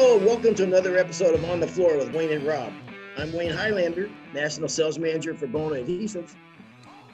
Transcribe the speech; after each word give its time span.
Hello, 0.00 0.16
welcome 0.24 0.54
to 0.54 0.62
another 0.62 0.96
episode 0.96 1.34
of 1.34 1.44
On 1.46 1.58
the 1.58 1.66
Floor 1.66 1.96
with 1.96 2.14
Wayne 2.14 2.30
and 2.30 2.46
Rob. 2.46 2.72
I'm 3.16 3.32
Wayne 3.32 3.50
Highlander, 3.50 4.08
National 4.32 4.68
Sales 4.68 4.96
Manager 4.96 5.34
for 5.34 5.48
Bona 5.48 5.74
Adhesives. 5.74 6.36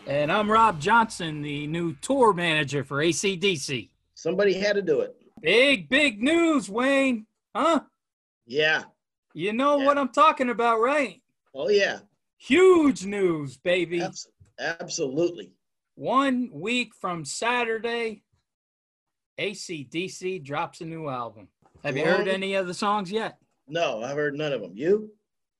And 0.06 0.30
I'm 0.30 0.50
Rob 0.50 0.78
Johnson, 0.82 1.40
the 1.40 1.66
new 1.66 1.94
tour 2.02 2.34
manager 2.34 2.84
for 2.84 2.98
ACDC. 2.98 3.88
Somebody 4.14 4.52
had 4.52 4.76
to 4.76 4.82
do 4.82 5.00
it. 5.00 5.16
Big, 5.40 5.88
big 5.88 6.22
news, 6.22 6.68
Wayne. 6.68 7.24
Huh? 7.56 7.80
Yeah. 8.46 8.82
You 9.32 9.54
know 9.54 9.78
Yeah. 9.78 9.86
what 9.86 9.96
I'm 9.96 10.10
talking 10.10 10.50
about, 10.50 10.78
right? 10.78 11.22
Oh, 11.54 11.70
yeah. 11.70 12.00
Huge 12.36 13.06
news, 13.06 13.56
baby. 13.56 14.02
Abs- 14.02 14.28
absolutely. 14.60 15.52
One 15.94 16.50
week 16.52 16.94
from 16.94 17.24
Saturday, 17.24 18.24
ACDC 19.38 20.38
drops 20.44 20.82
a 20.82 20.84
new 20.84 21.08
album. 21.08 21.48
Have 21.84 21.96
you 21.96 22.04
heard 22.04 22.28
any 22.28 22.54
of 22.54 22.66
the 22.66 22.74
songs 22.74 23.12
yet? 23.12 23.38
No, 23.68 24.02
I've 24.02 24.16
heard 24.16 24.34
none 24.34 24.52
of 24.52 24.62
them. 24.62 24.72
You? 24.74 25.10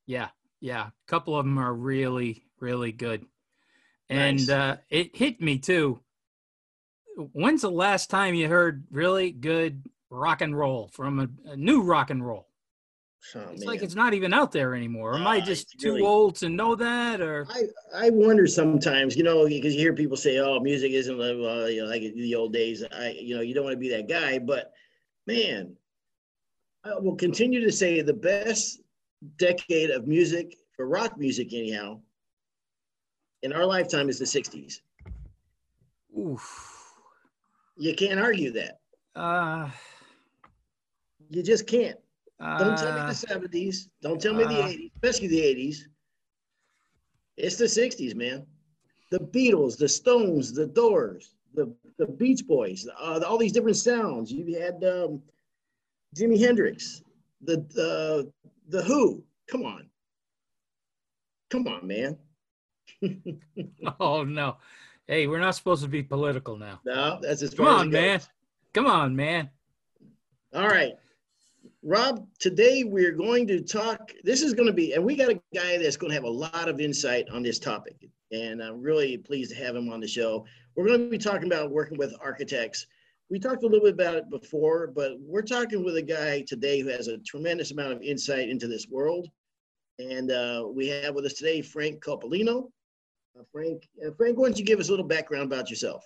Yeah, 0.06 0.28
yeah. 0.60 0.86
A 0.86 0.92
couple 1.06 1.36
of 1.38 1.44
them 1.44 1.58
are 1.58 1.72
really, 1.74 2.46
really 2.60 2.92
good. 2.92 3.26
And 4.08 4.38
Nice. 4.38 4.48
uh, 4.48 4.76
it 4.90 5.14
hit 5.16 5.40
me 5.40 5.58
too. 5.58 6.00
When's 7.32 7.62
the 7.62 7.70
last 7.70 8.10
time 8.10 8.34
you 8.34 8.48
heard 8.48 8.84
really 8.90 9.30
good 9.30 9.84
rock 10.10 10.40
and 10.40 10.56
roll 10.56 10.88
from 10.92 11.20
a, 11.20 11.50
a 11.52 11.56
new 11.56 11.82
rock 11.82 12.10
and 12.10 12.26
roll? 12.26 12.48
Oh, 13.34 13.40
It's 13.52 13.60
man. 13.60 13.66
like 13.68 13.82
it's 13.82 13.94
not 13.94 14.12
even 14.12 14.34
out 14.34 14.52
there 14.52 14.74
anymore. 14.74 15.14
Am 15.14 15.26
I 15.26 15.38
Ah, 15.38 15.44
just 15.44 15.78
too 15.80 15.94
really- 15.94 16.02
old 16.02 16.36
to 16.36 16.48
know 16.50 16.74
that, 16.74 17.22
or 17.22 17.46
I, 17.48 17.62
I 18.06 18.10
wonder 18.10 18.46
sometimes, 18.46 19.16
you 19.16 19.22
know, 19.22 19.46
because 19.48 19.74
you 19.74 19.80
hear 19.80 19.94
people 19.94 20.16
say, 20.18 20.38
"Oh, 20.38 20.60
music 20.60 20.92
isn't 20.92 21.18
uh, 21.18 21.24
you 21.66 21.82
know, 21.82 21.88
like 21.88 22.02
the 22.02 22.34
old 22.34 22.52
days." 22.52 22.84
I, 22.92 23.16
you 23.18 23.34
know, 23.34 23.40
you 23.40 23.54
don't 23.54 23.64
want 23.64 23.72
to 23.74 23.78
be 23.80 23.88
that 23.90 24.08
guy, 24.10 24.38
but 24.38 24.72
man, 25.26 25.74
I 26.84 26.98
will 26.98 27.16
continue 27.16 27.60
to 27.64 27.72
say 27.72 28.00
the 28.02 28.12
best 28.12 28.80
decade 29.38 29.90
of 29.90 30.06
music 30.06 30.56
for 30.76 30.86
rock 30.86 31.18
music, 31.18 31.52
anyhow, 31.54 32.00
in 33.42 33.52
our 33.52 33.64
lifetime 33.64 34.08
is 34.08 34.18
the 34.18 34.24
'60s. 34.26 34.80
oof? 36.18 36.92
You 37.76 37.94
can't 37.94 38.20
argue 38.20 38.52
that. 38.52 38.80
Uh, 39.16 39.70
You 41.30 41.42
just 41.42 41.66
can't. 41.66 41.98
Don't 42.58 42.76
tell 42.76 42.92
me 42.92 43.00
uh, 43.00 43.06
the 43.06 43.12
'70s. 43.14 43.88
Don't 44.02 44.20
tell 44.20 44.34
me 44.34 44.44
the 44.44 44.62
uh, 44.62 44.68
'80s, 44.68 44.90
especially 44.94 45.28
the 45.28 45.40
'80s. 45.40 45.76
It's 47.36 47.56
the 47.56 47.64
'60s, 47.64 48.14
man. 48.14 48.46
The 49.10 49.20
Beatles, 49.20 49.78
the 49.78 49.88
Stones, 49.88 50.52
the 50.52 50.66
Doors, 50.66 51.34
the 51.54 51.74
the 51.98 52.06
Beach 52.06 52.46
Boys, 52.46 52.86
uh, 53.00 53.20
all 53.26 53.38
these 53.38 53.52
different 53.52 53.76
sounds. 53.76 54.30
You 54.30 54.58
had 54.60 54.84
um, 54.84 55.22
Jimi 56.14 56.38
Hendrix, 56.38 57.02
the 57.42 57.56
the 57.74 58.32
the 58.68 58.82
Who. 58.82 59.22
Come 59.50 59.64
on, 59.64 59.88
come 61.50 61.68
on, 61.68 61.86
man. 61.86 62.16
oh 64.00 64.24
no. 64.24 64.56
Hey, 65.06 65.26
we're 65.26 65.40
not 65.40 65.54
supposed 65.54 65.82
to 65.82 65.88
be 65.88 66.02
political 66.02 66.56
now. 66.56 66.80
No, 66.86 67.18
that's 67.20 67.42
as 67.42 67.52
Come 67.52 67.66
as 67.66 67.72
on, 67.74 67.90
goes. 67.90 68.00
man. 68.00 68.20
Come 68.72 68.86
on, 68.86 69.14
man. 69.14 69.50
All 70.54 70.68
right. 70.68 70.94
Rob, 71.82 72.26
today 72.38 72.84
we're 72.84 73.12
going 73.12 73.46
to 73.48 73.60
talk. 73.60 74.12
This 74.22 74.40
is 74.40 74.54
going 74.54 74.66
to 74.66 74.72
be, 74.72 74.94
and 74.94 75.04
we 75.04 75.14
got 75.16 75.28
a 75.28 75.40
guy 75.54 75.76
that's 75.76 75.98
going 75.98 76.10
to 76.10 76.14
have 76.14 76.24
a 76.24 76.30
lot 76.30 76.68
of 76.68 76.80
insight 76.80 77.28
on 77.28 77.42
this 77.42 77.58
topic. 77.58 78.08
And 78.32 78.62
I'm 78.62 78.80
really 78.80 79.18
pleased 79.18 79.50
to 79.50 79.56
have 79.62 79.76
him 79.76 79.92
on 79.92 80.00
the 80.00 80.08
show. 80.08 80.46
We're 80.74 80.86
going 80.86 81.00
to 81.00 81.10
be 81.10 81.18
talking 81.18 81.44
about 81.46 81.70
working 81.70 81.98
with 81.98 82.14
architects. 82.22 82.86
We 83.30 83.38
talked 83.38 83.62
a 83.62 83.66
little 83.66 83.84
bit 83.84 83.94
about 83.94 84.16
it 84.16 84.30
before, 84.30 84.88
but 84.88 85.12
we're 85.20 85.42
talking 85.42 85.84
with 85.84 85.96
a 85.96 86.02
guy 86.02 86.42
today 86.42 86.80
who 86.80 86.88
has 86.88 87.08
a 87.08 87.18
tremendous 87.18 87.70
amount 87.72 87.92
of 87.92 88.02
insight 88.02 88.48
into 88.48 88.68
this 88.68 88.88
world. 88.88 89.28
And 89.98 90.30
uh, 90.30 90.66
we 90.68 90.88
have 90.88 91.14
with 91.14 91.24
us 91.24 91.34
today 91.34 91.62
Frank 91.62 92.02
Coppolino. 92.04 92.70
Uh, 93.38 93.42
Frank, 93.50 93.88
uh, 94.04 94.10
Frank, 94.16 94.38
why 94.38 94.48
don't 94.48 94.58
you 94.58 94.64
give 94.64 94.78
us 94.78 94.88
a 94.88 94.90
little 94.90 95.06
background 95.06 95.44
about 95.44 95.70
yourself? 95.70 96.04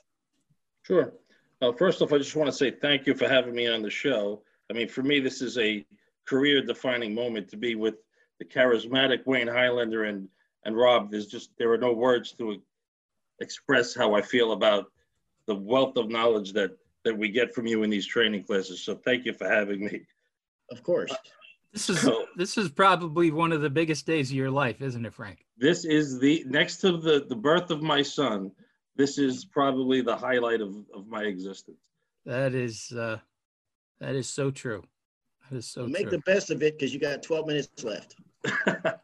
Sure. 0.83 1.13
Uh, 1.61 1.73
first 1.73 2.01
off, 2.01 2.13
I 2.13 2.19
just 2.19 2.37
want 2.37 2.49
to 2.49 2.57
say 2.57 2.71
thank 2.71 3.07
you 3.07 3.15
for 3.15 3.29
having 3.29 3.55
me 3.55 3.67
on 3.67 3.83
the 3.83 3.91
show. 3.91 4.43
I 4.71 4.75
mean, 4.75 4.89
for 4.89 5.03
me, 5.03 5.19
this 5.19 5.43
is 5.43 5.59
a 5.59 5.85
career-defining 6.27 7.15
moment 7.15 7.49
to 7.49 7.57
be 7.57 7.75
with 7.75 7.97
the 8.39 8.45
charismatic 8.45 9.27
Wayne 9.27 9.49
Highlander 9.49 10.05
and 10.05 10.29
and 10.65 10.77
Rob. 10.77 11.11
There's 11.11 11.27
just 11.27 11.51
there 11.59 11.73
are 11.73 11.79
no 11.79 11.93
words 11.93 12.33
to 12.33 12.61
express 13.41 13.95
how 13.95 14.15
I 14.15 14.23
feel 14.23 14.53
about 14.53 14.93
the 15.47 15.55
wealth 15.55 15.97
of 15.97 16.11
knowledge 16.11 16.53
that 16.53 16.77
that 17.09 17.17
we 17.17 17.31
get 17.31 17.55
from 17.55 17.67
you 17.67 17.83
in 17.85 17.91
these 17.91 18.07
training 18.07 18.45
classes. 18.45 18.83
So 18.85 18.95
thank 18.95 19.25
you 19.25 19.33
for 19.33 19.49
having 19.49 19.87
me. 19.87 20.03
Of 20.71 20.83
course. 20.83 21.11
This 21.73 21.89
is 21.89 22.01
So- 22.01 22.27
this 22.37 22.59
is 22.59 22.69
probably 22.69 23.31
one 23.31 23.51
of 23.53 23.63
the 23.63 23.71
biggest 23.71 24.05
days 24.07 24.31
of 24.31 24.37
your 24.37 24.51
life, 24.51 24.83
isn't 24.83 25.05
it, 25.07 25.15
Frank? 25.15 25.47
This 25.57 25.85
is 25.87 26.19
the 26.19 26.45
next 26.47 26.79
to 26.83 26.99
the 26.99 27.25
the 27.29 27.37
birth 27.37 27.71
of 27.71 27.83
my 27.83 28.03
son. 28.03 28.53
This 28.97 29.17
is 29.19 29.45
probably 29.47 30.03
the 30.03 30.17
highlight 30.17 30.61
of 30.61 30.77
of 30.93 31.07
my 31.09 31.23
existence. 31.25 31.79
That 32.27 32.55
is 32.55 32.93
uh 32.93 33.19
that 34.01 34.15
is 34.15 34.29
so 34.29 34.51
true. 34.51 34.83
That 35.51 35.57
is 35.57 35.67
so 35.67 35.87
Make 35.87 36.09
true. 36.09 36.11
the 36.19 36.23
best 36.33 36.51
of 36.51 36.63
it 36.63 36.75
because 36.79 36.93
you 36.93 37.01
got 37.01 37.23
12 37.23 37.47
minutes 37.47 37.85
left. 37.85 38.17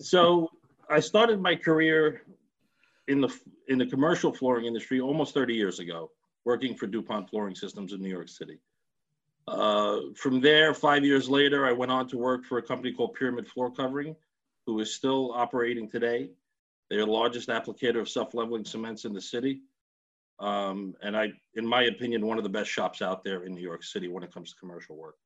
so 0.00 0.50
I 0.90 1.00
started 1.00 1.40
my 1.40 1.56
career 1.56 2.22
in 3.08 3.20
the 3.22 3.34
in 3.68 3.78
the 3.78 3.86
commercial 3.86 4.32
flooring 4.32 4.64
industry 4.66 5.00
almost 5.00 5.34
30 5.34 5.54
years 5.54 5.78
ago, 5.78 6.10
working 6.48 6.74
for 6.74 6.86
DuPont 6.86 7.28
Flooring 7.28 7.54
Systems 7.54 7.92
in 7.92 8.00
New 8.00 8.08
York 8.08 8.30
City. 8.30 8.58
Uh, 9.46 9.98
from 10.14 10.40
there, 10.40 10.72
five 10.72 11.04
years 11.04 11.28
later, 11.28 11.66
I 11.66 11.72
went 11.72 11.92
on 11.92 12.08
to 12.08 12.16
work 12.16 12.46
for 12.46 12.56
a 12.56 12.62
company 12.62 12.90
called 12.90 13.12
Pyramid 13.12 13.46
Floor 13.46 13.70
Covering, 13.70 14.16
who 14.64 14.80
is 14.80 14.94
still 14.94 15.30
operating 15.34 15.90
today. 15.90 16.30
They're 16.88 17.04
the 17.04 17.12
largest 17.20 17.50
applicator 17.50 18.00
of 18.00 18.08
self-leveling 18.08 18.64
cements 18.64 19.04
in 19.04 19.12
the 19.12 19.20
city. 19.20 19.60
Um, 20.40 20.94
and 21.02 21.14
I, 21.14 21.32
in 21.54 21.66
my 21.66 21.82
opinion, 21.82 22.26
one 22.26 22.38
of 22.38 22.44
the 22.44 22.56
best 22.58 22.70
shops 22.70 23.02
out 23.02 23.22
there 23.24 23.44
in 23.44 23.52
New 23.54 23.66
York 23.70 23.84
City 23.84 24.08
when 24.08 24.22
it 24.22 24.32
comes 24.32 24.50
to 24.50 24.58
commercial 24.58 24.96
work. 24.96 25.16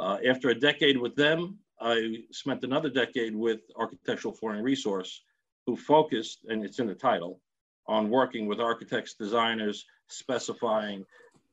Uh, 0.00 0.18
after 0.28 0.48
a 0.48 0.58
decade 0.58 0.98
with 0.98 1.14
them, 1.14 1.58
I 1.80 2.24
spent 2.32 2.64
another 2.64 2.90
decade 2.90 3.36
with 3.36 3.60
Architectural 3.76 4.34
Flooring 4.34 4.64
Resource, 4.64 5.22
who 5.66 5.76
focused, 5.76 6.46
and 6.48 6.64
it's 6.64 6.80
in 6.80 6.88
the 6.88 6.96
title, 6.96 7.40
on 7.88 8.10
working 8.10 8.46
with 8.46 8.60
architects, 8.60 9.14
designers, 9.14 9.86
specifying, 10.08 11.04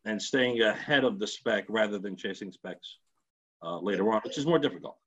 and 0.03 0.22
staying 0.22 0.62
ahead 0.62 1.03
of 1.03 1.18
the 1.18 1.25
spec 1.25 1.66
rather 1.69 1.97
than 1.97 2.16
chasing 2.16 2.51
specs 2.51 2.97
uh, 3.63 3.79
later 3.79 4.12
on, 4.12 4.22
which 4.23 4.38
is 4.38 4.46
more 4.46 4.59
difficult. 4.59 4.97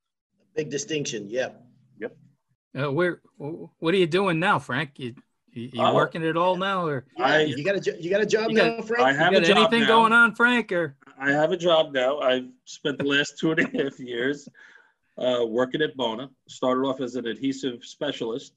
Big 0.56 0.70
distinction. 0.70 1.28
Yeah. 1.28 1.50
Yep. 2.00 2.16
Uh, 2.78 2.90
where 2.92 3.20
what 3.36 3.94
are 3.94 3.98
you 3.98 4.06
doing 4.06 4.40
now, 4.40 4.58
Frank? 4.58 4.98
You 4.98 5.14
you, 5.52 5.70
you 5.72 5.80
Uh, 5.82 5.94
working 5.94 6.22
it 6.22 6.36
all 6.36 6.56
now 6.56 6.86
or 6.86 7.06
I- 7.18 7.42
you 7.42 7.64
got 7.64 7.76
a 7.76 7.80
jo- 7.80 7.96
you 7.98 8.10
got 8.10 8.20
a 8.20 8.26
job 8.26 8.50
You 8.50 8.56
got- 8.56 8.76
now, 8.78 8.82
Frank. 8.82 9.02
I 9.02 9.12
have 9.12 9.32
you 9.32 9.38
a 9.38 9.40
got 9.42 9.46
job 9.48 9.56
anything 9.58 9.80
now. 9.82 9.86
going 9.86 10.12
on, 10.12 10.34
Frank? 10.34 10.72
Or 10.72 10.96
I 11.18 11.30
have 11.30 11.52
a 11.52 11.56
job 11.56 11.92
now. 11.92 12.18
I've 12.18 12.48
spent 12.64 12.98
the 12.98 13.04
last 13.04 13.38
two 13.38 13.52
and 13.52 13.60
a 13.60 13.82
half 13.84 13.98
years 14.00 14.48
uh, 15.16 15.44
working 15.46 15.80
at 15.82 15.96
Bona. 15.96 16.30
Started 16.48 16.82
off 16.82 17.00
as 17.00 17.14
an 17.16 17.26
adhesive 17.26 17.84
specialist, 17.84 18.52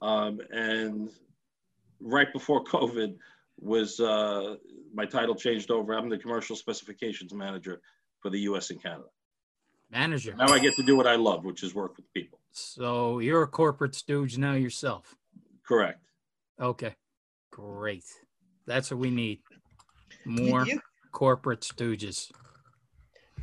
um, 0.00 0.40
and 0.52 1.10
right 2.02 2.32
before 2.32 2.64
COVID 2.76 3.16
was 3.58 4.00
uh, 4.00 4.56
my 4.92 5.04
title 5.06 5.34
changed 5.34 5.70
over. 5.70 5.92
I'm 5.92 6.08
the 6.08 6.18
commercial 6.18 6.56
specifications 6.56 7.32
manager 7.32 7.80
for 8.20 8.30
the 8.30 8.40
U.S. 8.40 8.70
and 8.70 8.82
Canada. 8.82 9.04
manager? 9.90 10.34
Now 10.36 10.48
I 10.52 10.58
get 10.58 10.74
to 10.76 10.82
do 10.82 10.96
what 10.96 11.06
I 11.06 11.16
love, 11.16 11.44
which 11.44 11.62
is 11.62 11.74
work 11.74 11.96
with 11.96 12.12
people. 12.12 12.38
So 12.52 13.18
you're 13.20 13.42
a 13.42 13.46
corporate 13.48 13.94
stooge 13.94 14.36
now 14.38 14.54
yourself. 14.54 15.14
Correct. 15.66 16.00
Okay. 16.60 16.94
Great. 17.50 18.04
That's 18.66 18.90
what 18.90 19.00
we 19.00 19.10
need. 19.10 19.40
More 20.24 20.66
You, 20.66 20.80
corporate 21.12 21.60
stooges. 21.60 22.30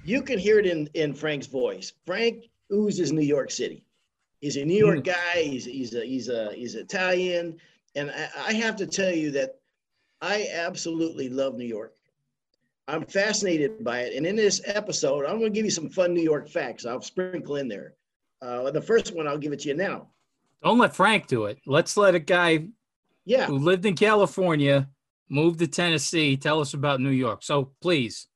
you 0.04 0.22
can 0.22 0.40
hear 0.40 0.60
it 0.60 0.66
in 0.66 0.88
in 0.94 1.14
Frank's 1.14 1.48
voice. 1.48 1.92
Frank 2.06 2.46
oozes 2.72 3.12
New 3.12 3.22
York 3.26 3.52
City. 3.52 3.84
He's 4.42 4.56
a 4.56 4.64
New 4.64 4.78
York 4.78 5.04
guy. 5.04 5.42
He's 5.42 5.66
he's 5.66 5.94
a, 5.94 6.06
he's 6.06 6.30
a 6.30 6.54
he's 6.54 6.76
Italian, 6.76 7.58
and 8.00 8.12
I, 8.12 8.30
I 8.48 8.54
have 8.54 8.75
to 8.78 8.88
tell 8.88 9.12
you 9.13 9.31
that 9.31 9.56
I 10.22 10.48
absolutely 10.54 11.30
love 11.30 11.56
New 11.56 11.66
York. 11.66 11.94
I'm 12.88 13.06
fascinated 13.06 13.84
by 13.84 14.00
it. 14.01 14.16
And 14.16 14.25
in 14.25 14.36
this 14.36 14.62
episode, 14.66 15.25
I'm 15.25 15.38
going 15.40 15.54
to 15.54 15.56
give 15.56 15.66
you 15.66 15.72
some 15.72 15.90
fun 15.90 16.13
New 16.13 16.24
York 16.24 16.50
facts. 16.50 16.86
I'll 16.86 17.01
sprinkle 17.01 17.57
in 17.57 17.68
there. 17.68 17.94
Uh, 18.42 18.72
the 18.72 18.81
first 18.81 19.16
one, 19.16 19.28
I'll 19.28 19.38
give 19.38 19.54
it 19.54 19.60
to 19.62 19.68
you 19.69 19.75
now. 19.75 20.07
Don't 20.63 20.80
let 20.80 20.96
Frank 20.96 21.28
do 21.28 21.46
it. 21.46 21.60
Let's 21.68 21.96
let 21.98 22.16
a 22.16 22.19
guy 22.19 22.68
Yeah. 23.25 23.46
who 23.46 23.57
lived 23.60 23.86
in 23.86 23.96
California 23.96 24.90
move 25.30 25.57
to 25.57 25.68
Tennessee 25.68 26.36
tell 26.36 26.60
us 26.60 26.74
about 26.74 27.00
New 27.00 27.12
York. 27.12 27.44
So 27.44 27.72
please 27.81 28.28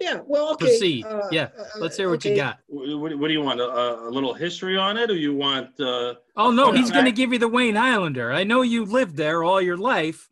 Yeah. 0.00 0.20
Well, 0.26 0.52
okay. 0.54 0.64
proceed. 0.66 1.04
uh, 1.04 1.28
yeah. 1.30 1.48
uh, 1.58 1.64
Let's 1.78 1.96
hear 1.96 2.08
what 2.10 2.24
you 2.24 2.34
got. 2.34 2.58
What, 2.68 3.18
what 3.18 3.28
do 3.28 3.32
you 3.34 3.42
want? 3.42 3.60
A, 3.60 3.64
a 3.64 4.10
little 4.10 4.32
history 4.32 4.76
on 4.76 4.96
it, 4.96 5.10
or 5.10 5.14
you 5.16 5.34
want? 5.34 5.78
Uh, 5.78 6.14
Oh 6.36 6.50
no, 6.50 6.72
he's 6.72 6.90
going 6.90 7.04
to 7.04 7.12
give 7.12 7.32
you 7.32 7.38
the 7.38 7.48
Wayne 7.48 7.76
Islander. 7.76 8.32
I 8.32 8.44
know 8.44 8.62
you 8.62 8.84
lived 8.86 9.16
there 9.16 9.44
all 9.44 9.60
your 9.60 9.76
life, 9.76 10.30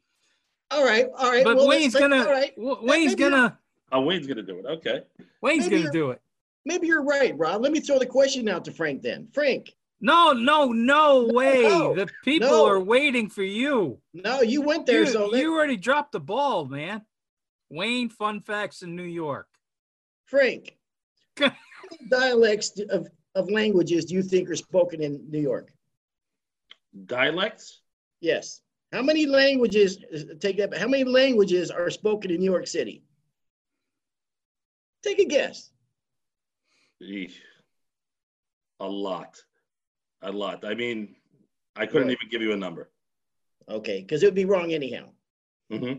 All 0.71 0.83
right. 0.85 1.07
All 1.19 1.31
right. 1.31 1.45
but 1.45 1.57
well, 1.57 1.69
Wayne's 1.69 1.95
let's- 1.95 2.03
gonna 2.09 2.25
All 2.25 2.33
right. 2.33 2.53
Wayne's 2.57 3.15
gonna 3.15 3.59
Oh, 3.93 4.01
Wayne's 4.03 4.27
gonna 4.27 4.43
do 4.43 4.59
it. 4.59 4.67
Okay. 4.67 5.03
Wayne's 5.43 5.69
gonna 5.69 5.91
do 5.91 6.11
it. 6.11 6.21
Maybe 6.65 6.87
you're 6.87 7.03
right, 7.03 7.37
Rob. 7.39 7.63
Let 7.63 7.73
me 7.73 7.81
throw 7.81 7.99
the 7.99 8.07
question 8.07 8.49
out 8.49 8.65
to 8.67 8.73
Frank 8.73 9.01
then. 9.03 9.29
Frank, 9.33 9.75
No, 10.01 10.33
no, 10.33 10.67
no 10.73 11.27
way. 11.33 11.63
no, 11.63 11.95
the 11.95 12.09
people 12.25 12.49
no. 12.49 12.67
are 12.67 12.81
waiting 12.81 13.29
for 13.31 13.43
you. 13.43 13.99
no, 14.15 14.41
you 14.43 14.61
went 14.63 14.85
there, 14.87 15.01
You, 15.05 15.07
so 15.07 15.27
let- 15.29 15.41
you 15.41 15.55
already 15.55 15.77
dropped 15.77 16.13
the 16.13 16.21
ball, 16.21 16.65
man. 16.67 17.03
Wayne 17.71 18.09
Fun 18.09 18.41
Facts 18.41 18.81
in 18.83 18.97
New 18.97 19.03
York. 19.03 19.47
Frank, 20.29 20.77
how 21.39 21.47
many 21.91 22.09
dialects 22.11 22.79
of, 22.91 23.09
of 23.35 23.51
languages 23.51 24.05
do 24.05 24.15
you 24.15 24.23
think 24.23 24.51
are 24.51 24.57
spoken 24.57 25.03
in 25.03 25.25
New 25.31 25.41
York? 25.41 25.73
Dialects? 27.07 27.81
Yes. 28.21 28.61
How 28.93 29.03
many 29.03 29.25
languages, 29.27 29.99
take 30.41 30.59
that, 30.59 30.77
how 30.77 30.87
many 30.89 31.05
languages 31.05 31.71
are 31.71 31.89
spoken 31.91 32.31
in 32.31 32.41
New 32.41 32.51
York 32.51 32.67
City? 32.67 33.03
Take 35.03 35.19
a 35.19 35.25
guess. 35.25 35.71
Eesh. 37.03 37.37
A 38.81 38.87
lot. 38.87 39.41
A 40.23 40.31
lot. 40.31 40.65
I 40.65 40.75
mean, 40.75 41.17
I 41.77 41.87
couldn't 41.87 42.09
Right. 42.09 42.17
even 42.21 42.29
give 42.31 42.43
you 42.43 42.53
a 42.53 42.57
number. 42.57 42.91
Okay, 43.69 44.01
because 44.03 44.23
it 44.23 44.27
would 44.27 44.35
be 44.35 44.45
wrong 44.45 44.73
anyhow. 44.73 45.11
hmm 45.71 45.93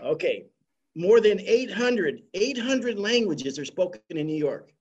Okay, 0.00 0.46
more 0.94 1.20
than 1.20 1.40
800, 1.40 2.22
800 2.34 2.98
languages 2.98 3.58
are 3.58 3.64
spoken 3.64 4.00
in 4.10 4.26
New 4.26 4.36
York. 4.36 4.72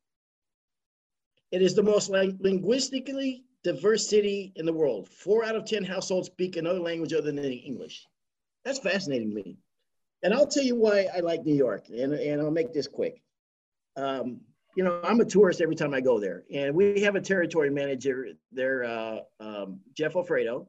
It 1.51 1.61
is 1.61 1.75
the 1.75 1.83
most 1.83 2.09
ling- 2.09 2.37
linguistically 2.41 3.45
diverse 3.63 4.07
city 4.07 4.51
in 4.55 4.65
the 4.65 4.73
world. 4.73 5.07
Four 5.07 5.45
out 5.45 5.55
of 5.55 5.65
10 5.65 5.83
households 5.83 6.27
speak 6.27 6.57
another 6.57 6.79
language 6.79 7.13
other 7.13 7.31
than 7.31 7.45
English. 7.45 8.07
That's 8.65 8.79
fascinating 8.79 9.29
to 9.29 9.35
me. 9.35 9.57
And 10.23 10.33
I'll 10.33 10.47
tell 10.47 10.63
you 10.63 10.75
why 10.75 11.07
I 11.15 11.19
like 11.19 11.45
New 11.45 11.55
York, 11.55 11.87
and, 11.89 12.13
and 12.13 12.41
I'll 12.41 12.51
make 12.51 12.73
this 12.73 12.87
quick. 12.87 13.21
Um, 13.97 14.41
you 14.75 14.83
know, 14.83 14.99
I'm 15.03 15.19
a 15.19 15.25
tourist 15.25 15.61
every 15.61 15.75
time 15.75 15.93
I 15.93 16.01
go 16.01 16.19
there, 16.19 16.43
and 16.51 16.73
we 16.73 17.01
have 17.01 17.15
a 17.15 17.21
territory 17.21 17.69
manager 17.69 18.27
there, 18.51 18.83
uh, 18.83 19.19
um, 19.39 19.79
Jeff 19.93 20.15
Alfredo. 20.15 20.67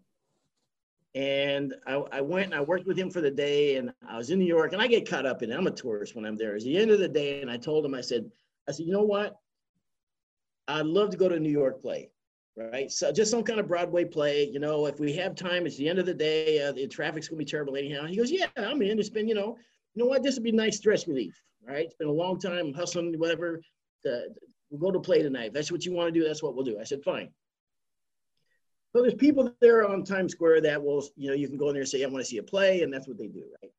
And 1.14 1.74
I, 1.86 1.94
I 2.10 2.20
went 2.20 2.46
and 2.46 2.54
I 2.54 2.60
worked 2.60 2.86
with 2.86 2.98
him 2.98 3.08
for 3.08 3.20
the 3.20 3.30
day, 3.30 3.76
and 3.76 3.92
I 4.08 4.16
was 4.16 4.30
in 4.30 4.38
New 4.40 4.46
York, 4.46 4.72
and 4.72 4.82
I 4.82 4.88
get 4.88 5.08
caught 5.08 5.26
up 5.26 5.42
in 5.42 5.52
it. 5.52 5.56
I'm 5.56 5.68
a 5.68 5.70
tourist 5.70 6.16
when 6.16 6.24
I'm 6.24 6.36
there. 6.36 6.56
It's 6.56 6.64
the 6.64 6.76
end 6.76 6.90
of 6.90 6.98
the 6.98 7.08
day, 7.08 7.40
and 7.40 7.50
I 7.50 7.56
told 7.56 7.84
him, 7.84 7.94
I 7.94 8.00
said, 8.00 8.30
I 8.68 8.72
said, 8.72 8.86
you 8.86 8.92
know 8.92 9.04
what? 9.04 9.36
I'd 10.66 10.86
love 10.86 11.10
to 11.10 11.16
go 11.16 11.28
to 11.28 11.36
a 11.36 11.40
New 11.40 11.52
York 11.52 11.80
play, 11.80 12.10
right? 12.56 12.90
So 12.90 13.12
just 13.12 13.30
some 13.30 13.44
kind 13.44 13.60
of 13.60 13.68
Broadway 13.68 14.04
play. 14.04 14.48
You 14.48 14.58
know, 14.58 14.86
if 14.86 14.98
we 14.98 15.12
have 15.14 15.34
time, 15.36 15.66
it's 15.66 15.76
the 15.76 15.88
end 15.88 15.98
of 15.98 16.06
the 16.06 16.14
day. 16.14 16.60
Uh, 16.62 16.72
the 16.72 16.88
traffic's 16.88 17.28
gonna 17.28 17.38
be 17.38 17.44
terrible 17.44 17.76
anyhow. 17.76 18.06
He 18.06 18.16
goes, 18.16 18.30
yeah, 18.32 18.46
I'm 18.56 18.82
in. 18.82 18.98
It's 18.98 19.10
been, 19.10 19.28
you 19.28 19.34
know, 19.34 19.56
you 19.94 20.02
know 20.02 20.08
what? 20.08 20.22
This 20.22 20.34
would 20.34 20.42
be 20.42 20.52
nice 20.52 20.78
stress 20.78 21.06
relief, 21.06 21.40
right? 21.64 21.84
It's 21.84 21.94
been 21.94 22.08
a 22.08 22.12
long 22.12 22.40
time 22.40 22.72
hustling, 22.72 23.14
whatever. 23.18 23.60
Uh, 24.04 24.32
we'll 24.70 24.80
go 24.80 24.90
to 24.90 25.00
play 25.00 25.22
tonight. 25.22 25.48
If 25.48 25.52
that's 25.52 25.70
what 25.70 25.84
you 25.84 25.92
want 25.92 26.12
to 26.12 26.20
do. 26.20 26.26
That's 26.26 26.42
what 26.42 26.56
we'll 26.56 26.64
do. 26.64 26.80
I 26.80 26.84
said, 26.84 27.04
fine. 27.04 27.28
So 28.94 29.02
there's 29.02 29.14
people 29.14 29.52
there 29.60 29.88
on 29.88 30.04
Times 30.04 30.32
Square 30.32 30.60
that 30.62 30.82
will, 30.82 31.04
you 31.16 31.28
know, 31.28 31.34
you 31.34 31.48
can 31.48 31.56
go 31.56 31.68
in 31.68 31.74
there 31.74 31.82
and 31.82 31.88
say, 31.88 32.04
I 32.04 32.06
want 32.06 32.24
to 32.24 32.24
see 32.24 32.38
a 32.38 32.42
play, 32.42 32.82
and 32.82 32.92
that's 32.92 33.08
what 33.08 33.18
they 33.18 33.26
do, 33.26 33.42
right? 33.60 33.72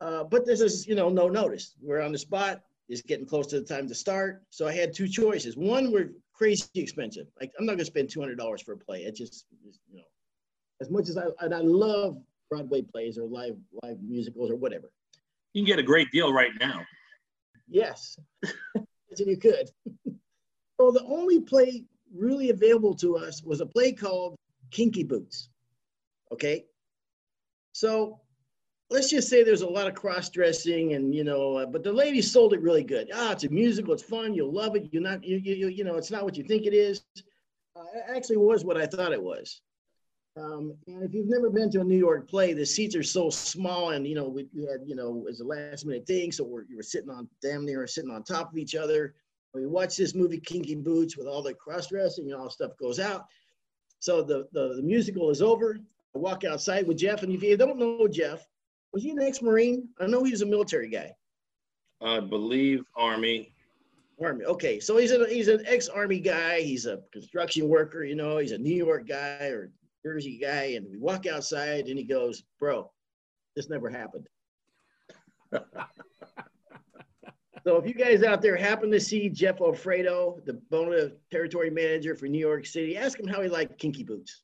Uh, 0.00 0.24
but 0.24 0.44
this 0.44 0.60
is, 0.60 0.86
you 0.86 0.94
know, 0.94 1.08
no 1.08 1.28
notice. 1.28 1.74
We're 1.80 2.02
on 2.02 2.12
the 2.12 2.18
spot. 2.18 2.60
It's 2.90 3.00
getting 3.00 3.24
close 3.24 3.46
to 3.46 3.60
the 3.60 3.64
time 3.64 3.88
to 3.88 3.94
start. 3.94 4.42
So 4.50 4.68
I 4.68 4.72
had 4.72 4.92
two 4.92 5.08
choices. 5.08 5.56
One 5.56 5.90
were 5.90 6.10
crazy 6.34 6.66
expensive. 6.74 7.28
Like 7.40 7.50
I'm 7.58 7.64
not 7.64 7.72
gonna 7.72 7.86
spend 7.86 8.10
two 8.10 8.20
hundred 8.20 8.36
dollars 8.36 8.60
for 8.60 8.72
a 8.72 8.76
play. 8.76 9.04
It 9.04 9.16
just, 9.16 9.46
just, 9.64 9.80
you 9.90 9.96
know, 9.96 10.04
as 10.82 10.90
much 10.90 11.08
as 11.08 11.16
I 11.16 11.24
and 11.40 11.54
I 11.54 11.60
love 11.60 12.18
Broadway 12.50 12.82
plays 12.82 13.16
or 13.16 13.26
live 13.26 13.56
live 13.82 13.96
musicals 14.02 14.50
or 14.50 14.56
whatever. 14.56 14.90
You 15.54 15.62
can 15.62 15.66
get 15.66 15.78
a 15.78 15.82
great 15.82 16.10
deal 16.10 16.30
right 16.30 16.50
now. 16.60 16.84
Yes, 17.68 18.18
you 19.16 19.38
could. 19.38 19.70
so 20.78 20.90
the 20.90 21.04
only 21.06 21.40
play 21.40 21.84
really 22.14 22.50
available 22.50 22.94
to 22.96 23.16
us 23.16 23.42
was 23.42 23.60
a 23.60 23.66
play 23.66 23.92
called 23.92 24.36
Kinky 24.70 25.04
Boots. 25.04 25.50
Okay, 26.32 26.64
so 27.72 28.20
let's 28.90 29.10
just 29.10 29.28
say 29.28 29.42
there's 29.42 29.62
a 29.62 29.68
lot 29.68 29.86
of 29.86 29.94
cross 29.94 30.30
dressing 30.30 30.94
and 30.94 31.14
you 31.14 31.24
know, 31.24 31.56
uh, 31.56 31.66
but 31.66 31.82
the 31.82 31.92
lady 31.92 32.22
sold 32.22 32.54
it 32.54 32.60
really 32.60 32.84
good. 32.84 33.10
Ah, 33.14 33.32
it's 33.32 33.44
a 33.44 33.48
musical, 33.48 33.92
it's 33.92 34.02
fun, 34.02 34.34
you'll 34.34 34.52
love 34.52 34.76
it. 34.76 34.88
You're 34.92 35.02
not, 35.02 35.24
you 35.24 35.36
you 35.36 35.54
you, 35.54 35.68
you 35.68 35.84
know, 35.84 35.96
it's 35.96 36.10
not 36.10 36.24
what 36.24 36.36
you 36.36 36.44
think 36.44 36.66
it 36.66 36.74
is. 36.74 37.04
Uh, 37.76 37.82
it 37.94 38.16
actually 38.16 38.36
was 38.36 38.64
what 38.64 38.76
I 38.76 38.86
thought 38.86 39.12
it 39.12 39.22
was. 39.22 39.60
Um, 40.36 40.74
and 40.88 41.02
if 41.04 41.14
you've 41.14 41.28
never 41.28 41.48
been 41.48 41.70
to 41.70 41.80
a 41.80 41.84
New 41.84 41.96
York 41.96 42.28
play, 42.28 42.52
the 42.54 42.66
seats 42.66 42.96
are 42.96 43.04
so 43.04 43.30
small, 43.30 43.90
and 43.90 44.06
you 44.06 44.16
know 44.16 44.28
we, 44.28 44.48
we 44.52 44.62
had 44.62 44.80
you 44.84 44.96
know 44.96 45.16
it 45.18 45.24
was 45.24 45.40
a 45.40 45.44
last 45.44 45.86
minute 45.86 46.06
thing, 46.06 46.32
so 46.32 46.44
we're 46.44 46.64
you 46.68 46.76
were 46.76 46.82
sitting 46.82 47.10
on 47.10 47.28
damn 47.40 47.64
near 47.64 47.86
sitting 47.86 48.10
on 48.10 48.22
top 48.24 48.50
of 48.50 48.58
each 48.58 48.74
other. 48.74 49.14
We 49.54 49.66
watched 49.66 49.98
this 49.98 50.14
movie 50.14 50.40
Kinky 50.40 50.74
Boots 50.74 51.16
with 51.16 51.26
all 51.26 51.42
the 51.42 51.54
cross 51.54 51.86
dressing 51.86 52.26
and 52.26 52.34
all 52.34 52.50
stuff 52.50 52.72
goes 52.78 52.98
out. 52.98 53.26
So 54.00 54.22
the, 54.22 54.48
the 54.52 54.74
the 54.76 54.82
musical 54.82 55.30
is 55.30 55.40
over. 55.40 55.78
I 56.14 56.18
walk 56.18 56.44
outside 56.44 56.86
with 56.86 56.98
Jeff, 56.98 57.22
and 57.22 57.32
if 57.32 57.42
you 57.42 57.56
don't 57.56 57.78
know 57.78 58.06
Jeff, 58.06 58.46
was 58.92 59.02
he 59.02 59.10
an 59.10 59.20
ex-marine? 59.20 59.88
I 60.00 60.06
know 60.06 60.22
he 60.22 60.30
was 60.30 60.42
a 60.42 60.46
military 60.46 60.88
guy. 60.88 61.12
I 62.02 62.20
believe 62.20 62.84
Army. 62.96 63.52
Army. 64.22 64.44
Okay, 64.44 64.78
so 64.78 64.96
he's 64.96 65.12
a 65.12 65.26
he's 65.28 65.48
an 65.48 65.62
ex-army 65.66 66.20
guy. 66.20 66.60
He's 66.60 66.86
a 66.86 67.00
construction 67.12 67.68
worker. 67.68 68.04
You 68.04 68.14
know, 68.14 68.38
he's 68.38 68.52
a 68.52 68.58
New 68.58 68.74
York 68.74 69.08
guy 69.08 69.46
or 69.46 69.72
Jersey 70.04 70.38
guy. 70.38 70.74
And 70.76 70.86
we 70.90 70.98
walk 70.98 71.26
outside, 71.26 71.86
and 71.86 71.98
he 71.98 72.04
goes, 72.04 72.42
"Bro, 72.60 72.90
this 73.56 73.70
never 73.70 73.88
happened." 73.88 74.28
so 77.64 77.76
if 77.76 77.86
you 77.86 77.94
guys 77.94 78.22
out 78.22 78.42
there 78.42 78.56
happen 78.56 78.90
to 78.90 79.00
see 79.00 79.28
Jeff 79.28 79.60
Alfredo, 79.60 80.40
the 80.44 80.54
Bona 80.70 81.12
territory 81.30 81.70
manager 81.70 82.14
for 82.14 82.26
New 82.26 82.38
York 82.38 82.66
City, 82.66 82.96
ask 82.96 83.18
him 83.18 83.26
how 83.26 83.40
he 83.40 83.48
liked 83.48 83.78
Kinky 83.78 84.04
Boots. 84.04 84.42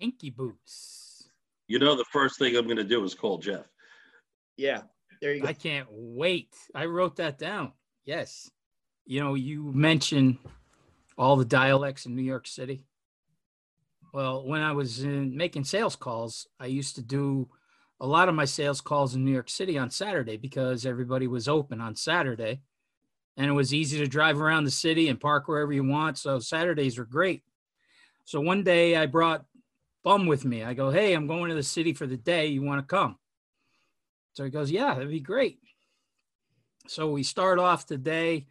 Kinky 0.00 0.30
boots. 0.30 1.28
You 1.68 1.78
know, 1.78 1.94
the 1.94 2.06
first 2.10 2.38
thing 2.38 2.56
I'm 2.56 2.64
going 2.64 2.76
to 2.78 2.84
do 2.84 3.04
is 3.04 3.14
call 3.14 3.38
Jeff. 3.38 3.66
Yeah, 4.56 4.82
there 5.20 5.34
you 5.34 5.42
go. 5.42 5.48
I 5.48 5.52
can't 5.52 5.86
wait. 5.90 6.54
I 6.74 6.86
wrote 6.86 7.16
that 7.16 7.38
down. 7.38 7.72
Yes. 8.04 8.50
You 9.04 9.20
know, 9.20 9.34
you 9.34 9.72
mentioned 9.72 10.38
all 11.18 11.36
the 11.36 11.44
dialects 11.44 12.06
in 12.06 12.16
New 12.16 12.22
York 12.22 12.46
City. 12.46 12.86
Well, 14.12 14.46
when 14.46 14.62
I 14.62 14.72
was 14.72 15.04
in 15.04 15.36
making 15.36 15.64
sales 15.64 15.96
calls, 15.96 16.46
I 16.58 16.66
used 16.66 16.96
to 16.96 17.02
do 17.02 17.48
a 18.00 18.06
lot 18.06 18.28
of 18.28 18.34
my 18.34 18.44
sales 18.46 18.80
calls 18.80 19.14
in 19.14 19.24
New 19.24 19.32
York 19.32 19.50
City 19.50 19.76
on 19.76 19.90
Saturday 19.90 20.36
because 20.36 20.86
everybody 20.86 21.26
was 21.26 21.48
open 21.48 21.80
on 21.80 21.94
Saturday 21.94 22.62
and 23.36 23.46
it 23.46 23.52
was 23.52 23.74
easy 23.74 23.98
to 23.98 24.06
drive 24.06 24.40
around 24.40 24.64
the 24.64 24.70
city 24.70 25.08
and 25.08 25.20
park 25.20 25.48
wherever 25.48 25.72
you 25.72 25.84
want. 25.84 26.18
So 26.18 26.38
Saturdays 26.38 26.98
were 26.98 27.04
great. 27.04 27.42
So 28.24 28.40
one 28.40 28.62
day 28.62 28.96
I 28.96 29.06
brought 29.06 29.44
Bum 30.02 30.26
with 30.26 30.46
me. 30.46 30.64
I 30.64 30.72
go, 30.72 30.90
Hey, 30.90 31.12
I'm 31.12 31.26
going 31.26 31.50
to 31.50 31.54
the 31.54 31.62
city 31.62 31.92
for 31.92 32.06
the 32.06 32.16
day. 32.16 32.46
You 32.46 32.62
want 32.62 32.80
to 32.80 32.86
come? 32.86 33.16
So 34.32 34.44
he 34.44 34.50
goes, 34.50 34.70
Yeah, 34.70 34.94
that'd 34.94 35.10
be 35.10 35.20
great. 35.20 35.58
So 36.86 37.10
we 37.10 37.22
start 37.22 37.58
off 37.58 37.86
the 37.86 37.98
day 37.98 38.46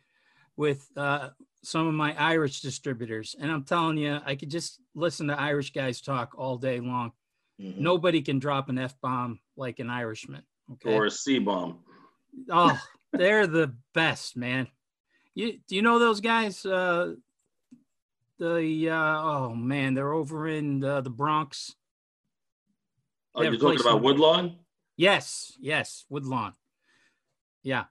with 0.55 0.87
uh, 0.95 1.29
some 1.63 1.87
of 1.87 1.93
my 1.93 2.15
Irish 2.17 2.61
distributors. 2.61 3.35
And 3.39 3.51
I'm 3.51 3.63
telling 3.63 3.97
you, 3.97 4.19
I 4.23 4.35
could 4.35 4.51
just 4.51 4.79
listen 4.93 5.27
to 5.27 5.39
Irish 5.39 5.73
guys 5.73 6.01
talk 6.01 6.33
all 6.37 6.57
day 6.57 6.79
long. 6.79 7.13
Mhm. 7.59 7.77
Nobody 7.77 8.21
can 8.21 8.39
drop 8.39 8.69
an 8.69 8.77
F 8.77 8.95
bomb 9.01 9.39
like 9.57 9.79
an 9.79 9.89
Irishman. 9.89 10.43
Okay. 10.73 10.93
Or 10.95 11.05
a 11.05 11.11
C 11.11 11.39
bomb. 11.39 11.79
oh, 12.49 12.79
they're 13.11 13.47
the 13.47 13.75
best, 13.93 14.37
man. 14.37 14.67
You 15.35 15.59
do 15.67 15.75
you 15.75 15.81
know 15.81 15.99
those 15.99 16.21
guys? 16.21 16.65
Uh, 16.65 17.15
the 18.37 18.89
uh, 18.89 19.21
oh 19.21 19.53
man, 19.55 19.93
they're 19.93 20.13
over 20.13 20.47
in 20.47 20.79
the, 20.79 21.01
the 21.01 21.09
Bronx. 21.09 21.75
Oh, 23.35 23.41
you're 23.43 23.57
talking 23.57 23.79
about 23.81 24.01
Woodlawn? 24.01 24.57
Yes, 24.95 25.53
yes, 25.59 26.05
Woodlawn. 26.09 26.53
Yeah, 27.63 27.85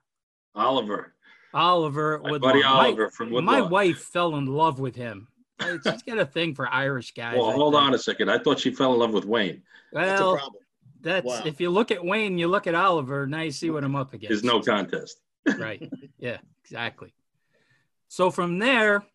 Oliver. 0.55 1.13
Oliver 1.53 2.19
My 2.23 2.31
Woodlawn. 2.31 2.51
buddy 2.53 2.63
My- 2.63 2.67
Oliver 2.85 3.09
from 3.09 3.31
Woodlawn. 3.31 3.45
My 3.45 3.61
wife 3.61 3.99
fell 3.99 4.35
in 4.35 4.45
love 4.45 4.79
with 4.79 4.95
him. 4.95 5.27
It's- 5.61 5.93
She's 5.93 6.03
got 6.03 6.17
a 6.19 6.25
thing 6.25 6.55
for 6.55 6.67
Irish 6.71 7.13
guys. 7.13 7.35
Well, 7.37 7.49
I 7.49 7.53
hold 7.53 7.73
think. 7.73 7.83
on 7.83 7.93
a 7.93 7.97
second. 7.99 8.29
I 8.29 8.37
thought 8.37 8.59
she 8.59 8.71
fell 8.71 8.93
in 8.93 8.99
love 8.99 9.11
with 9.13 9.25
Wayne. 9.25 9.61
That's 9.91 10.19
a 10.21 10.23
Well, 10.23 10.37
problem. 10.37 10.63
that's 11.01 11.25
Wow. 11.25 11.41
if 11.45 11.59
you 11.59 11.69
look 11.69 11.91
at 11.91 12.03
Wayne, 12.03 12.37
you 12.37 12.47
look 12.47 12.67
at 12.67 12.75
Oliver. 12.75 13.27
Now 13.27 13.41
you 13.41 13.51
see 13.51 13.69
what 13.69 13.83
I'm 13.83 13.95
up 13.95 14.13
against. 14.13 14.29
There's 14.29 14.43
no 14.43 14.61
contest. 14.61 15.19
right. 15.57 15.81
Yeah, 16.17 16.37
exactly. 16.63 17.13
So 18.07 18.31
from 18.31 18.59
there, 18.59 19.05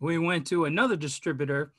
we 0.00 0.18
went 0.18 0.46
to 0.48 0.64
another 0.66 0.96
distributor 0.96 1.72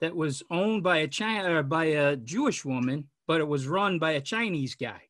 that 0.00 0.14
was 0.14 0.42
owned 0.50 0.82
by 0.82 0.98
a 0.98 1.08
China 1.08 1.62
by 1.62 1.84
a 1.86 2.16
Jewish 2.16 2.64
woman, 2.64 3.08
but 3.26 3.40
it 3.40 3.48
was 3.48 3.66
run 3.66 3.98
by 3.98 4.12
a 4.12 4.20
Chinese 4.20 4.74
guy. 4.74 5.02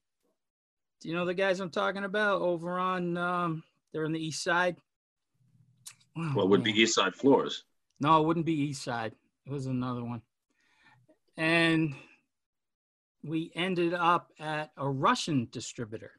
Do 1.00 1.08
you 1.08 1.14
know 1.14 1.24
the 1.26 1.34
guys 1.34 1.60
I'm 1.60 1.70
talking 1.70 2.04
about 2.04 2.40
over 2.42 2.78
on? 2.78 3.16
Um, 3.16 3.62
they're 3.92 4.04
on 4.04 4.12
the 4.12 4.24
east 4.24 4.42
side. 4.42 4.76
Oh, 6.16 6.30
What 6.34 6.48
would 6.48 6.62
be. 6.62 6.70
East 6.72 6.94
Side 6.94 7.14
Floors? 7.14 7.64
No, 8.00 8.20
it 8.20 8.26
wouldn't 8.26 8.46
be 8.46 8.52
East 8.60 8.82
Side. 8.82 9.12
It 9.46 9.52
was 9.52 9.66
another 9.66 10.04
one. 10.04 10.22
And 11.36 11.94
we 13.22 13.50
ended 13.54 13.94
up 13.94 14.30
at 14.38 14.70
a 14.76 14.88
Russian 14.88 15.48
distributor. 15.50 16.12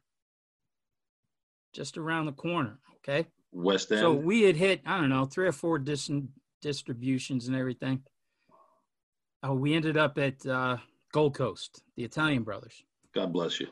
just 1.72 1.98
around 1.98 2.26
the 2.26 2.32
corner. 2.32 2.78
Okay. 2.96 3.26
West 3.52 3.92
End. 3.92 4.00
So 4.00 4.12
we 4.12 4.42
had 4.42 4.56
hit, 4.56 4.80
I 4.86 4.98
don't 4.98 5.10
know, 5.10 5.26
three 5.26 5.46
or 5.46 5.52
four 5.52 5.78
dis- 5.78 6.10
distributions 6.62 7.48
and 7.48 7.56
everything. 7.56 8.02
Oh, 9.42 9.54
we 9.54 9.74
ended 9.74 9.96
up 9.96 10.16
at 10.18 10.44
uh, 10.46 10.78
Gold 11.12 11.34
Coast, 11.34 11.82
the 11.96 12.04
Italian 12.04 12.42
brothers. 12.44 12.82
God 13.14 13.32
bless 13.32 13.60
you. 13.60 13.68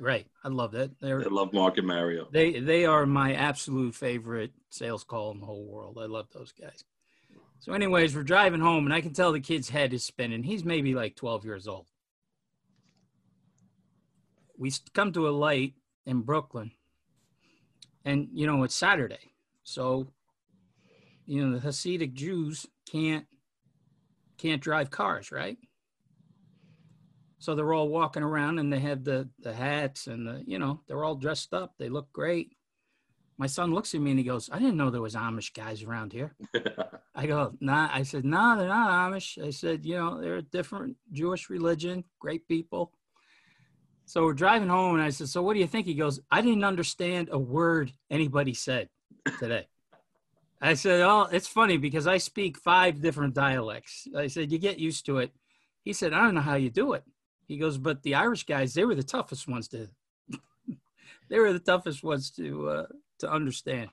Right. 0.00 0.26
I 0.44 0.48
love 0.48 0.70
that. 0.72 0.92
They're, 1.00 1.20
I 1.20 1.28
love 1.28 1.52
Mark 1.52 1.76
and 1.78 1.86
Mario. 1.86 2.28
they 2.32 2.60
they 2.60 2.86
are 2.86 3.04
my 3.04 3.34
absolute 3.34 3.94
favorite 3.96 4.52
sales 4.70 5.02
call 5.02 5.32
in 5.32 5.40
the 5.40 5.46
whole 5.46 5.66
world. 5.66 5.98
I 6.00 6.06
love 6.06 6.28
those 6.32 6.52
guys. 6.52 6.84
So, 7.60 7.72
anyways, 7.72 8.14
we're 8.14 8.22
driving 8.22 8.60
home, 8.60 8.84
and 8.84 8.94
I 8.94 9.00
can 9.00 9.12
tell 9.12 9.32
the 9.32 9.40
kid's 9.40 9.68
head 9.68 9.92
is 9.92 10.04
spinning. 10.04 10.44
He's 10.44 10.64
maybe 10.64 10.94
like 10.94 11.16
12 11.16 11.44
years 11.44 11.66
old. 11.66 11.86
We 14.56 14.72
come 14.94 15.12
to 15.12 15.28
a 15.28 15.30
light 15.30 15.74
in 16.06 16.22
Brooklyn, 16.22 16.72
and 18.04 18.28
you 18.32 18.46
know 18.46 18.62
it's 18.64 18.74
Saturday, 18.74 19.32
so 19.62 20.08
you 21.26 21.46
know 21.46 21.56
the 21.56 21.66
Hasidic 21.66 22.14
Jews 22.14 22.66
can't 22.90 23.26
can't 24.36 24.62
drive 24.62 24.90
cars, 24.90 25.30
right? 25.30 25.58
So 27.38 27.54
they're 27.54 27.72
all 27.72 27.88
walking 27.88 28.24
around, 28.24 28.58
and 28.58 28.72
they 28.72 28.80
have 28.80 29.04
the 29.04 29.28
the 29.40 29.52
hats, 29.52 30.08
and 30.08 30.26
the 30.26 30.42
you 30.44 30.58
know 30.58 30.80
they're 30.88 31.04
all 31.04 31.14
dressed 31.14 31.54
up. 31.54 31.74
They 31.78 31.88
look 31.88 32.12
great. 32.12 32.56
My 33.38 33.46
son 33.46 33.72
looks 33.72 33.94
at 33.94 34.00
me 34.00 34.10
and 34.10 34.18
he 34.18 34.24
goes, 34.24 34.50
"I 34.52 34.58
didn't 34.58 34.76
know 34.76 34.90
there 34.90 35.00
was 35.00 35.14
Amish 35.14 35.54
guys 35.54 35.82
around 35.82 36.12
here." 36.12 36.34
I 37.18 37.26
go, 37.26 37.52
nah. 37.58 37.90
I 37.92 38.04
said, 38.04 38.24
nah, 38.24 38.54
they're 38.54 38.68
not 38.68 39.10
Amish. 39.10 39.44
I 39.44 39.50
said, 39.50 39.84
you 39.84 39.96
know, 39.96 40.20
they're 40.20 40.36
a 40.36 40.42
different 40.42 40.96
Jewish 41.10 41.50
religion, 41.50 42.04
great 42.20 42.46
people. 42.46 42.92
So 44.04 44.22
we're 44.22 44.34
driving 44.34 44.68
home, 44.68 44.94
and 44.94 45.02
I 45.02 45.10
said, 45.10 45.28
so 45.28 45.42
what 45.42 45.54
do 45.54 45.58
you 45.58 45.66
think? 45.66 45.86
He 45.86 45.94
goes, 45.94 46.20
I 46.30 46.42
didn't 46.42 46.62
understand 46.62 47.28
a 47.32 47.38
word 47.38 47.90
anybody 48.08 48.54
said 48.54 48.88
today. 49.40 49.66
I 50.62 50.74
said, 50.74 51.00
oh, 51.00 51.26
it's 51.32 51.48
funny 51.48 51.76
because 51.76 52.06
I 52.06 52.18
speak 52.18 52.56
five 52.56 53.02
different 53.02 53.34
dialects. 53.34 54.06
I 54.16 54.28
said, 54.28 54.52
you 54.52 54.58
get 54.58 54.78
used 54.78 55.04
to 55.06 55.18
it. 55.18 55.32
He 55.82 55.92
said, 55.92 56.12
I 56.12 56.22
don't 56.22 56.36
know 56.36 56.40
how 56.40 56.54
you 56.54 56.70
do 56.70 56.92
it. 56.92 57.02
He 57.48 57.58
goes, 57.58 57.78
but 57.78 58.04
the 58.04 58.14
Irish 58.14 58.44
guys, 58.44 58.74
they 58.74 58.84
were 58.84 58.94
the 58.94 59.02
toughest 59.02 59.48
ones 59.48 59.66
to, 59.68 59.88
they 61.28 61.40
were 61.40 61.52
the 61.52 61.58
toughest 61.58 62.04
ones 62.04 62.30
to 62.30 62.68
uh, 62.68 62.86
to 63.18 63.30
understand. 63.30 63.90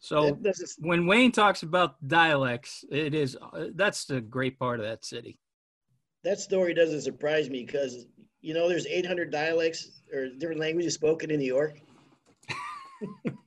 So 0.00 0.26
That 0.26 0.42
doesn't- 0.42 0.86
when 0.86 1.06
Wayne 1.06 1.32
talks 1.32 1.62
about 1.62 2.06
dialects, 2.06 2.84
it 2.90 3.14
is 3.14 3.36
uh, 3.40 3.68
that's 3.74 4.04
the 4.04 4.20
great 4.20 4.58
part 4.58 4.80
of 4.80 4.86
that 4.86 5.04
city. 5.04 5.38
that 6.24 6.40
story 6.40 6.72
doesn't 6.74 7.02
surprise 7.02 7.50
me 7.50 7.64
because 7.64 8.06
you 8.40 8.54
know 8.54 8.68
there's 8.68 8.86
800 8.86 9.30
dialects 9.30 10.00
or 10.12 10.28
different 10.30 10.60
languages 10.60 10.94
spoken 10.94 11.30
in 11.30 11.38
New 11.38 11.46
York. 11.46 11.80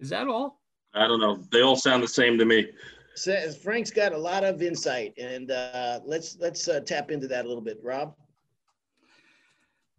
Is 0.00 0.10
that 0.10 0.28
all? 0.28 0.60
I 0.94 1.06
don't 1.08 1.20
know. 1.20 1.36
They 1.50 1.62
all 1.62 1.76
sound 1.76 2.02
the 2.02 2.08
same 2.08 2.38
to 2.38 2.44
me. 2.44 2.68
Says 3.14 3.56
Frank's 3.56 3.90
got 3.90 4.12
a 4.12 4.18
lot 4.18 4.44
of 4.44 4.62
insight, 4.62 5.12
and 5.18 5.50
uh, 5.50 6.00
let's 6.04 6.36
let's 6.38 6.68
uh, 6.68 6.80
tap 6.80 7.10
into 7.10 7.26
that 7.28 7.44
a 7.44 7.48
little 7.48 7.62
bit, 7.62 7.78
Rob. 7.82 8.14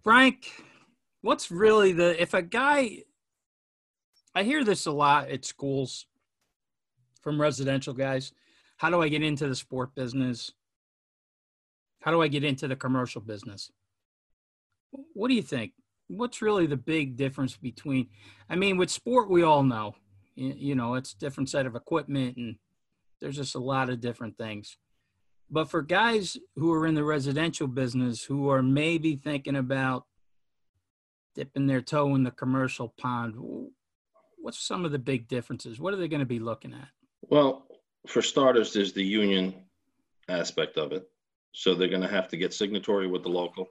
Frank, 0.03 0.63
what's 1.21 1.51
really 1.51 1.91
the 1.91 2.21
if 2.21 2.33
a 2.33 2.41
guy 2.41 3.03
I 4.35 4.43
hear 4.43 4.63
this 4.63 4.85
a 4.85 4.91
lot 4.91 5.29
at 5.29 5.43
schools 5.43 6.05
from 7.21 7.41
residential 7.41 7.93
guys. 7.93 8.31
How 8.77 8.89
do 8.89 9.01
I 9.01 9.09
get 9.09 9.23
into 9.23 9.47
the 9.47 9.55
sport 9.55 9.93
business? 9.95 10.51
How 12.01 12.11
do 12.11 12.21
I 12.21 12.27
get 12.27 12.43
into 12.43 12.67
the 12.67 12.75
commercial 12.75 13.21
business? 13.21 13.71
What 14.91 15.27
do 15.27 15.33
you 15.33 15.41
think? 15.41 15.73
What's 16.07 16.41
really 16.41 16.65
the 16.65 16.77
big 16.77 17.17
difference 17.17 17.57
between 17.57 18.07
I 18.49 18.55
mean 18.55 18.77
with 18.77 18.89
sport 18.89 19.29
we 19.29 19.43
all 19.43 19.63
know, 19.63 19.95
you, 20.35 20.75
know, 20.75 20.95
it's 20.95 21.13
different 21.13 21.49
set 21.49 21.65
of 21.65 21.75
equipment 21.75 22.37
and 22.37 22.55
there's 23.19 23.35
just 23.35 23.55
a 23.55 23.59
lot 23.59 23.89
of 23.89 23.99
different 23.99 24.37
things. 24.37 24.77
But 25.51 25.69
for 25.69 25.81
guys 25.81 26.37
who 26.55 26.71
are 26.73 26.87
in 26.87 26.95
the 26.95 27.03
residential 27.03 27.67
business 27.67 28.23
who 28.23 28.49
are 28.49 28.63
maybe 28.63 29.15
thinking 29.15 29.55
about 29.55 30.05
dipping 31.35 31.67
their 31.67 31.81
toe 31.81 32.15
in 32.15 32.23
the 32.23 32.31
commercial 32.31 32.93
pond, 32.97 33.35
what's 34.37 34.59
some 34.59 34.85
of 34.85 34.91
the 34.91 34.99
big 34.99 35.27
differences? 35.27 35.79
What 35.79 35.93
are 35.93 35.97
they 35.97 36.07
going 36.07 36.21
to 36.21 36.25
be 36.25 36.39
looking 36.39 36.73
at? 36.73 36.87
Well, 37.21 37.65
for 38.07 38.21
starters, 38.21 38.73
there's 38.73 38.93
the 38.93 39.03
union 39.03 39.53
aspect 40.27 40.77
of 40.77 40.91
it. 40.91 41.09
So 41.51 41.73
they're 41.73 41.87
going 41.87 42.01
to 42.01 42.07
have 42.07 42.27
to 42.29 42.37
get 42.37 42.53
signatory 42.53 43.07
with 43.07 43.23
the 43.23 43.29
local, 43.29 43.67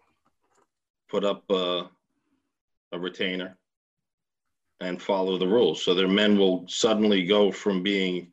put 1.09 1.25
up 1.25 1.45
uh, 1.51 1.85
a 2.93 2.99
retainer, 2.99 3.57
and 4.81 5.01
follow 5.01 5.39
the 5.39 5.47
rules. 5.47 5.83
So 5.83 5.95
their 5.95 6.09
men 6.09 6.39
will 6.39 6.67
suddenly 6.69 7.25
go 7.25 7.51
from 7.51 7.83
being, 7.83 8.33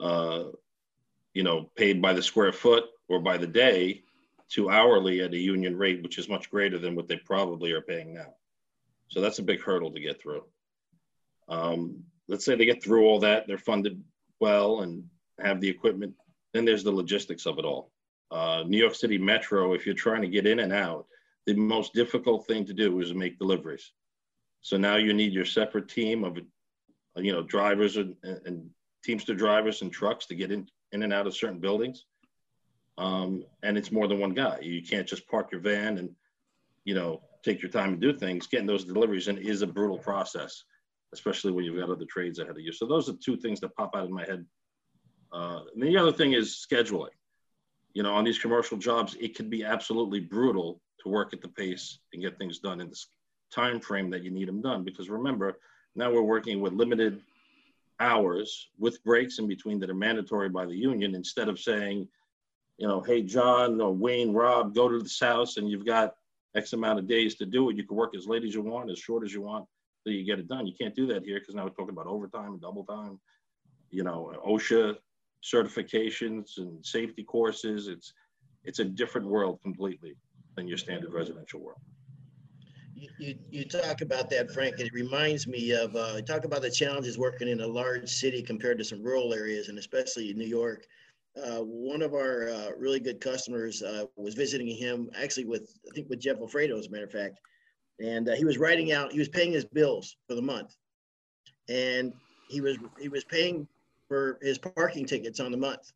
uh, 0.00 0.44
you 1.34 1.42
know, 1.42 1.70
paid 1.76 2.00
by 2.00 2.12
the 2.12 2.22
square 2.22 2.52
foot 2.52 2.84
or 3.08 3.20
by 3.20 3.36
the 3.36 3.46
day 3.46 4.02
to 4.50 4.70
hourly 4.70 5.20
at 5.20 5.34
a 5.34 5.38
union 5.38 5.76
rate, 5.76 6.02
which 6.02 6.18
is 6.18 6.28
much 6.28 6.50
greater 6.50 6.78
than 6.78 6.94
what 6.94 7.08
they 7.08 7.16
probably 7.16 7.72
are 7.72 7.82
paying 7.82 8.14
now. 8.14 8.34
So 9.08 9.20
that's 9.20 9.38
a 9.38 9.42
big 9.42 9.60
hurdle 9.60 9.90
to 9.92 10.00
get 10.00 10.20
through. 10.20 10.44
Um, 11.48 12.04
let's 12.28 12.44
say 12.44 12.54
they 12.54 12.64
get 12.64 12.82
through 12.82 13.06
all 13.06 13.20
that, 13.20 13.46
they're 13.46 13.58
funded 13.58 14.02
well 14.40 14.80
and 14.80 15.04
have 15.40 15.60
the 15.60 15.68
equipment. 15.68 16.14
Then 16.52 16.64
there's 16.64 16.84
the 16.84 16.92
logistics 16.92 17.46
of 17.46 17.58
it 17.58 17.64
all. 17.64 17.90
Uh, 18.30 18.64
New 18.66 18.78
York 18.78 18.94
City 18.94 19.18
Metro, 19.18 19.72
if 19.72 19.86
you're 19.86 19.94
trying 19.94 20.22
to 20.22 20.28
get 20.28 20.46
in 20.46 20.60
and 20.60 20.72
out, 20.72 21.06
the 21.46 21.54
most 21.54 21.94
difficult 21.94 22.46
thing 22.46 22.64
to 22.66 22.74
do 22.74 23.00
is 23.00 23.14
make 23.14 23.38
deliveries. 23.38 23.92
So 24.60 24.76
now 24.76 24.96
you 24.96 25.14
need 25.14 25.32
your 25.32 25.46
separate 25.46 25.88
team 25.88 26.24
of, 26.24 26.38
you 27.16 27.32
know, 27.32 27.42
drivers 27.42 27.96
and, 27.96 28.14
and 28.22 28.68
Teamster 29.04 29.34
drivers 29.34 29.82
and 29.82 29.92
trucks 29.92 30.26
to 30.26 30.34
get 30.34 30.50
in, 30.50 30.68
in 30.92 31.02
and 31.02 31.12
out 31.12 31.26
of 31.26 31.34
certain 31.34 31.60
buildings. 31.60 32.04
Um, 32.98 33.44
and 33.62 33.78
it's 33.78 33.92
more 33.92 34.08
than 34.08 34.18
one 34.18 34.34
guy. 34.34 34.58
You 34.60 34.82
can't 34.82 35.06
just 35.06 35.28
park 35.28 35.52
your 35.52 35.60
van 35.60 35.98
and, 35.98 36.10
you 36.84 36.94
know, 36.94 37.22
take 37.44 37.62
your 37.62 37.70
time 37.70 37.92
and 37.92 38.00
do 38.00 38.12
things. 38.12 38.48
Getting 38.48 38.66
those 38.66 38.84
deliveries 38.84 39.28
in 39.28 39.38
is 39.38 39.62
a 39.62 39.66
brutal 39.66 39.98
process, 39.98 40.64
especially 41.14 41.52
when 41.52 41.64
you've 41.64 41.78
got 41.78 41.90
other 41.90 42.04
trades 42.04 42.40
ahead 42.40 42.56
of 42.56 42.60
you. 42.60 42.72
So 42.72 42.86
those 42.86 43.08
are 43.08 43.14
two 43.14 43.36
things 43.36 43.60
that 43.60 43.76
pop 43.76 43.94
out 43.94 44.06
in 44.06 44.12
my 44.12 44.24
head. 44.24 44.44
Uh, 45.32 45.60
and 45.72 45.82
the 45.82 45.96
other 45.96 46.12
thing 46.12 46.32
is 46.32 46.66
scheduling. 46.68 47.10
You 47.94 48.02
know, 48.02 48.14
on 48.14 48.24
these 48.24 48.38
commercial 48.38 48.76
jobs, 48.76 49.16
it 49.20 49.36
can 49.36 49.48
be 49.48 49.64
absolutely 49.64 50.20
brutal 50.20 50.80
to 51.02 51.08
work 51.08 51.32
at 51.32 51.40
the 51.40 51.48
pace 51.48 52.00
and 52.12 52.20
get 52.20 52.36
things 52.36 52.58
done 52.58 52.80
in 52.80 52.90
the 52.90 53.00
time 53.54 53.78
frame 53.80 54.10
that 54.10 54.24
you 54.24 54.32
need 54.32 54.48
them 54.48 54.60
done. 54.60 54.82
Because 54.82 55.08
remember, 55.08 55.58
now 55.94 56.12
we're 56.12 56.22
working 56.22 56.60
with 56.60 56.72
limited 56.72 57.20
hours 58.00 58.68
with 58.78 59.02
breaks 59.04 59.38
in 59.38 59.46
between 59.46 59.78
that 59.80 59.90
are 59.90 59.94
mandatory 59.94 60.48
by 60.48 60.66
the 60.66 60.74
union 60.74 61.14
instead 61.14 61.48
of 61.48 61.60
saying, 61.60 62.08
you 62.78 62.86
know, 62.86 63.00
hey, 63.00 63.22
John 63.22 63.80
or 63.80 63.92
Wayne, 63.92 64.32
Rob, 64.32 64.74
go 64.74 64.88
to 64.88 65.00
this 65.00 65.18
house 65.18 65.56
and 65.56 65.68
you've 65.68 65.84
got 65.84 66.14
X 66.56 66.72
amount 66.72 67.00
of 67.00 67.08
days 67.08 67.34
to 67.36 67.46
do 67.46 67.68
it. 67.68 67.76
You 67.76 67.84
can 67.84 67.96
work 67.96 68.14
as 68.16 68.26
late 68.26 68.44
as 68.44 68.54
you 68.54 68.62
want, 68.62 68.90
as 68.90 68.98
short 68.98 69.24
as 69.24 69.34
you 69.34 69.42
want, 69.42 69.66
so 70.02 70.10
you 70.10 70.24
get 70.24 70.38
it 70.38 70.48
done. 70.48 70.66
You 70.66 70.74
can't 70.80 70.94
do 70.94 71.06
that 71.08 71.24
here 71.24 71.40
because 71.40 71.54
now 71.54 71.64
we're 71.64 71.70
talking 71.70 71.90
about 71.90 72.06
overtime, 72.06 72.52
and 72.52 72.60
double 72.60 72.84
time, 72.84 73.18
you 73.90 74.04
know, 74.04 74.32
OSHA 74.46 74.96
certifications 75.44 76.58
and 76.58 76.84
safety 76.84 77.24
courses. 77.24 77.88
It's 77.88 78.12
it's 78.64 78.78
a 78.78 78.84
different 78.84 79.26
world 79.26 79.60
completely 79.62 80.16
than 80.56 80.68
your 80.68 80.78
standard 80.78 81.12
residential 81.12 81.60
world. 81.60 81.80
You, 83.18 83.36
you, 83.50 83.64
talk 83.64 84.00
about 84.00 84.28
that, 84.30 84.50
Frank. 84.50 84.80
It 84.80 84.92
reminds 84.92 85.46
me 85.46 85.70
of 85.70 85.94
uh, 85.94 86.20
talk 86.22 86.44
about 86.44 86.62
the 86.62 86.70
challenges 86.70 87.16
working 87.16 87.48
in 87.48 87.60
a 87.60 87.66
large 87.66 88.08
city 88.08 88.42
compared 88.42 88.78
to 88.78 88.84
some 88.84 89.02
rural 89.02 89.32
areas, 89.32 89.68
and 89.68 89.78
especially 89.78 90.34
New 90.34 90.46
York. 90.46 90.86
Uh, 91.44 91.60
one 91.60 92.02
of 92.02 92.14
our 92.14 92.48
uh, 92.48 92.70
really 92.76 93.00
good 93.00 93.20
customers 93.20 93.82
uh, 93.82 94.04
was 94.16 94.34
visiting 94.34 94.68
him, 94.68 95.10
actually 95.20 95.44
with 95.44 95.78
I 95.88 95.94
think 95.94 96.08
with 96.08 96.20
Jeff 96.20 96.38
Alfredo, 96.38 96.78
as 96.78 96.86
a 96.86 96.90
matter 96.90 97.04
of 97.04 97.12
fact, 97.12 97.40
and 98.00 98.28
uh, 98.28 98.34
he 98.34 98.44
was 98.44 98.58
writing 98.58 98.92
out. 98.92 99.12
He 99.12 99.18
was 99.18 99.28
paying 99.28 99.52
his 99.52 99.64
bills 99.64 100.16
for 100.28 100.34
the 100.34 100.42
month, 100.42 100.76
and 101.68 102.12
he 102.48 102.60
was 102.60 102.76
he 103.00 103.08
was 103.08 103.24
paying 103.24 103.66
for 104.08 104.38
his 104.42 104.58
parking 104.58 105.06
tickets 105.06 105.40
on 105.40 105.50
the 105.50 105.56
month. 105.56 105.92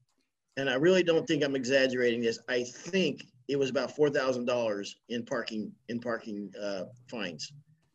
And 0.59 0.69
I 0.69 0.75
really 0.75 1.03
don't 1.03 1.27
think 1.27 1.43
I'm 1.43 1.57
exaggerating 1.57 2.21
this. 2.21 2.39
I 2.49 2.63
think 2.65 3.27
it 3.49 3.59
was 3.59 3.71
about 3.71 3.97
four 3.97 4.11
thousand 4.11 4.45
dollars 4.45 4.97
in 5.09 5.25
parking 5.25 5.73
in 5.89 6.01
parking 6.01 6.53
uh, 6.61 6.85
fines. 7.11 7.53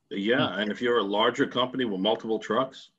Yeah, 0.10 0.60
and 0.60 0.72
if 0.72 0.82
you're 0.82 1.00
a 1.00 1.04
larger 1.04 1.46
company 1.46 1.86
with 1.86 2.00
multiple 2.00 2.40
trucks, 2.40 2.92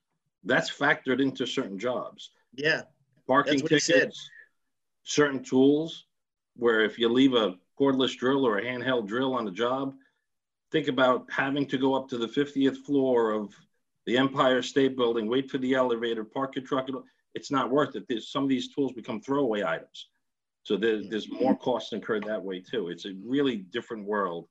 that's 0.43 0.71
factored 0.71 1.19
into 1.19 1.45
certain 1.45 1.77
jobs. 1.79 2.31
Yeah, 2.53 2.83
Parking 3.29 3.53
That's 3.53 3.63
what 3.63 3.71
he 3.73 3.79
said. 3.79 3.93
tickets, 3.93 4.29
certain 5.09 5.43
tools, 5.43 6.05
where 6.55 6.81
if 6.81 6.99
you 6.99 7.09
leave 7.09 7.33
a 7.33 7.55
cordless 7.79 8.15
drill 8.15 8.45
or 8.45 8.59
a 8.59 8.63
handheld 8.63 9.07
drill 9.07 9.33
on 9.33 9.43
the 9.43 9.51
job, 9.51 9.95
think 10.71 10.87
about 10.87 11.25
having 11.31 11.65
to 11.65 11.77
go 11.77 11.95
up 11.95 12.07
to 12.09 12.17
the 12.17 12.27
50th 12.27 12.77
floor 12.85 13.31
of 13.31 13.53
the 14.05 14.17
Empire 14.17 14.61
State 14.61 14.95
Building, 14.95 15.27
wait 15.27 15.49
for 15.49 15.57
the 15.57 15.73
elevator, 15.73 16.23
park 16.23 16.55
your 16.55 16.65
truck. 16.65 16.87
It's 17.33 17.51
not 17.51 17.71
worth 17.71 17.95
it. 17.95 18.05
There's, 18.07 18.31
some 18.31 18.43
of 18.43 18.49
these 18.49 18.73
tools 18.73 18.91
become 18.93 19.19
throwaway 19.19 19.63
items. 19.63 20.09
So 20.63 20.77
there, 20.77 21.01
there's 21.09 21.29
more 21.29 21.57
costs 21.57 21.93
incurred 21.93 22.25
that 22.25 22.43
way 22.43 22.59
too. 22.59 22.89
It's 22.89 23.05
a 23.05 23.13
really 23.25 23.57
different 23.57 24.05
world 24.05 24.47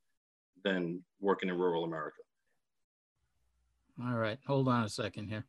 than 0.65 1.03
working 1.21 1.49
in 1.49 1.57
rural 1.57 1.85
America. 1.85 2.19
All 4.05 4.17
right, 4.17 4.39
hold 4.47 4.69
on 4.69 4.85
a 4.85 4.89
second 4.89 5.29
here. 5.29 5.45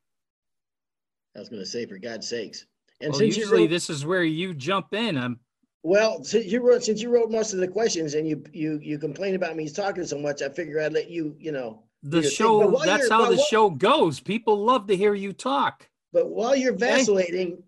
I 1.35 1.39
was 1.39 1.49
going 1.49 1.61
to 1.61 1.69
say, 1.69 1.85
for 1.85 1.97
God's 1.97 2.27
sakes. 2.27 2.65
And 3.01 3.11
Well, 3.11 3.19
since 3.19 3.37
usually 3.37 3.61
wrote, 3.61 3.69
this 3.69 3.89
is 3.89 4.05
where 4.05 4.23
you 4.23 4.53
jump 4.53 4.93
in. 4.93 5.17
I'm, 5.17 5.39
well, 5.83 6.23
since 6.23 6.45
you 6.47 6.61
wrote, 6.61 6.83
since 6.83 7.01
you 7.01 7.09
wrote 7.09 7.31
most 7.31 7.53
of 7.53 7.59
the 7.59 7.67
questions 7.67 8.13
and 8.13 8.27
you 8.27 8.43
you 8.51 8.79
you 8.81 8.99
complain 8.99 9.35
about 9.35 9.55
me 9.55 9.69
talking 9.69 10.05
so 10.05 10.17
much, 10.17 10.41
I 10.41 10.49
figure 10.49 10.81
I'd 10.81 10.93
let 10.93 11.09
you, 11.09 11.35
you 11.39 11.51
know. 11.51 11.83
the 12.03 12.21
your 12.21 12.29
thing. 12.29 12.71
But 12.71 12.79
show, 12.79 12.85
that's 12.85 13.09
how 13.09 13.29
the 13.29 13.37
while- 13.37 13.45
show 13.45 13.69
goes. 13.69 14.19
People 14.19 14.63
love 14.65 14.87
to 14.87 14.95
hear 14.97 15.13
you 15.13 15.31
talk. 15.33 15.87
But 16.11 16.29
while 16.29 16.55
you're 16.55 16.73
vacillating, 16.75 17.63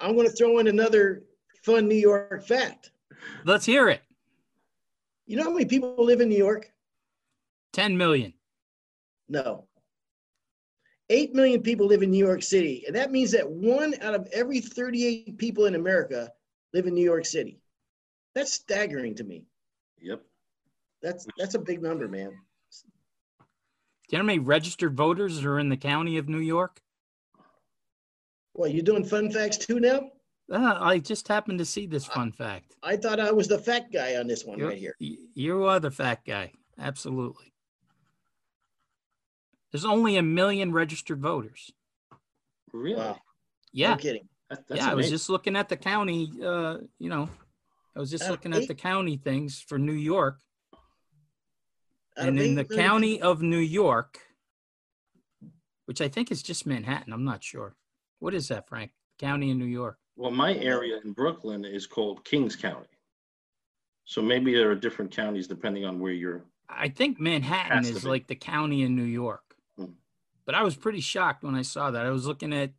I'm 0.00 0.14
going 0.16 0.28
to 0.28 0.32
throw 0.34 0.58
in 0.58 0.66
another 0.66 1.22
fun 1.62 1.88
New 1.88 1.94
York 1.94 2.44
fact. 2.44 2.90
Let's 3.44 3.64
hear 3.64 3.88
it. 3.88 4.02
You 5.26 5.36
know 5.36 5.44
how 5.44 5.50
many 5.50 5.64
people 5.64 5.94
live 5.98 6.20
in 6.20 6.28
New 6.28 6.36
York? 6.36 6.70
10 7.72 7.96
million. 7.96 8.32
No. 9.28 9.64
8 11.08 11.34
million 11.34 11.62
people 11.62 11.86
live 11.86 12.02
in 12.02 12.10
New 12.10 12.24
York 12.24 12.42
City. 12.42 12.84
And 12.86 12.96
that 12.96 13.12
means 13.12 13.30
that 13.32 13.48
one 13.48 13.94
out 14.02 14.14
of 14.14 14.28
every 14.32 14.60
38 14.60 15.38
people 15.38 15.66
in 15.66 15.74
America 15.74 16.30
live 16.72 16.86
in 16.86 16.94
New 16.94 17.04
York 17.04 17.24
City. 17.24 17.60
That's 18.34 18.52
staggering 18.52 19.14
to 19.16 19.24
me. 19.24 19.44
Yep. 20.00 20.22
That's 21.02 21.26
that's 21.38 21.54
a 21.54 21.58
big 21.58 21.82
number, 21.82 22.08
man. 22.08 22.30
Do 22.30 24.16
you 24.16 24.18
know 24.18 24.22
how 24.22 24.26
many 24.26 24.38
registered 24.38 24.96
voters 24.96 25.44
are 25.44 25.58
in 25.58 25.68
the 25.68 25.76
county 25.76 26.16
of 26.18 26.28
New 26.28 26.38
York? 26.38 26.80
Well, 28.54 28.70
you 28.70 28.82
doing 28.82 29.04
fun 29.04 29.30
facts 29.30 29.58
too 29.58 29.80
now? 29.80 30.10
Uh, 30.50 30.78
I 30.80 30.98
just 30.98 31.26
happened 31.28 31.58
to 31.58 31.64
see 31.64 31.86
this 31.86 32.06
fun 32.06 32.30
fact. 32.30 32.76
I 32.82 32.96
thought 32.96 33.18
I 33.18 33.32
was 33.32 33.48
the 33.48 33.58
fat 33.58 33.92
guy 33.92 34.16
on 34.16 34.26
this 34.26 34.44
one 34.44 34.58
You're- 34.58 34.70
right 34.70 34.78
here. 34.78 34.94
You 35.34 35.64
are 35.64 35.80
the 35.80 35.90
fat 35.90 36.24
guy. 36.24 36.52
Absolutely. 36.78 37.52
There's 39.72 39.84
only 39.84 40.16
a 40.16 40.22
million 40.22 40.72
registered 40.72 41.20
voters. 41.20 41.70
Really? 42.72 42.96
Wow. 42.96 43.18
Yeah. 43.72 43.90
No 43.90 43.96
kidding. 43.96 44.28
That- 44.50 44.66
that's 44.68 44.80
yeah. 44.82 44.90
I 44.90 44.94
was 44.94 45.10
just 45.10 45.28
looking 45.28 45.56
at 45.56 45.68
the 45.68 45.76
county, 45.76 46.30
uh, 46.42 46.78
you 46.98 47.08
know, 47.08 47.28
I 47.94 47.98
was 47.98 48.10
just 48.10 48.24
Out 48.24 48.26
of 48.28 48.32
looking 48.32 48.52
at 48.52 48.62
eight- 48.62 48.68
the 48.68 48.74
county 48.74 49.16
things 49.16 49.60
for 49.60 49.78
New 49.78 49.92
York. 49.92 50.40
Out 52.18 52.28
and 52.28 52.38
in 52.38 52.54
the 52.54 52.64
million 52.64 52.86
county 52.86 53.14
people- 53.16 53.30
of 53.30 53.42
New 53.42 53.58
York, 53.58 54.20
which 55.86 56.00
I 56.00 56.08
think 56.08 56.30
is 56.30 56.42
just 56.42 56.64
Manhattan, 56.66 57.12
I'm 57.12 57.24
not 57.24 57.42
sure. 57.42 57.76
What 58.20 58.34
is 58.34 58.48
that, 58.48 58.68
Frank? 58.68 58.92
County 59.18 59.50
in 59.50 59.58
New 59.58 59.66
York. 59.66 59.98
Well, 60.14 60.30
my 60.30 60.54
area 60.54 60.98
in 61.04 61.12
Brooklyn 61.12 61.64
is 61.64 61.86
called 61.86 62.24
Kings 62.24 62.56
County. 62.56 62.88
So 64.04 64.22
maybe 64.22 64.54
there 64.54 64.70
are 64.70 64.74
different 64.76 65.10
counties 65.10 65.46
depending 65.48 65.84
on 65.84 65.98
where 65.98 66.12
you're. 66.12 66.44
I 66.68 66.88
think 66.88 67.18
Manhattan 67.20 67.84
is 67.84 68.04
like 68.04 68.26
the 68.28 68.34
county 68.36 68.82
in 68.82 68.94
New 68.96 69.02
York. 69.04 69.42
But 70.46 70.54
I 70.54 70.62
was 70.62 70.76
pretty 70.76 71.00
shocked 71.00 71.42
when 71.42 71.54
I 71.56 71.62
saw 71.62 71.90
that. 71.90 72.06
I 72.06 72.10
was 72.10 72.26
looking 72.26 72.52
at 72.54 72.70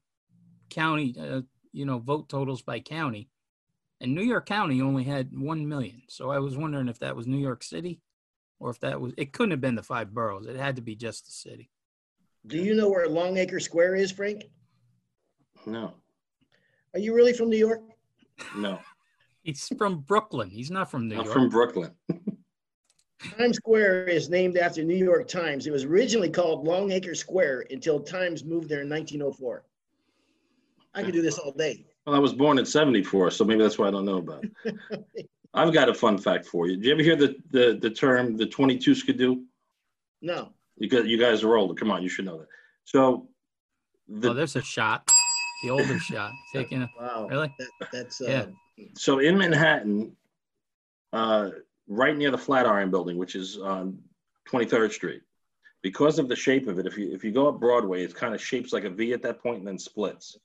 county, 0.69 1.13
uh, 1.19 1.41
you 1.73 1.85
know, 1.85 1.99
vote 1.99 2.29
totals 2.29 2.61
by 2.61 2.79
county, 2.79 3.29
and 3.99 4.15
New 4.15 4.21
York 4.23 4.45
County 4.45 4.81
only 4.81 5.03
had 5.03 5.37
1 5.37 5.67
million. 5.67 6.01
So 6.07 6.31
I 6.31 6.39
was 6.39 6.57
wondering 6.57 6.87
if 6.87 6.99
that 6.99 7.15
was 7.15 7.27
New 7.27 7.37
York 7.37 7.63
City 7.63 7.99
or 8.59 8.69
if 8.71 8.79
that 8.79 8.99
was, 9.01 9.13
it 9.17 9.33
couldn't 9.33 9.51
have 9.51 9.61
been 9.61 9.75
the 9.75 9.83
five 9.83 10.13
boroughs. 10.13 10.47
It 10.47 10.55
had 10.55 10.77
to 10.77 10.81
be 10.81 10.95
just 10.95 11.25
the 11.25 11.31
city. 11.31 11.69
Do 12.47 12.57
you 12.57 12.73
know 12.73 12.89
where 12.89 13.07
Longacre 13.09 13.59
Square 13.59 13.95
is, 13.95 14.11
Frank? 14.11 14.45
No, 15.65 15.93
Are 16.93 16.99
you 16.99 17.13
really 17.13 17.33
from 17.33 17.49
New 17.49 17.57
York? 17.57 17.81
no. 18.55 18.79
He's 19.43 19.67
from 19.77 19.99
Brooklyn. 20.01 20.49
He's 20.49 20.69
not 20.71 20.89
from 20.91 21.07
New 21.07 21.15
I'm 21.17 21.23
York. 21.25 21.33
from 21.33 21.49
Brooklyn. 21.49 21.91
Times 23.19 23.57
Square 23.57 24.07
is 24.09 24.29
named 24.29 24.57
after 24.57 24.83
New 24.83 24.95
York 24.95 25.27
Times. 25.27 25.65
It 25.67 25.71
was 25.71 25.83
originally 25.83 26.29
called 26.29 26.65
Longacre 26.67 27.15
Square 27.15 27.65
until 27.71 27.99
Times 27.99 28.43
moved 28.43 28.69
there 28.69 28.81
in 28.81 28.89
1904. 28.89 29.63
I 30.93 31.03
could 31.03 31.13
do 31.13 31.21
this 31.21 31.37
all 31.37 31.51
day. 31.51 31.85
Well, 32.05 32.15
I 32.15 32.19
was 32.19 32.33
born 32.33 32.57
in 32.57 32.65
74, 32.65 33.31
so 33.31 33.43
maybe 33.43 33.61
that's 33.61 33.77
why 33.77 33.87
I 33.87 33.91
don't 33.91 34.05
know 34.05 34.17
about 34.17 34.43
it. 34.63 35.29
I've 35.53 35.73
got 35.73 35.89
a 35.89 35.93
fun 35.93 36.17
fact 36.17 36.45
for 36.45 36.67
you. 36.67 36.75
Did 36.75 36.85
you 36.85 36.91
ever 36.93 37.03
hear 37.03 37.15
the, 37.15 37.35
the, 37.51 37.77
the 37.81 37.89
term 37.89 38.37
the 38.37 38.45
22 38.45 38.93
skidoo? 38.95 39.41
No. 40.21 40.53
You 40.77 40.87
guys, 40.89 41.05
you 41.05 41.17
guys 41.17 41.43
are 41.43 41.55
older. 41.57 41.73
Come 41.73 41.91
on, 41.91 42.03
you 42.03 42.09
should 42.09 42.25
know 42.25 42.37
that. 42.37 42.47
So, 42.85 43.27
the, 44.07 44.29
oh, 44.29 44.33
there's 44.33 44.55
a 44.55 44.61
shot. 44.61 45.09
The 45.63 45.71
older 45.71 45.97
shot. 45.99 46.31
Taking 46.53 46.83
a, 46.83 46.89
Wow. 46.99 47.27
really? 47.29 47.53
That, 47.59 47.89
that's 47.91 48.21
Yeah. 48.21 48.41
uh, 48.41 48.83
so 48.95 49.19
in 49.19 49.37
Manhattan, 49.37 50.15
uh, 51.13 51.49
right 51.87 52.15
near 52.15 52.31
the 52.31 52.37
Flatiron 52.37 52.91
Building, 52.91 53.17
which 53.17 53.35
is 53.35 53.57
on 53.57 53.99
23rd 54.49 54.91
Street, 54.91 55.21
because 55.81 56.19
of 56.19 56.27
the 56.27 56.35
shape 56.35 56.67
of 56.67 56.79
it, 56.79 56.85
if 56.85 56.97
you 56.97 57.13
if 57.13 57.23
you 57.23 57.31
go 57.31 57.47
up 57.47 57.59
Broadway, 57.59 58.03
it 58.03 58.15
kind 58.15 58.33
of 58.33 58.41
shapes 58.41 58.73
like 58.73 58.83
a 58.83 58.89
V 58.89 59.13
at 59.13 59.21
that 59.23 59.41
point 59.41 59.59
and 59.59 59.67
then 59.67 59.79
splits. 59.79 60.37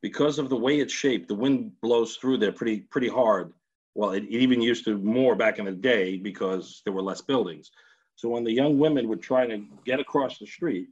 Because 0.00 0.38
of 0.38 0.48
the 0.48 0.56
way 0.56 0.80
it's 0.80 0.92
shaped, 0.92 1.28
the 1.28 1.34
wind 1.34 1.72
blows 1.80 2.16
through 2.16 2.38
there 2.38 2.52
pretty 2.52 2.80
pretty 2.80 3.08
hard. 3.08 3.52
Well, 3.94 4.10
it, 4.10 4.24
it 4.24 4.30
even 4.30 4.60
used 4.60 4.84
to 4.86 4.98
more 4.98 5.36
back 5.36 5.58
in 5.58 5.66
the 5.66 5.72
day 5.72 6.16
because 6.16 6.82
there 6.84 6.92
were 6.92 7.02
less 7.02 7.20
buildings. 7.20 7.70
So 8.16 8.28
when 8.28 8.44
the 8.44 8.52
young 8.52 8.78
women 8.78 9.08
would 9.08 9.22
try 9.22 9.46
to 9.46 9.64
get 9.84 10.00
across 10.00 10.38
the 10.38 10.46
street, 10.46 10.88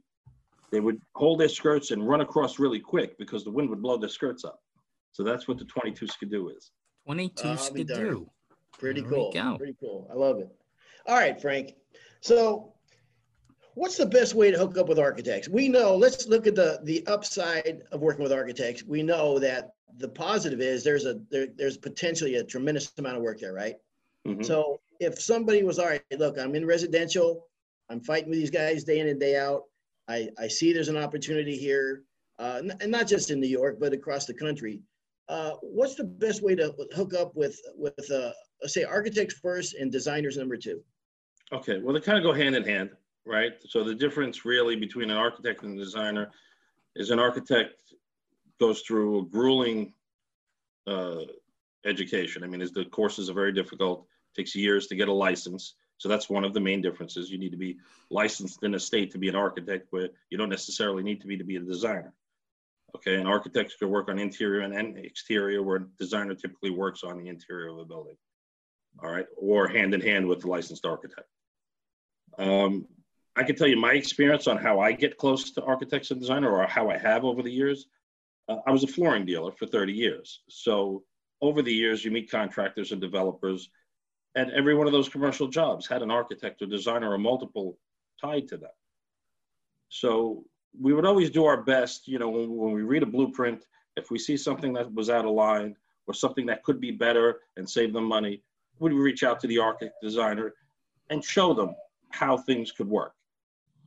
they 0.71 0.79
would 0.79 0.99
hold 1.15 1.39
their 1.39 1.49
skirts 1.49 1.91
and 1.91 2.07
run 2.07 2.21
across 2.21 2.59
really 2.59 2.79
quick 2.79 3.17
because 3.17 3.43
the 3.43 3.51
wind 3.51 3.69
would 3.69 3.81
blow 3.81 3.97
their 3.97 4.09
skirts 4.09 4.43
up. 4.43 4.59
So 5.11 5.23
that's 5.23 5.47
what 5.47 5.57
the 5.57 5.65
22 5.65 6.07
skidoo 6.07 6.49
is. 6.49 6.71
22 7.05 7.47
I'll 7.47 7.73
be 7.73 7.83
darned. 7.83 8.01
skidoo. 8.07 8.25
Pretty 8.79 9.01
There 9.01 9.09
cool. 9.09 9.31
Pretty 9.57 9.75
cool. 9.79 10.07
I 10.11 10.15
love 10.15 10.39
it. 10.39 10.49
All 11.07 11.15
right, 11.15 11.39
Frank. 11.39 11.75
So, 12.21 12.73
what's 13.75 13.97
the 13.97 14.05
best 14.05 14.35
way 14.35 14.51
to 14.51 14.57
hook 14.57 14.77
up 14.77 14.87
with 14.87 14.99
architects? 14.99 15.49
We 15.49 15.67
know. 15.67 15.95
Let's 15.95 16.27
look 16.27 16.47
at 16.47 16.55
the 16.55 16.79
the 16.83 17.05
upside 17.07 17.83
of 17.91 18.01
working 18.01 18.23
with 18.23 18.31
architects. 18.31 18.83
We 18.83 19.03
know 19.03 19.39
that 19.39 19.73
the 19.97 20.09
positive 20.09 20.61
is 20.61 20.83
there's 20.83 21.05
a 21.05 21.19
there, 21.29 21.47
there's 21.55 21.77
potentially 21.77 22.35
a 22.35 22.43
tremendous 22.43 22.91
amount 22.97 23.17
of 23.17 23.23
work 23.23 23.39
there, 23.39 23.53
right? 23.53 23.75
Mhm. 24.25 24.45
So 24.45 24.79
if 24.99 25.21
somebody 25.21 25.63
was 25.63 25.79
all 25.79 25.87
right, 25.87 26.01
look, 26.17 26.39
I'm 26.39 26.55
in 26.55 26.65
residential, 26.65 27.47
I'm 27.89 27.99
fighting 27.99 28.29
with 28.29 28.39
these 28.39 28.49
guys 28.49 28.83
day 28.83 28.99
in 28.99 29.07
and 29.07 29.19
day 29.19 29.37
out. 29.37 29.63
I, 30.07 30.29
I 30.37 30.47
see 30.47 30.73
there's 30.73 30.89
an 30.89 30.97
opportunity 30.97 31.57
here, 31.57 32.03
uh, 32.39 32.61
and 32.81 32.91
not 32.91 33.07
just 33.07 33.31
in 33.31 33.39
New 33.39 33.47
York, 33.47 33.77
but 33.79 33.93
across 33.93 34.25
the 34.25 34.33
country. 34.33 34.81
Uh, 35.29 35.53
what's 35.61 35.95
the 35.95 36.03
best 36.03 36.41
way 36.43 36.55
to 36.55 36.73
hook 36.93 37.13
up 37.13 37.35
with 37.35 37.59
with 37.75 37.93
let's 38.09 38.11
say 38.65 38.83
architects 38.83 39.35
first 39.35 39.75
and 39.75 39.91
designers 39.91 40.37
number 40.37 40.57
two? 40.57 40.81
Okay, 41.51 41.79
well, 41.79 41.93
they 41.93 41.99
kind 41.99 42.17
of 42.17 42.23
go 42.23 42.33
hand 42.33 42.55
in 42.55 42.63
hand, 42.63 42.91
right? 43.25 43.53
So 43.67 43.83
the 43.83 43.95
difference 43.95 44.45
really 44.45 44.75
between 44.75 45.09
an 45.11 45.17
architect 45.17 45.63
and 45.63 45.77
a 45.77 45.83
designer 45.83 46.31
is 46.95 47.09
an 47.09 47.19
architect 47.19 47.81
goes 48.59 48.81
through 48.81 49.19
a 49.19 49.25
grueling 49.25 49.93
uh, 50.87 51.21
education. 51.85 52.43
I 52.43 52.47
mean, 52.47 52.61
is 52.61 52.71
the 52.71 52.85
courses 52.85 53.29
are 53.29 53.33
very 53.33 53.51
difficult, 53.51 54.05
takes 54.35 54.55
years 54.55 54.87
to 54.87 54.95
get 54.95 55.09
a 55.09 55.13
license. 55.13 55.75
So 55.97 56.09
that's 56.09 56.29
one 56.29 56.43
of 56.43 56.53
the 56.53 56.59
main 56.59 56.81
differences. 56.81 57.29
You 57.29 57.37
need 57.37 57.51
to 57.51 57.57
be 57.57 57.77
licensed 58.09 58.63
in 58.63 58.75
a 58.75 58.79
state 58.79 59.11
to 59.11 59.17
be 59.17 59.29
an 59.29 59.35
architect, 59.35 59.87
but 59.91 60.13
you 60.29 60.37
don't 60.37 60.49
necessarily 60.49 61.03
need 61.03 61.21
to 61.21 61.27
be 61.27 61.37
to 61.37 61.43
be 61.43 61.55
a 61.55 61.61
designer. 61.61 62.13
Okay, 62.95 63.15
and 63.15 63.27
architects 63.27 63.75
can 63.75 63.89
work 63.89 64.09
on 64.09 64.19
interior 64.19 64.61
and 64.61 64.97
exterior, 64.97 65.63
where 65.63 65.77
a 65.77 65.87
designer 65.97 66.35
typically 66.35 66.69
works 66.69 67.03
on 67.03 67.17
the 67.17 67.27
interior 67.27 67.69
of 67.69 67.79
a 67.79 67.85
building. 67.85 68.15
All 69.01 69.11
right, 69.11 69.25
or 69.37 69.67
hand 69.67 69.93
in 69.93 70.01
hand 70.01 70.27
with 70.27 70.41
the 70.41 70.47
licensed 70.47 70.85
architect. 70.85 71.27
Um, 72.37 72.87
I 73.35 73.43
can 73.43 73.55
tell 73.55 73.67
you 73.67 73.77
my 73.77 73.93
experience 73.93 74.47
on 74.47 74.57
how 74.57 74.79
I 74.79 74.91
get 74.91 75.17
close 75.17 75.51
to 75.51 75.63
architects 75.63 76.11
and 76.11 76.19
designer, 76.19 76.51
or 76.51 76.65
how 76.67 76.89
I 76.89 76.97
have 76.97 77.23
over 77.25 77.41
the 77.41 77.51
years. 77.51 77.87
Uh, 78.47 78.57
I 78.67 78.71
was 78.71 78.83
a 78.83 78.87
flooring 78.87 79.25
dealer 79.25 79.51
for 79.51 79.65
30 79.65 79.93
years. 79.93 80.41
So 80.49 81.03
over 81.41 81.61
the 81.61 81.73
years, 81.73 82.05
you 82.05 82.11
meet 82.11 82.29
contractors 82.29 82.91
and 82.91 83.01
developers, 83.01 83.69
and 84.35 84.51
every 84.51 84.75
one 84.75 84.87
of 84.87 84.93
those 84.93 85.09
commercial 85.09 85.47
jobs 85.47 85.87
had 85.87 86.01
an 86.01 86.11
architect 86.11 86.61
or 86.61 86.67
designer 86.67 87.11
or 87.11 87.17
multiple 87.17 87.77
tied 88.21 88.47
to 88.49 88.57
them. 88.57 88.71
So 89.89 90.45
we 90.79 90.93
would 90.93 91.05
always 91.05 91.29
do 91.29 91.45
our 91.45 91.61
best, 91.61 92.07
you 92.07 92.19
know, 92.19 92.29
when, 92.29 92.55
when 92.55 92.71
we 92.73 92.81
read 92.81 93.03
a 93.03 93.07
blueprint, 93.07 93.65
if 93.95 94.09
we 94.09 94.17
see 94.17 94.37
something 94.37 94.73
that 94.73 94.91
was 94.93 95.09
out 95.09 95.25
of 95.25 95.31
line 95.31 95.75
or 96.07 96.13
something 96.13 96.45
that 96.47 96.63
could 96.63 96.81
be 96.81 96.91
better 96.91 97.41
and 97.57 97.69
save 97.69 97.93
them 97.93 98.05
money, 98.05 98.41
we'd 98.79 98.93
reach 98.93 99.23
out 99.23 99.39
to 99.41 99.47
the 99.47 99.59
architect 99.59 99.95
designer 100.01 100.53
and 101.09 101.23
show 101.23 101.53
them 101.53 101.75
how 102.11 102.37
things 102.37 102.71
could 102.71 102.87
work. 102.87 103.13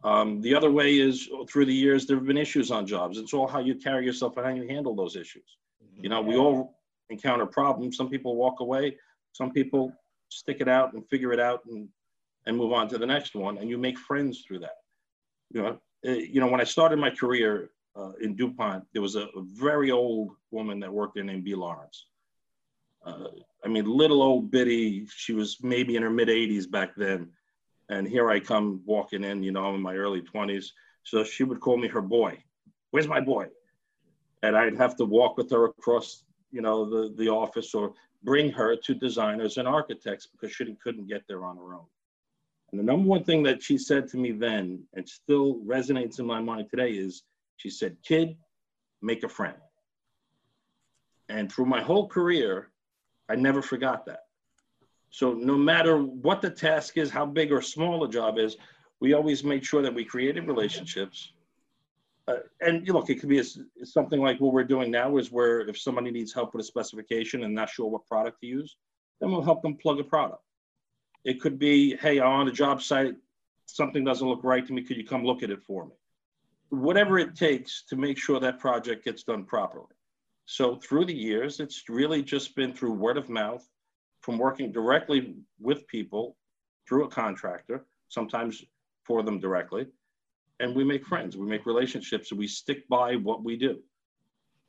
Um, 0.04 0.40
the 0.40 0.54
other 0.54 0.70
way 0.70 0.98
is 0.98 1.28
through 1.48 1.66
the 1.66 1.74
years, 1.74 2.06
there 2.06 2.16
have 2.16 2.26
been 2.26 2.36
issues 2.36 2.70
on 2.70 2.86
jobs. 2.86 3.18
It's 3.18 3.34
all 3.34 3.46
how 3.46 3.60
you 3.60 3.74
carry 3.74 4.04
yourself 4.04 4.36
and 4.36 4.46
how 4.46 4.52
you 4.52 4.68
handle 4.68 4.94
those 4.94 5.16
issues. 5.16 5.56
You 6.00 6.08
know, 6.08 6.20
we 6.20 6.36
all 6.36 6.78
encounter 7.10 7.46
problems. 7.46 7.96
Some 7.96 8.08
people 8.08 8.36
walk 8.36 8.60
away, 8.60 8.96
some 9.32 9.50
people 9.50 9.92
stick 10.28 10.58
it 10.60 10.68
out 10.68 10.92
and 10.92 11.08
figure 11.08 11.32
it 11.32 11.40
out 11.40 11.62
and, 11.66 11.88
and 12.46 12.56
move 12.56 12.72
on 12.72 12.88
to 12.88 12.98
the 12.98 13.06
next 13.06 13.34
one. 13.34 13.58
And 13.58 13.70
you 13.70 13.78
make 13.78 13.98
friends 13.98 14.44
through 14.46 14.60
that. 14.60 14.76
You 15.50 15.62
know, 15.62 15.80
uh, 16.06 16.10
you 16.10 16.40
know, 16.40 16.48
when 16.48 16.60
I 16.60 16.64
started 16.64 16.98
my 16.98 17.10
career 17.10 17.70
uh, 17.96 18.12
in 18.20 18.36
DuPont, 18.36 18.84
there 18.92 19.02
was 19.02 19.16
a, 19.16 19.22
a 19.22 19.42
very 19.42 19.90
old 19.90 20.30
woman 20.50 20.78
that 20.80 20.92
worked 20.92 21.14
there 21.14 21.24
named 21.24 21.44
B. 21.44 21.54
Lawrence. 21.54 22.06
Uh, 23.06 23.28
I 23.64 23.68
mean, 23.68 23.84
little 23.84 24.22
old 24.22 24.50
bitty, 24.50 25.06
she 25.14 25.32
was 25.32 25.58
maybe 25.62 25.96
in 25.96 26.02
her 26.02 26.10
mid 26.10 26.28
80s 26.28 26.70
back 26.70 26.94
then. 26.96 27.30
And 27.88 28.06
here 28.06 28.28
I 28.28 28.40
come 28.40 28.82
walking 28.84 29.22
in, 29.22 29.44
you 29.44 29.52
know, 29.52 29.74
in 29.74 29.80
my 29.80 29.94
early 29.94 30.20
20s. 30.20 30.66
So 31.04 31.22
she 31.22 31.44
would 31.44 31.60
call 31.60 31.76
me 31.76 31.86
her 31.88 32.02
boy. 32.02 32.42
Where's 32.90 33.06
my 33.06 33.20
boy? 33.20 33.46
And 34.42 34.56
I'd 34.56 34.76
have 34.76 34.96
to 34.96 35.04
walk 35.04 35.36
with 35.36 35.50
her 35.52 35.66
across, 35.66 36.24
you 36.50 36.62
know, 36.62 36.84
the, 36.84 37.14
the 37.16 37.28
office 37.28 37.74
or 37.74 37.94
bring 38.24 38.50
her 38.50 38.74
to 38.76 38.94
designers 38.94 39.56
and 39.56 39.68
architects 39.68 40.26
because 40.26 40.54
she 40.54 40.76
couldn't 40.82 41.08
get 41.08 41.22
there 41.28 41.44
on 41.44 41.56
her 41.56 41.74
own. 41.74 41.86
And 42.72 42.80
the 42.80 42.84
number 42.84 43.08
one 43.08 43.22
thing 43.22 43.44
that 43.44 43.62
she 43.62 43.78
said 43.78 44.08
to 44.08 44.16
me 44.16 44.32
then, 44.32 44.82
and 44.94 45.08
still 45.08 45.60
resonates 45.64 46.18
in 46.18 46.26
my 46.26 46.40
mind 46.40 46.68
today, 46.70 46.90
is 46.90 47.22
she 47.56 47.70
said, 47.70 47.96
Kid, 48.02 48.36
make 49.00 49.22
a 49.22 49.28
friend. 49.28 49.56
And 51.28 51.50
through 51.50 51.66
my 51.66 51.80
whole 51.80 52.08
career, 52.08 52.70
I 53.28 53.36
never 53.36 53.62
forgot 53.62 54.06
that. 54.06 54.20
So 55.10 55.32
no 55.32 55.56
matter 55.56 55.98
what 55.98 56.42
the 56.42 56.50
task 56.50 56.96
is, 56.98 57.10
how 57.10 57.26
big 57.26 57.52
or 57.52 57.62
small 57.62 58.00
the 58.00 58.08
job 58.08 58.38
is, 58.38 58.56
we 59.00 59.14
always 59.14 59.44
made 59.44 59.64
sure 59.64 59.82
that 59.82 59.94
we 59.94 60.04
created 60.04 60.46
relationships. 60.46 61.32
Uh, 62.28 62.36
and 62.60 62.86
you 62.86 62.92
look, 62.92 63.08
it 63.08 63.20
could 63.20 63.28
be 63.28 63.38
a, 63.38 63.44
something 63.84 64.20
like 64.20 64.40
what 64.40 64.52
we're 64.52 64.64
doing 64.64 64.90
now 64.90 65.16
is 65.16 65.30
where 65.30 65.60
if 65.60 65.78
somebody 65.78 66.10
needs 66.10 66.32
help 66.32 66.54
with 66.54 66.64
a 66.64 66.66
specification 66.66 67.44
and 67.44 67.54
not 67.54 67.70
sure 67.70 67.88
what 67.88 68.06
product 68.06 68.40
to 68.40 68.46
use, 68.46 68.76
then 69.20 69.30
we'll 69.30 69.42
help 69.42 69.62
them 69.62 69.76
plug 69.76 70.00
a 70.00 70.04
product. 70.04 70.42
It 71.24 71.40
could 71.40 71.58
be, 71.58 71.96
hey, 71.96 72.20
I'm 72.20 72.40
on 72.40 72.48
a 72.48 72.52
job 72.52 72.82
site, 72.82 73.14
something 73.66 74.04
doesn't 74.04 74.26
look 74.26 74.44
right 74.44 74.66
to 74.66 74.72
me. 74.72 74.82
Could 74.82 74.96
you 74.96 75.06
come 75.06 75.24
look 75.24 75.42
at 75.42 75.50
it 75.50 75.62
for 75.62 75.86
me? 75.86 75.92
Whatever 76.70 77.18
it 77.18 77.36
takes 77.36 77.84
to 77.88 77.96
make 77.96 78.18
sure 78.18 78.40
that 78.40 78.58
project 78.58 79.04
gets 79.04 79.22
done 79.22 79.44
properly. 79.44 79.86
So 80.46 80.76
through 80.76 81.06
the 81.06 81.14
years, 81.14 81.58
it's 81.58 81.88
really 81.88 82.22
just 82.22 82.54
been 82.54 82.72
through 82.72 82.92
word 82.92 83.18
of 83.18 83.28
mouth, 83.28 83.68
from 84.20 84.38
working 84.38 84.72
directly 84.72 85.34
with 85.60 85.86
people 85.88 86.36
through 86.88 87.04
a 87.04 87.08
contractor, 87.08 87.84
sometimes 88.08 88.64
for 89.04 89.22
them 89.22 89.40
directly, 89.40 89.86
and 90.60 90.74
we 90.74 90.84
make 90.84 91.04
friends, 91.04 91.36
we 91.36 91.46
make 91.46 91.66
relationships, 91.66 92.30
and 92.30 92.38
we 92.38 92.46
stick 92.46 92.88
by 92.88 93.16
what 93.16 93.44
we 93.44 93.56
do. 93.56 93.78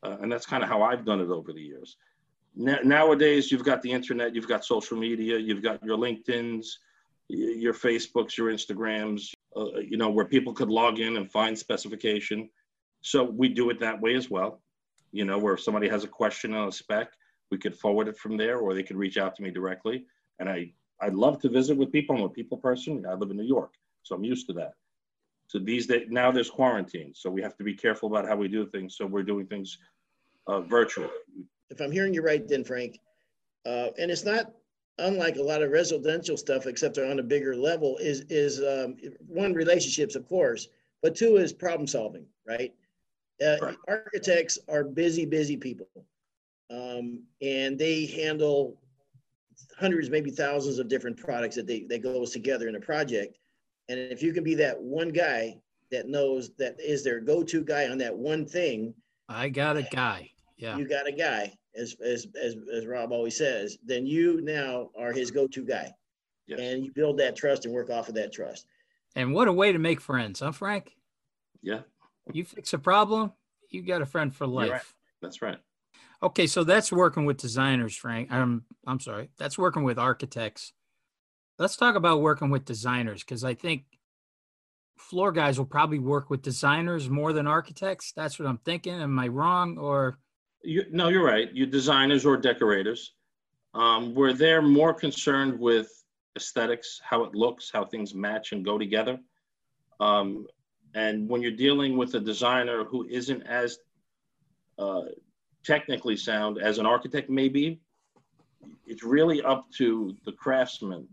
Uh, 0.04 0.16
and 0.20 0.30
that's 0.30 0.46
kind 0.46 0.62
of 0.62 0.68
how 0.68 0.82
I've 0.82 1.04
done 1.04 1.20
it 1.20 1.30
over 1.30 1.52
the 1.52 1.62
years. 1.62 1.96
nowadays, 2.54 3.50
you've 3.50 3.64
got 3.64 3.80
the 3.82 3.90
internet, 3.90 4.34
you've 4.34 4.48
got 4.48 4.64
social 4.64 4.96
media, 4.96 5.38
you've 5.38 5.62
got 5.62 5.82
your 5.84 5.96
LinkedIn's, 5.96 6.78
your 7.28 7.74
Facebooks, 7.74 8.36
your 8.36 8.52
Instagrams, 8.52 9.32
uh, 9.56 9.78
you 9.78 9.96
know, 9.96 10.10
where 10.10 10.24
people 10.24 10.52
could 10.52 10.70
log 10.70 10.98
in 10.98 11.16
and 11.16 11.30
find 11.30 11.56
specification. 11.56 12.48
So 13.00 13.22
we 13.22 13.48
do 13.48 13.70
it 13.70 13.78
that 13.80 14.00
way 14.00 14.14
as 14.14 14.28
well 14.28 14.60
you 15.12 15.24
know, 15.24 15.38
where 15.38 15.54
if 15.54 15.60
somebody 15.60 15.88
has 15.88 16.04
a 16.04 16.08
question 16.08 16.54
on 16.54 16.68
a 16.68 16.72
spec, 16.72 17.08
we 17.50 17.58
could 17.58 17.74
forward 17.74 18.08
it 18.08 18.16
from 18.16 18.36
there, 18.36 18.58
or 18.58 18.74
they 18.74 18.82
could 18.82 18.96
reach 18.96 19.16
out 19.16 19.34
to 19.36 19.42
me 19.42 19.50
directly. 19.50 20.04
And 20.38 20.48
I, 20.48 20.72
I'd 21.00 21.14
love 21.14 21.40
to 21.40 21.48
visit 21.48 21.76
with 21.76 21.92
people. 21.92 22.16
I'm 22.16 22.22
a 22.22 22.28
people 22.28 22.58
person. 22.58 23.04
I 23.08 23.14
live 23.14 23.30
in 23.30 23.36
New 23.36 23.44
York, 23.44 23.72
so 24.02 24.14
I'm 24.14 24.24
used 24.24 24.46
to 24.48 24.52
that. 24.54 24.72
So 25.46 25.58
these 25.58 25.86
days, 25.86 26.06
now 26.10 26.30
there's 26.30 26.50
quarantine, 26.50 27.12
so 27.14 27.30
we 27.30 27.40
have 27.40 27.56
to 27.56 27.64
be 27.64 27.74
careful 27.74 28.08
about 28.08 28.28
how 28.28 28.36
we 28.36 28.48
do 28.48 28.66
things. 28.66 28.96
So 28.96 29.06
we're 29.06 29.22
doing 29.22 29.46
things 29.46 29.78
uh, 30.46 30.60
virtually. 30.60 31.08
If 31.70 31.80
I'm 31.80 31.90
hearing 31.90 32.12
you 32.12 32.22
right, 32.22 32.46
then 32.46 32.64
Frank, 32.64 33.00
uh, 33.64 33.88
and 33.98 34.10
it's 34.10 34.24
not 34.24 34.52
unlike 34.98 35.36
a 35.36 35.42
lot 35.42 35.62
of 35.62 35.70
residential 35.70 36.36
stuff, 36.36 36.66
except 36.66 36.96
they're 36.96 37.10
on 37.10 37.18
a 37.18 37.22
bigger 37.22 37.56
level. 37.56 37.96
Is 37.98 38.24
is 38.28 38.60
um, 38.60 38.96
one 39.26 39.54
relationships, 39.54 40.16
of 40.16 40.28
course, 40.28 40.68
but 41.02 41.14
two 41.14 41.36
is 41.36 41.52
problem 41.52 41.86
solving, 41.86 42.26
right? 42.46 42.74
Uh, 43.44 43.56
right. 43.62 43.76
Architects 43.86 44.58
are 44.68 44.82
busy, 44.82 45.24
busy 45.24 45.56
people, 45.56 45.86
um, 46.70 47.22
and 47.40 47.78
they 47.78 48.06
handle 48.06 48.80
hundreds, 49.78 50.10
maybe 50.10 50.30
thousands 50.30 50.78
of 50.78 50.88
different 50.88 51.16
products 51.16 51.54
that 51.56 51.66
they 51.66 51.84
that 51.88 52.02
goes 52.02 52.30
together 52.30 52.68
in 52.68 52.74
a 52.74 52.80
project. 52.80 53.38
And 53.88 53.98
if 53.98 54.22
you 54.22 54.32
can 54.32 54.44
be 54.44 54.54
that 54.56 54.80
one 54.80 55.10
guy 55.10 55.56
that 55.90 56.08
knows 56.08 56.50
that 56.58 56.76
is 56.80 57.04
their 57.04 57.20
go-to 57.20 57.64
guy 57.64 57.88
on 57.88 57.96
that 57.98 58.14
one 58.14 58.44
thing, 58.44 58.92
I 59.28 59.48
got 59.48 59.76
a 59.76 59.82
guy. 59.82 60.30
Yeah, 60.56 60.76
you 60.76 60.88
got 60.88 61.06
a 61.06 61.12
guy, 61.12 61.52
as 61.76 61.94
as 62.04 62.26
as, 62.42 62.56
as 62.74 62.86
Rob 62.86 63.12
always 63.12 63.36
says. 63.38 63.78
Then 63.84 64.04
you 64.04 64.40
now 64.42 64.90
are 64.98 65.12
his 65.12 65.30
go-to 65.30 65.64
guy, 65.64 65.92
yes. 66.48 66.58
and 66.60 66.84
you 66.84 66.92
build 66.92 67.18
that 67.18 67.36
trust 67.36 67.64
and 67.64 67.72
work 67.72 67.88
off 67.88 68.08
of 68.08 68.16
that 68.16 68.32
trust. 68.32 68.66
And 69.14 69.32
what 69.32 69.46
a 69.46 69.52
way 69.52 69.72
to 69.72 69.78
make 69.78 70.00
friends, 70.00 70.40
huh, 70.40 70.52
Frank? 70.52 70.92
Yeah, 71.62 71.80
you 72.32 72.44
fix 72.44 72.72
a 72.72 72.78
problem, 72.78 73.32
you 73.70 73.82
got 73.82 74.02
a 74.02 74.06
friend 74.06 74.34
for 74.34 74.46
life. 74.46 74.70
Right. 74.70 74.82
That's 75.22 75.42
right. 75.42 75.58
Okay, 76.22 76.46
so 76.46 76.64
that's 76.64 76.90
working 76.90 77.26
with 77.26 77.36
designers, 77.36 77.94
Frank. 77.94 78.32
I'm 78.32 78.64
I'm 78.86 79.00
sorry. 79.00 79.30
That's 79.38 79.58
working 79.58 79.84
with 79.84 79.98
architects. 79.98 80.72
Let's 81.58 81.76
talk 81.76 81.94
about 81.94 82.20
working 82.20 82.50
with 82.50 82.64
designers 82.64 83.22
because 83.22 83.44
I 83.44 83.54
think 83.54 83.84
floor 84.96 85.32
guys 85.32 85.58
will 85.58 85.66
probably 85.66 85.98
work 85.98 86.28
with 86.28 86.42
designers 86.42 87.08
more 87.08 87.32
than 87.32 87.46
architects. 87.46 88.12
That's 88.12 88.38
what 88.38 88.48
I'm 88.48 88.58
thinking. 88.58 88.94
Am 88.94 89.18
I 89.18 89.28
wrong 89.28 89.78
or? 89.78 90.18
You, 90.62 90.84
no, 90.90 91.08
you're 91.08 91.24
right. 91.24 91.52
You 91.52 91.66
designers 91.66 92.26
or 92.26 92.36
decorators, 92.36 93.14
um, 93.74 94.12
where 94.14 94.32
they're 94.32 94.62
more 94.62 94.92
concerned 94.92 95.58
with 95.58 95.88
aesthetics, 96.36 97.00
how 97.02 97.22
it 97.22 97.34
looks, 97.34 97.70
how 97.72 97.84
things 97.84 98.12
match 98.12 98.52
and 98.52 98.64
go 98.64 98.76
together. 98.76 99.18
Um, 100.00 100.46
and 100.94 101.28
when 101.28 101.42
you're 101.42 101.50
dealing 101.50 101.96
with 101.96 102.14
a 102.14 102.20
designer 102.20 102.84
who 102.84 103.06
isn't 103.08 103.42
as 103.42 103.78
uh, 104.78 105.02
technically 105.64 106.16
sound 106.16 106.58
as 106.58 106.78
an 106.78 106.86
architect 106.86 107.28
may 107.28 107.48
be, 107.48 107.80
it's 108.86 109.02
really 109.02 109.42
up 109.42 109.70
to 109.72 110.16
the 110.24 110.32
craftsman 110.32 111.06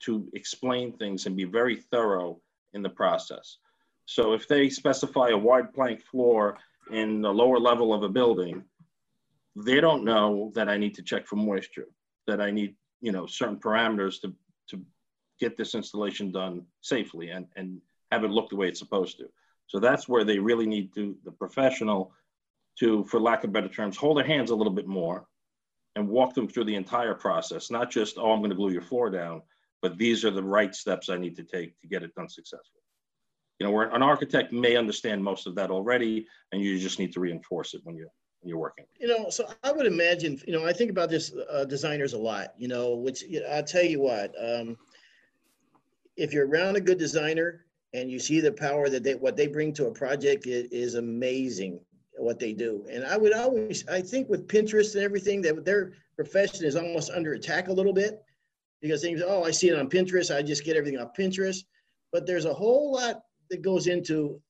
to 0.00 0.28
explain 0.32 0.92
things 0.92 1.26
and 1.26 1.36
be 1.36 1.44
very 1.44 1.76
thorough 1.76 2.40
in 2.72 2.82
the 2.82 2.88
process. 2.88 3.58
So 4.06 4.32
if 4.32 4.48
they 4.48 4.68
specify 4.68 5.28
a 5.28 5.36
wide 5.36 5.72
plank 5.72 6.02
floor 6.02 6.58
in 6.90 7.20
the 7.20 7.32
lower 7.32 7.58
level 7.58 7.94
of 7.94 8.02
a 8.02 8.08
building, 8.08 8.64
they 9.54 9.80
don't 9.80 10.04
know 10.04 10.50
that 10.54 10.68
I 10.68 10.76
need 10.76 10.94
to 10.94 11.02
check 11.02 11.26
for 11.26 11.36
moisture, 11.36 11.88
that 12.26 12.40
I 12.40 12.50
need, 12.50 12.74
you 13.00 13.12
know, 13.12 13.26
certain 13.26 13.58
parameters 13.58 14.20
to, 14.22 14.34
to 14.70 14.80
get 15.38 15.56
this 15.56 15.74
installation 15.74 16.32
done 16.32 16.64
safely 16.80 17.30
and, 17.30 17.46
and 17.56 17.80
have 18.12 18.24
it 18.24 18.30
look 18.30 18.50
the 18.50 18.56
way 18.56 18.68
it's 18.68 18.78
supposed 18.78 19.16
to. 19.18 19.24
So 19.66 19.80
that's 19.80 20.08
where 20.08 20.24
they 20.24 20.38
really 20.38 20.66
need 20.66 20.94
to, 20.94 21.16
the 21.24 21.32
professional 21.32 22.12
to, 22.78 23.04
for 23.04 23.20
lack 23.20 23.44
of 23.44 23.52
better 23.52 23.68
terms, 23.68 23.96
hold 23.96 24.18
their 24.18 24.26
hands 24.26 24.50
a 24.50 24.54
little 24.54 24.72
bit 24.72 24.86
more 24.86 25.26
and 25.96 26.08
walk 26.08 26.34
them 26.34 26.48
through 26.48 26.64
the 26.64 26.74
entire 26.74 27.14
process, 27.14 27.70
not 27.70 27.90
just, 27.90 28.18
oh, 28.18 28.32
I'm 28.32 28.40
going 28.40 28.50
to 28.50 28.56
glue 28.56 28.72
your 28.72 28.82
floor 28.82 29.10
down, 29.10 29.42
but 29.80 29.98
these 29.98 30.24
are 30.24 30.30
the 30.30 30.42
right 30.42 30.74
steps 30.74 31.08
I 31.08 31.16
need 31.16 31.36
to 31.36 31.42
take 31.42 31.78
to 31.80 31.86
get 31.86 32.02
it 32.02 32.14
done 32.14 32.28
successfully. 32.28 32.82
You 33.58 33.66
know, 33.66 33.72
where 33.72 33.90
an 33.90 34.02
architect 34.02 34.52
may 34.52 34.76
understand 34.76 35.22
most 35.22 35.46
of 35.46 35.54
that 35.54 35.70
already, 35.70 36.26
and 36.50 36.62
you 36.62 36.78
just 36.78 36.98
need 36.98 37.12
to 37.12 37.20
reinforce 37.20 37.74
it 37.74 37.80
when 37.84 37.96
you 37.96 38.08
you're 38.44 38.58
working. 38.58 38.86
You 38.98 39.06
know, 39.06 39.30
so 39.30 39.48
I 39.62 39.70
would 39.70 39.86
imagine, 39.86 40.40
you 40.46 40.52
know, 40.52 40.66
I 40.66 40.72
think 40.72 40.90
about 40.90 41.10
this 41.10 41.32
uh, 41.48 41.64
designers 41.64 42.12
a 42.12 42.18
lot. 42.18 42.54
You 42.58 42.66
know, 42.66 42.96
which 42.96 43.22
you 43.22 43.40
know, 43.40 43.46
I'll 43.46 43.62
tell 43.62 43.84
you 43.84 44.00
what, 44.00 44.34
um, 44.42 44.76
if 46.16 46.32
you're 46.32 46.48
around 46.48 46.76
a 46.76 46.80
good 46.80 46.98
designer, 46.98 47.64
and 47.94 48.10
you 48.10 48.18
see 48.18 48.40
the 48.40 48.52
power 48.52 48.88
that 48.88 49.02
they 49.02 49.14
what 49.14 49.36
they 49.36 49.46
bring 49.46 49.72
to 49.74 49.86
a 49.86 49.92
project 49.92 50.46
is, 50.46 50.94
amazing 50.94 51.80
what 52.18 52.38
they 52.38 52.52
do. 52.52 52.86
And 52.90 53.04
i 53.04 53.16
would 53.16 53.32
always 53.32 53.86
i 53.88 54.00
think 54.00 54.28
with 54.28 54.46
pinterest 54.46 54.94
and 54.94 55.02
everything 55.02 55.42
that 55.42 55.64
their 55.64 55.92
profession 56.14 56.64
is 56.64 56.76
almost 56.76 57.10
under 57.10 57.32
attack 57.32 57.68
a 57.68 57.72
little 57.72 57.92
bit 57.92 58.22
because 58.80 59.00
things 59.00 59.22
oh 59.26 59.42
i 59.44 59.50
see 59.50 59.70
it 59.70 59.78
on 59.78 59.88
pinterest 59.88 60.34
i 60.34 60.42
just 60.42 60.64
get 60.64 60.76
everything 60.76 61.00
off 61.00 61.14
pinterest. 61.18 61.64
But 62.12 62.26
there's 62.26 62.44
a 62.44 62.52
whole 62.52 62.92
lot 62.92 63.22
that 63.48 63.62
goes 63.62 63.86
into 63.86 64.40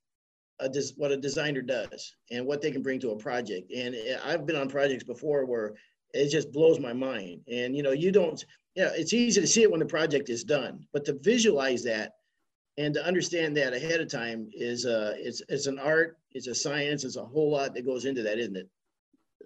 a, 0.58 0.68
what 0.96 1.12
a 1.12 1.16
designer 1.16 1.62
does 1.62 2.14
and 2.32 2.44
what 2.44 2.60
they 2.60 2.72
can 2.72 2.82
bring 2.82 2.98
to 3.00 3.10
a 3.10 3.16
project. 3.16 3.72
And 3.72 3.94
eh, 3.94 4.18
i've 4.24 4.44
been 4.44 4.56
on 4.56 4.68
projects 4.68 5.04
before 5.04 5.46
where 5.46 5.74
it 6.12 6.28
just 6.28 6.52
blows 6.52 6.78
my 6.78 6.92
mind. 6.92 7.40
And 7.50 7.74
you 7.76 7.82
know 7.82 7.92
you 7.92 8.12
don't 8.12 8.44
yeah 8.74 8.90
it's 8.94 9.12
easy 9.12 9.40
to 9.40 9.46
see 9.46 9.62
it 9.62 9.70
when 9.70 9.80
the 9.80 9.86
project 9.86 10.28
is 10.28 10.44
done 10.44 10.86
but 10.92 11.04
to 11.04 11.18
visualize 11.22 11.84
that 11.84 12.12
and 12.78 12.94
to 12.94 13.04
understand 13.04 13.56
that 13.56 13.74
ahead 13.74 14.00
of 14.00 14.08
time 14.08 14.48
is 14.52 14.86
uh 14.86 15.14
it's 15.16 15.42
it's 15.48 15.66
an 15.66 15.78
art 15.78 16.18
it's 16.32 16.46
a 16.46 16.54
science 16.54 17.04
it's 17.04 17.16
a 17.16 17.24
whole 17.24 17.50
lot 17.50 17.74
that 17.74 17.84
goes 17.84 18.04
into 18.04 18.22
that 18.22 18.38
isn't 18.38 18.56
it? 18.56 18.68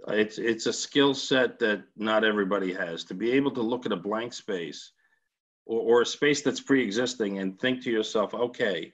It's 0.09 0.39
it's 0.39 0.67
a 0.67 0.73
skill 0.73 1.15
set 1.15 1.59
that 1.61 1.83
not 1.97 2.25
everybody 2.25 2.73
has. 2.73 3.03
To 3.05 3.15
be 3.15 3.33
able 3.33 3.51
to 3.53 3.63
look 3.63 3.87
at 3.87 3.93
a 3.93 3.97
blank 3.97 4.33
space 4.33 4.93
or, 5.65 5.81
or 5.81 6.03
a 6.03 6.07
space 6.07 6.43
that's 6.43 6.61
pre-existing 6.61 7.39
and 7.39 7.59
think 7.59 7.83
to 7.83 7.91
yourself 7.91 8.35
okay 8.35 8.93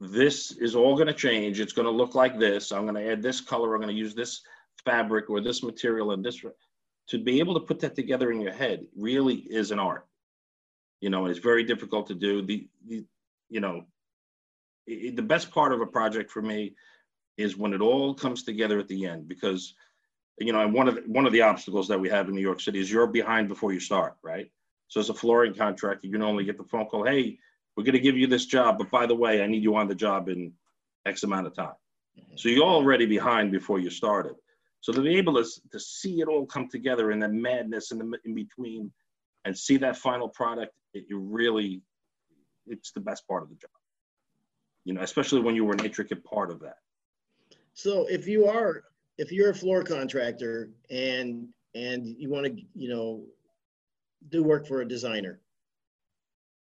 this 0.00 0.52
is 0.52 0.74
all 0.74 0.94
going 0.94 1.08
to 1.08 1.14
change. 1.14 1.60
It's 1.60 1.74
going 1.74 1.84
to 1.84 1.92
look 1.92 2.14
like 2.14 2.38
this. 2.38 2.72
I'm 2.72 2.86
going 2.86 2.94
to 2.94 3.12
add 3.12 3.22
this 3.22 3.40
color. 3.40 3.74
I'm 3.74 3.82
going 3.82 3.94
to 3.94 3.98
use 4.00 4.14
this 4.14 4.40
fabric 4.84 5.28
or 5.28 5.40
this 5.42 5.62
material 5.62 6.12
and 6.12 6.24
this 6.24 6.42
to 7.08 7.18
be 7.18 7.38
able 7.38 7.54
to 7.54 7.60
put 7.60 7.80
that 7.80 7.94
together 7.94 8.30
in 8.32 8.40
your 8.40 8.52
head 8.52 8.86
really 8.96 9.36
is 9.50 9.70
an 9.70 9.78
art. 9.78 10.06
You 11.00 11.10
know 11.10 11.26
it's 11.26 11.38
very 11.38 11.64
difficult 11.64 12.06
to 12.08 12.14
do. 12.14 12.42
The, 12.42 12.68
the 12.86 13.04
you 13.50 13.60
know, 13.60 13.82
it, 14.86 15.16
the 15.16 15.22
best 15.22 15.50
part 15.50 15.72
of 15.72 15.80
a 15.80 15.86
project 15.86 16.30
for 16.30 16.40
me 16.40 16.74
is 17.36 17.56
when 17.56 17.72
it 17.72 17.80
all 17.80 18.14
comes 18.14 18.42
together 18.42 18.78
at 18.78 18.88
the 18.88 19.06
end 19.06 19.28
because 19.28 19.74
you 20.38 20.52
know 20.52 20.60
and 20.60 20.72
one 20.72 20.88
of 20.88 20.94
the, 20.94 21.02
one 21.02 21.26
of 21.26 21.32
the 21.32 21.42
obstacles 21.42 21.88
that 21.88 22.00
we 22.00 22.08
have 22.08 22.28
in 22.28 22.34
New 22.34 22.40
York 22.40 22.60
City 22.60 22.80
is 22.80 22.90
you're 22.90 23.06
behind 23.06 23.48
before 23.48 23.72
you 23.72 23.80
start, 23.80 24.16
right? 24.22 24.50
So 24.88 24.98
as 24.98 25.08
a 25.08 25.14
flooring 25.14 25.54
contractor, 25.54 26.08
you 26.08 26.18
normally 26.18 26.44
get 26.44 26.58
the 26.58 26.64
phone 26.64 26.86
call, 26.86 27.04
hey, 27.04 27.38
we're 27.76 27.84
going 27.84 27.94
to 27.94 28.00
give 28.00 28.16
you 28.16 28.26
this 28.26 28.46
job, 28.46 28.76
but 28.76 28.90
by 28.90 29.06
the 29.06 29.14
way, 29.14 29.42
I 29.42 29.46
need 29.46 29.62
you 29.62 29.76
on 29.76 29.86
the 29.86 29.94
job 29.94 30.28
in 30.28 30.52
X 31.06 31.22
amount 31.22 31.46
of 31.46 31.54
time. 31.54 31.74
Mm-hmm. 32.18 32.36
So 32.36 32.48
you're 32.48 32.64
already 32.64 33.06
behind 33.06 33.52
before 33.52 33.78
you 33.78 33.88
started. 33.88 34.34
So 34.80 34.92
to 34.92 35.00
be 35.00 35.16
able 35.16 35.34
to, 35.34 35.48
to 35.72 35.78
see 35.78 36.20
it 36.20 36.28
all 36.28 36.44
come 36.44 36.68
together 36.68 37.10
and 37.12 37.22
the 37.22 37.28
madness 37.28 37.92
in 37.92 37.98
the 37.98 38.18
in 38.24 38.34
between 38.34 38.90
and 39.44 39.56
see 39.56 39.76
that 39.76 39.96
final 39.96 40.28
product, 40.28 40.72
it, 40.92 41.04
it 41.08 41.16
really, 41.16 41.82
it's 42.70 42.92
the 42.92 43.00
best 43.00 43.26
part 43.28 43.42
of 43.42 43.48
the 43.48 43.56
job. 43.56 43.70
You 44.84 44.94
know, 44.94 45.02
especially 45.02 45.40
when 45.42 45.54
you 45.54 45.64
were 45.64 45.74
an 45.74 45.84
intricate 45.84 46.24
part 46.24 46.50
of 46.50 46.60
that. 46.60 46.78
So 47.74 48.06
if 48.06 48.26
you 48.26 48.46
are, 48.46 48.84
if 49.18 49.30
you're 49.30 49.50
a 49.50 49.54
floor 49.54 49.82
contractor 49.82 50.70
and 50.90 51.48
and 51.74 52.06
you 52.18 52.28
want 52.30 52.46
to, 52.46 52.62
you 52.74 52.88
know, 52.88 53.22
do 54.28 54.42
work 54.42 54.66
for 54.66 54.80
a 54.80 54.88
designer, 54.88 55.40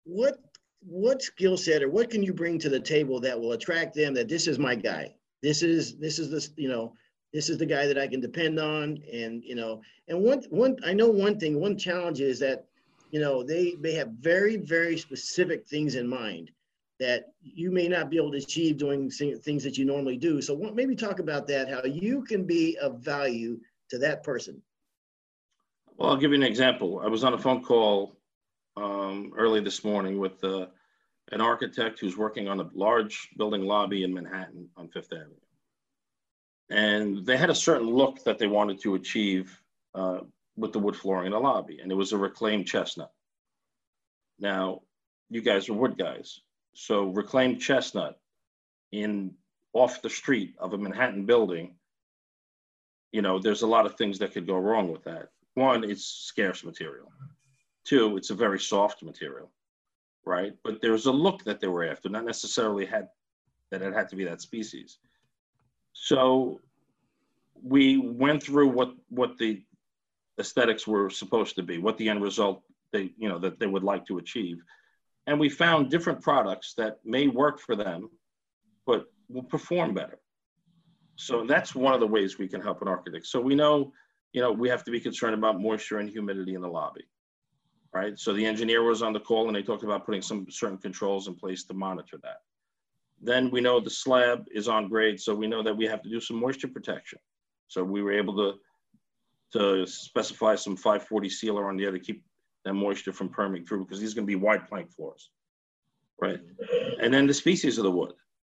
what 0.04 0.38
what 0.86 1.22
skill 1.22 1.56
set 1.56 1.82
or 1.82 1.90
what 1.90 2.10
can 2.10 2.22
you 2.22 2.32
bring 2.32 2.58
to 2.58 2.68
the 2.68 2.80
table 2.80 3.20
that 3.20 3.38
will 3.38 3.52
attract 3.52 3.94
them 3.94 4.14
that 4.14 4.28
this 4.28 4.46
is 4.46 4.58
my 4.58 4.74
guy 4.74 5.14
this 5.42 5.62
is 5.62 5.96
this 5.98 6.18
is 6.18 6.30
this 6.30 6.50
you 6.56 6.68
know 6.68 6.94
this 7.32 7.50
is 7.50 7.58
the 7.58 7.66
guy 7.66 7.86
that 7.86 7.98
i 7.98 8.06
can 8.06 8.20
depend 8.20 8.58
on 8.58 8.98
and 9.12 9.42
you 9.44 9.54
know 9.54 9.80
and 10.08 10.20
one 10.20 10.42
one 10.48 10.76
i 10.86 10.92
know 10.92 11.08
one 11.08 11.38
thing 11.38 11.60
one 11.60 11.76
challenge 11.76 12.20
is 12.20 12.38
that 12.38 12.66
you 13.10 13.20
know 13.20 13.42
they 13.42 13.74
they 13.80 13.94
have 13.94 14.08
very 14.20 14.56
very 14.56 14.96
specific 14.96 15.66
things 15.66 15.94
in 15.94 16.08
mind 16.08 16.50
that 16.98 17.32
you 17.42 17.70
may 17.70 17.88
not 17.88 18.10
be 18.10 18.18
able 18.18 18.30
to 18.30 18.38
achieve 18.38 18.76
doing 18.76 19.10
things 19.10 19.64
that 19.64 19.78
you 19.78 19.86
normally 19.86 20.18
do. 20.18 20.42
So 20.42 20.54
maybe 20.74 20.94
talk 20.94 21.18
about 21.18 21.46
that 21.48 21.70
how 21.70 21.82
you 21.84 22.22
can 22.22 22.44
be 22.44 22.76
of 22.76 23.00
value 23.00 23.58
to 23.88 23.98
that 23.98 24.22
person. 24.22 24.60
Well 25.96 26.10
i'll 26.10 26.16
give 26.16 26.30
you 26.30 26.36
an 26.36 26.42
example. 26.42 27.00
I 27.02 27.08
was 27.08 27.24
on 27.24 27.34
a 27.34 27.38
phone 27.38 27.62
call 27.62 28.16
um, 28.76 29.32
early 29.36 29.60
this 29.60 29.82
morning 29.84 30.18
with 30.18 30.42
uh, 30.44 30.66
an 31.32 31.40
architect 31.40 32.00
who's 32.00 32.16
working 32.16 32.48
on 32.48 32.60
a 32.60 32.68
large 32.74 33.28
building 33.36 33.62
lobby 33.62 34.04
in 34.04 34.12
Manhattan 34.12 34.68
on 34.76 34.88
Fifth 34.88 35.12
Avenue. 35.12 35.34
And 36.70 37.24
they 37.26 37.36
had 37.36 37.50
a 37.50 37.54
certain 37.54 37.88
look 37.88 38.22
that 38.24 38.38
they 38.38 38.46
wanted 38.46 38.80
to 38.82 38.94
achieve 38.94 39.60
uh, 39.94 40.20
with 40.60 40.72
the 40.72 40.78
wood 40.78 40.96
flooring 40.96 41.26
in 41.26 41.32
the 41.32 41.40
lobby, 41.40 41.80
and 41.80 41.90
it 41.90 41.94
was 41.94 42.12
a 42.12 42.18
reclaimed 42.18 42.66
chestnut. 42.66 43.12
Now, 44.38 44.82
you 45.28 45.40
guys 45.40 45.68
are 45.68 45.74
wood 45.74 45.96
guys, 45.98 46.40
so 46.74 47.04
reclaimed 47.04 47.60
chestnut 47.60 48.18
in 48.92 49.34
off 49.72 50.02
the 50.02 50.10
street 50.10 50.54
of 50.58 50.72
a 50.72 50.78
Manhattan 50.78 51.26
building, 51.26 51.76
you 53.12 53.22
know, 53.22 53.38
there's 53.38 53.62
a 53.62 53.66
lot 53.66 53.86
of 53.86 53.96
things 53.96 54.18
that 54.18 54.32
could 54.32 54.46
go 54.46 54.56
wrong 54.56 54.90
with 54.90 55.04
that. 55.04 55.28
One, 55.54 55.84
it's 55.84 56.04
scarce 56.04 56.64
material. 56.64 57.10
Two, 57.84 58.16
it's 58.16 58.30
a 58.30 58.34
very 58.34 58.58
soft 58.58 59.02
material, 59.02 59.50
right? 60.24 60.54
But 60.62 60.80
there's 60.80 61.06
a 61.06 61.12
look 61.12 61.44
that 61.44 61.60
they 61.60 61.68
were 61.68 61.84
after, 61.84 62.08
not 62.08 62.24
necessarily 62.24 62.84
had 62.84 63.08
that 63.70 63.82
it 63.82 63.94
had 63.94 64.08
to 64.08 64.16
be 64.16 64.24
that 64.24 64.40
species. 64.40 64.98
So 65.92 66.60
we 67.62 67.98
went 67.98 68.42
through 68.42 68.68
what 68.68 68.94
what 69.08 69.38
the 69.38 69.62
aesthetics 70.40 70.86
were 70.86 71.10
supposed 71.10 71.56
to 71.56 71.62
be, 71.62 71.78
what 71.78 71.96
the 71.98 72.08
end 72.08 72.22
result 72.22 72.62
they 72.92 73.12
you 73.16 73.28
know 73.28 73.38
that 73.38 73.60
they 73.60 73.66
would 73.66 73.84
like 73.84 74.04
to 74.06 74.18
achieve, 74.18 74.58
and 75.26 75.38
we 75.38 75.48
found 75.48 75.90
different 75.90 76.20
products 76.20 76.74
that 76.76 76.98
may 77.04 77.28
work 77.28 77.60
for 77.60 77.76
them, 77.76 78.10
but 78.86 79.04
will 79.28 79.44
perform 79.44 79.94
better. 79.94 80.18
So 81.16 81.46
that's 81.46 81.74
one 81.74 81.94
of 81.94 82.00
the 82.00 82.06
ways 82.06 82.38
we 82.38 82.48
can 82.48 82.60
help 82.60 82.82
an 82.82 82.88
architect. 82.88 83.26
So 83.26 83.40
we 83.40 83.54
know, 83.54 83.92
you 84.32 84.40
know, 84.40 84.50
we 84.50 84.68
have 84.70 84.82
to 84.84 84.90
be 84.90 84.98
concerned 84.98 85.34
about 85.34 85.60
moisture 85.60 85.98
and 85.98 86.08
humidity 86.08 86.54
in 86.54 86.62
the 86.62 86.68
lobby 86.68 87.04
right? 87.92 88.18
So 88.18 88.32
the 88.32 88.46
engineer 88.46 88.82
was 88.82 89.02
on 89.02 89.12
the 89.12 89.20
call 89.20 89.46
and 89.46 89.56
they 89.56 89.62
talked 89.62 89.82
about 89.82 90.06
putting 90.06 90.22
some 90.22 90.46
certain 90.50 90.78
controls 90.78 91.28
in 91.28 91.34
place 91.34 91.64
to 91.64 91.74
monitor 91.74 92.18
that. 92.22 92.38
Then 93.20 93.50
we 93.50 93.60
know 93.60 93.80
the 93.80 93.90
slab 93.90 94.46
is 94.50 94.68
on 94.68 94.88
grade, 94.88 95.20
so 95.20 95.34
we 95.34 95.46
know 95.46 95.62
that 95.62 95.76
we 95.76 95.86
have 95.86 96.02
to 96.02 96.08
do 96.08 96.20
some 96.20 96.40
moisture 96.40 96.68
protection. 96.68 97.18
So 97.68 97.84
we 97.84 98.02
were 98.02 98.12
able 98.12 98.34
to, 98.36 98.58
to 99.52 99.86
specify 99.86 100.54
some 100.54 100.76
540 100.76 101.28
sealer 101.28 101.68
on 101.68 101.76
there 101.76 101.90
to 101.90 101.98
keep 101.98 102.24
that 102.64 102.74
moisture 102.74 103.12
from 103.12 103.28
permeating 103.28 103.66
through 103.66 103.84
because 103.84 104.00
these 104.00 104.12
are 104.12 104.16
gonna 104.16 104.26
be 104.26 104.36
wide 104.36 104.68
plank 104.68 104.92
floors, 104.92 105.30
right? 106.20 106.40
And 107.00 107.12
then 107.12 107.26
the 107.26 107.34
species 107.34 107.78
of 107.78 107.84
the 107.84 107.90
wood. 107.90 108.12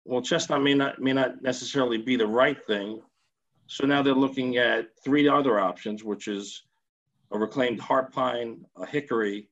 Well, 0.04 0.22
chestnut 0.22 0.62
may 0.62 0.74
not, 0.74 1.00
may 1.00 1.12
not 1.12 1.42
necessarily 1.42 1.98
be 1.98 2.16
the 2.16 2.26
right 2.26 2.58
thing. 2.66 3.00
So 3.68 3.86
now 3.86 4.02
they're 4.02 4.14
looking 4.14 4.56
at 4.56 4.88
three 5.04 5.28
other 5.28 5.60
options, 5.60 6.02
which 6.02 6.26
is 6.26 6.62
a 7.30 7.38
reclaimed 7.38 7.80
heart 7.80 8.12
pine, 8.12 8.64
a 8.76 8.84
hickory 8.84 9.48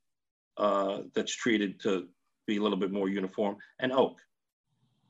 uh, 0.57 1.03
that's 1.15 1.35
treated 1.35 1.81
to 1.81 2.09
be 2.47 2.57
a 2.57 2.63
little 2.63 2.77
bit 2.77 2.91
more 2.91 3.09
uniform, 3.09 3.57
and 3.79 3.93
oak. 3.93 4.21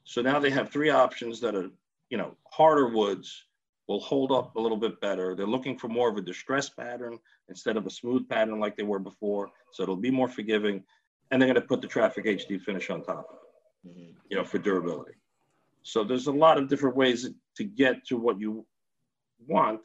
So 0.04 0.20
now 0.22 0.38
they 0.38 0.50
have 0.50 0.70
three 0.70 0.90
options 0.90 1.40
that 1.40 1.54
are, 1.54 1.70
you 2.10 2.18
know, 2.18 2.36
harder 2.50 2.88
woods 2.88 3.46
will 3.90 4.00
hold 4.00 4.30
up 4.30 4.54
a 4.56 4.60
little 4.60 4.76
bit 4.76 5.00
better. 5.00 5.34
They're 5.34 5.46
looking 5.46 5.76
for 5.76 5.88
more 5.88 6.08
of 6.08 6.16
a 6.16 6.20
distress 6.20 6.68
pattern 6.68 7.18
instead 7.48 7.76
of 7.76 7.86
a 7.86 7.90
smooth 7.90 8.28
pattern 8.28 8.60
like 8.60 8.76
they 8.76 8.84
were 8.84 9.00
before. 9.00 9.50
So 9.72 9.82
it'll 9.82 9.96
be 9.96 10.10
more 10.10 10.28
forgiving. 10.28 10.84
And 11.30 11.40
they're 11.40 11.48
going 11.48 11.60
to 11.60 11.66
put 11.66 11.80
the 11.80 11.88
Traffic 11.88 12.24
HD 12.24 12.60
finish 12.60 12.90
on 12.90 13.02
top 13.02 13.26
of 13.30 13.36
it, 13.36 13.88
mm-hmm. 13.88 14.12
you 14.28 14.36
know, 14.36 14.44
for 14.44 14.58
durability. 14.58 15.14
So 15.82 16.04
there's 16.04 16.28
a 16.28 16.32
lot 16.32 16.58
of 16.58 16.68
different 16.68 16.96
ways 16.96 17.28
to 17.56 17.64
get 17.64 18.06
to 18.06 18.16
what 18.16 18.40
you 18.40 18.66
want 19.46 19.80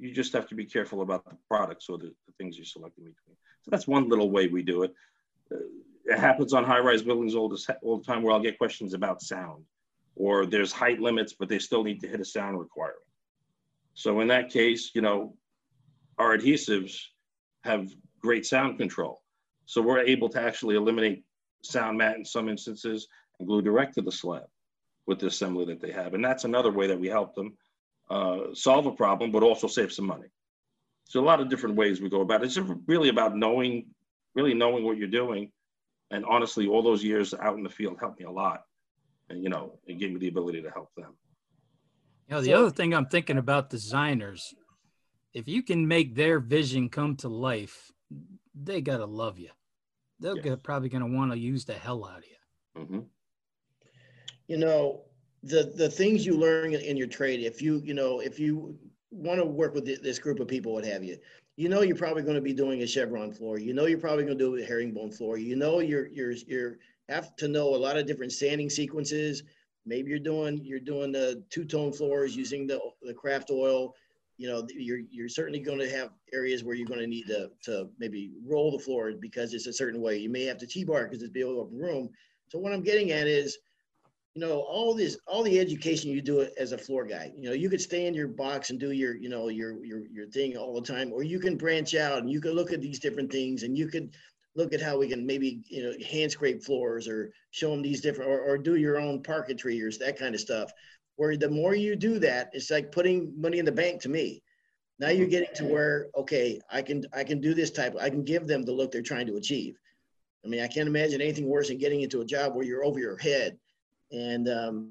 you 0.00 0.10
just 0.12 0.32
have 0.32 0.48
to 0.48 0.54
be 0.54 0.64
careful 0.64 1.02
about 1.02 1.24
the 1.26 1.36
products 1.46 1.88
or 1.88 1.98
the, 1.98 2.12
the 2.26 2.32
things 2.38 2.56
you 2.56 2.64
select 2.64 2.96
in 2.96 3.04
between. 3.04 3.36
So 3.62 3.70
that's 3.70 3.86
one 3.86 4.08
little 4.08 4.30
way 4.30 4.46
we 4.46 4.62
do 4.62 4.82
it. 4.82 4.94
Uh, 5.52 5.58
it 6.06 6.18
happens 6.18 6.54
on 6.54 6.64
high-rise 6.64 7.02
buildings 7.02 7.34
all 7.34 7.50
the, 7.50 7.76
all 7.82 7.98
the 7.98 8.04
time 8.04 8.22
where 8.22 8.32
I'll 8.32 8.40
get 8.40 8.56
questions 8.56 8.94
about 8.94 9.20
sound 9.20 9.64
or 10.16 10.46
there's 10.46 10.72
height 10.72 11.00
limits, 11.00 11.34
but 11.38 11.48
they 11.48 11.58
still 11.58 11.84
need 11.84 12.00
to 12.00 12.08
hit 12.08 12.20
a 12.20 12.24
sound 12.24 12.58
requirement. 12.58 13.02
So 14.00 14.20
in 14.20 14.28
that 14.28 14.48
case, 14.48 14.92
you 14.94 15.02
know, 15.02 15.34
our 16.16 16.34
adhesives 16.34 16.96
have 17.64 17.90
great 18.22 18.46
sound 18.46 18.78
control. 18.78 19.20
So 19.66 19.82
we're 19.82 20.00
able 20.00 20.30
to 20.30 20.40
actually 20.40 20.76
eliminate 20.76 21.22
sound 21.62 21.98
mat 21.98 22.16
in 22.16 22.24
some 22.24 22.48
instances 22.48 23.08
and 23.38 23.46
glue 23.46 23.60
direct 23.60 23.96
to 23.96 24.00
the 24.00 24.10
slab 24.10 24.46
with 25.06 25.18
the 25.18 25.26
assembly 25.26 25.66
that 25.66 25.82
they 25.82 25.92
have. 25.92 26.14
And 26.14 26.24
that's 26.24 26.44
another 26.44 26.72
way 26.72 26.86
that 26.86 26.98
we 26.98 27.08
help 27.08 27.34
them 27.34 27.58
uh, 28.08 28.54
solve 28.54 28.86
a 28.86 28.92
problem, 28.92 29.32
but 29.32 29.42
also 29.42 29.66
save 29.66 29.92
some 29.92 30.06
money. 30.06 30.28
So 31.04 31.20
a 31.20 31.26
lot 31.30 31.42
of 31.42 31.50
different 31.50 31.76
ways 31.76 32.00
we 32.00 32.08
go 32.08 32.22
about 32.22 32.42
it. 32.42 32.46
It's 32.46 32.58
really 32.86 33.10
about 33.10 33.36
knowing, 33.36 33.88
really 34.34 34.54
knowing 34.54 34.82
what 34.82 34.96
you're 34.96 35.08
doing. 35.08 35.52
And 36.10 36.24
honestly, 36.24 36.66
all 36.68 36.82
those 36.82 37.04
years 37.04 37.34
out 37.34 37.58
in 37.58 37.62
the 37.62 37.68
field 37.68 37.98
helped 38.00 38.18
me 38.18 38.24
a 38.24 38.30
lot. 38.30 38.62
And, 39.28 39.42
you 39.42 39.50
know, 39.50 39.78
it 39.86 39.98
gave 39.98 40.10
me 40.10 40.18
the 40.20 40.28
ability 40.28 40.62
to 40.62 40.70
help 40.70 40.88
them. 40.96 41.18
You 42.30 42.36
know, 42.36 42.42
the 42.42 42.50
so, 42.50 42.60
other 42.60 42.70
thing 42.70 42.94
I'm 42.94 43.06
thinking 43.06 43.38
about 43.38 43.70
designers, 43.70 44.54
if 45.34 45.48
you 45.48 45.64
can 45.64 45.88
make 45.88 46.14
their 46.14 46.38
vision 46.38 46.88
come 46.88 47.16
to 47.16 47.28
life, 47.28 47.90
they 48.54 48.80
got 48.80 48.98
to 48.98 49.06
love 49.06 49.38
you. 49.38 49.50
They're 50.20 50.36
yes. 50.36 50.58
probably 50.62 50.90
going 50.90 51.02
to 51.02 51.16
want 51.16 51.32
to 51.32 51.38
use 51.38 51.64
the 51.64 51.74
hell 51.74 52.04
out 52.04 52.18
of 52.18 52.24
you. 52.24 52.82
Mm-hmm. 52.82 53.00
You 54.46 54.56
know, 54.58 55.02
the 55.42 55.72
the 55.74 55.88
things 55.88 56.24
you 56.24 56.36
learn 56.36 56.74
in 56.74 56.96
your 56.96 57.06
trade 57.06 57.40
if 57.40 57.62
you 57.62 57.80
you 57.82 57.94
know 57.94 58.20
if 58.20 58.38
you 58.38 58.78
want 59.10 59.40
to 59.40 59.46
work 59.46 59.74
with 59.74 59.86
this 60.02 60.18
group 60.18 60.38
of 60.38 60.46
people 60.46 60.74
what 60.74 60.84
have 60.84 61.02
you 61.02 61.16
you 61.56 61.68
know 61.68 61.80
you're 61.80 61.96
probably 61.96 62.22
going 62.22 62.34
to 62.34 62.42
be 62.42 62.52
doing 62.52 62.82
a 62.82 62.86
chevron 62.86 63.32
floor 63.32 63.58
you 63.58 63.72
know 63.72 63.86
you're 63.86 63.98
probably 63.98 64.24
going 64.24 64.36
to 64.36 64.44
do 64.44 64.56
a 64.56 64.64
herringbone 64.64 65.10
floor 65.10 65.38
you 65.38 65.56
know 65.56 65.80
you're 65.80 66.08
you're 66.08 66.32
you're 66.46 66.76
have 67.08 67.34
to 67.36 67.48
know 67.48 67.74
a 67.74 67.76
lot 67.76 67.96
of 67.96 68.06
different 68.06 68.32
sanding 68.32 68.68
sequences 68.68 69.42
maybe 69.86 70.10
you're 70.10 70.18
doing 70.18 70.60
you're 70.64 70.80
doing 70.80 71.12
the 71.12 71.42
two-tone 71.50 71.92
floors 71.92 72.36
using 72.36 72.66
the 72.66 72.80
the 73.02 73.14
craft 73.14 73.50
oil. 73.50 73.94
You 74.38 74.48
know 74.48 74.66
you're 74.74 75.00
you're 75.10 75.28
certainly 75.28 75.60
going 75.60 75.80
to 75.80 75.90
have 75.90 76.10
areas 76.32 76.64
where 76.64 76.74
you're 76.74 76.88
going 76.88 77.00
to 77.00 77.06
need 77.06 77.26
to 77.26 77.50
to 77.64 77.90
maybe 77.98 78.30
roll 78.46 78.70
the 78.70 78.78
floor 78.78 79.12
because 79.20 79.52
it's 79.52 79.66
a 79.66 79.72
certain 79.72 80.00
way. 80.00 80.16
You 80.18 80.30
may 80.30 80.44
have 80.44 80.58
to 80.58 80.66
t-bar 80.66 81.04
because 81.04 81.22
it's 81.22 81.32
built 81.32 81.58
up 81.58 81.68
room. 81.72 82.08
So 82.48 82.58
what 82.58 82.72
i'm 82.72 82.82
getting 82.82 83.12
at 83.12 83.28
is 83.28 83.58
you 84.34 84.40
know 84.40 84.60
all 84.60 84.94
this 84.94 85.18
all 85.26 85.42
the 85.42 85.58
education 85.58 86.10
you 86.10 86.22
do 86.22 86.46
as 86.58 86.72
a 86.72 86.78
floor 86.78 87.04
guy 87.04 87.32
you 87.36 87.48
know 87.48 87.52
you 87.52 87.68
could 87.68 87.80
stay 87.80 88.06
in 88.06 88.14
your 88.14 88.28
box 88.28 88.70
and 88.70 88.78
do 88.78 88.92
your 88.92 89.16
you 89.16 89.28
know 89.28 89.48
your 89.48 89.84
your 89.84 90.06
your 90.06 90.26
thing 90.28 90.56
all 90.56 90.74
the 90.74 90.86
time 90.86 91.12
or 91.12 91.22
you 91.22 91.40
can 91.40 91.56
branch 91.56 91.94
out 91.94 92.18
and 92.18 92.30
you 92.30 92.40
can 92.40 92.52
look 92.52 92.72
at 92.72 92.80
these 92.80 93.00
different 93.00 93.30
things 93.30 93.64
and 93.64 93.76
you 93.76 93.88
could 93.88 94.14
look 94.56 94.72
at 94.72 94.80
how 94.80 94.98
we 94.98 95.08
can 95.08 95.26
maybe 95.26 95.62
you 95.68 95.82
know 95.82 95.92
hand 96.04 96.30
scrape 96.32 96.62
floors 96.62 97.06
or 97.06 97.32
show 97.50 97.70
them 97.70 97.82
these 97.82 98.00
different 98.00 98.30
or, 98.30 98.40
or 98.40 98.58
do 98.58 98.76
your 98.76 98.98
own 98.98 99.22
parquetry 99.22 99.80
or 99.82 99.90
that 99.92 100.18
kind 100.18 100.34
of 100.34 100.40
stuff. 100.40 100.72
Where 101.16 101.36
the 101.36 101.50
more 101.50 101.74
you 101.74 101.96
do 101.96 102.18
that 102.20 102.50
it's 102.52 102.70
like 102.70 102.92
putting 102.92 103.32
money 103.40 103.58
in 103.58 103.64
the 103.64 103.72
bank 103.72 104.02
to 104.02 104.08
me. 104.08 104.42
Now 104.98 105.08
you're 105.08 105.28
getting 105.28 105.54
to 105.54 105.64
where 105.64 106.08
okay 106.16 106.60
i 106.70 106.82
can 106.82 107.04
i 107.12 107.24
can 107.24 107.40
do 107.40 107.54
this 107.54 107.70
type 107.70 107.94
i 107.98 108.10
can 108.10 108.24
give 108.24 108.46
them 108.46 108.62
the 108.62 108.72
look 108.72 108.92
they're 108.92 109.02
trying 109.02 109.26
to 109.28 109.36
achieve. 109.36 109.78
I 110.44 110.48
mean 110.48 110.60
i 110.60 110.68
can't 110.68 110.88
imagine 110.88 111.20
anything 111.20 111.46
worse 111.48 111.68
than 111.68 111.78
getting 111.78 112.02
into 112.02 112.20
a 112.20 112.26
job 112.26 112.54
where 112.54 112.64
you're 112.64 112.84
over 112.84 112.98
your 112.98 113.16
head. 113.16 113.58
And 114.12 114.48
um, 114.48 114.90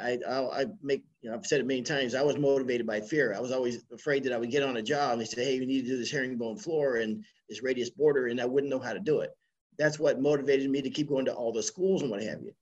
I, 0.00 0.18
I'll, 0.28 0.50
I 0.50 0.66
make, 0.82 1.02
you 1.22 1.30
know, 1.30 1.36
I've 1.36 1.46
said 1.46 1.60
it 1.60 1.66
many 1.66 1.82
times. 1.82 2.14
I 2.14 2.22
was 2.22 2.38
motivated 2.38 2.86
by 2.86 3.00
fear. 3.00 3.34
I 3.34 3.40
was 3.40 3.50
always 3.50 3.84
afraid 3.92 4.22
that 4.24 4.32
I 4.32 4.38
would 4.38 4.50
get 4.50 4.62
on 4.62 4.76
a 4.76 4.82
job 4.82 5.12
and 5.12 5.20
they 5.20 5.24
say, 5.24 5.44
"Hey, 5.44 5.56
you 5.56 5.66
need 5.66 5.82
to 5.82 5.88
do 5.88 5.98
this 5.98 6.10
herringbone 6.10 6.58
floor 6.58 6.96
and 6.96 7.24
this 7.48 7.62
radius 7.62 7.90
border," 7.90 8.28
and 8.28 8.40
I 8.40 8.44
wouldn't 8.44 8.70
know 8.70 8.78
how 8.78 8.92
to 8.92 9.00
do 9.00 9.20
it. 9.20 9.30
That's 9.78 9.98
what 9.98 10.20
motivated 10.20 10.70
me 10.70 10.82
to 10.82 10.90
keep 10.90 11.08
going 11.08 11.24
to 11.26 11.34
all 11.34 11.52
the 11.52 11.62
schools 11.62 12.02
and 12.02 12.10
what 12.10 12.22
have 12.22 12.42
you. 12.42 12.52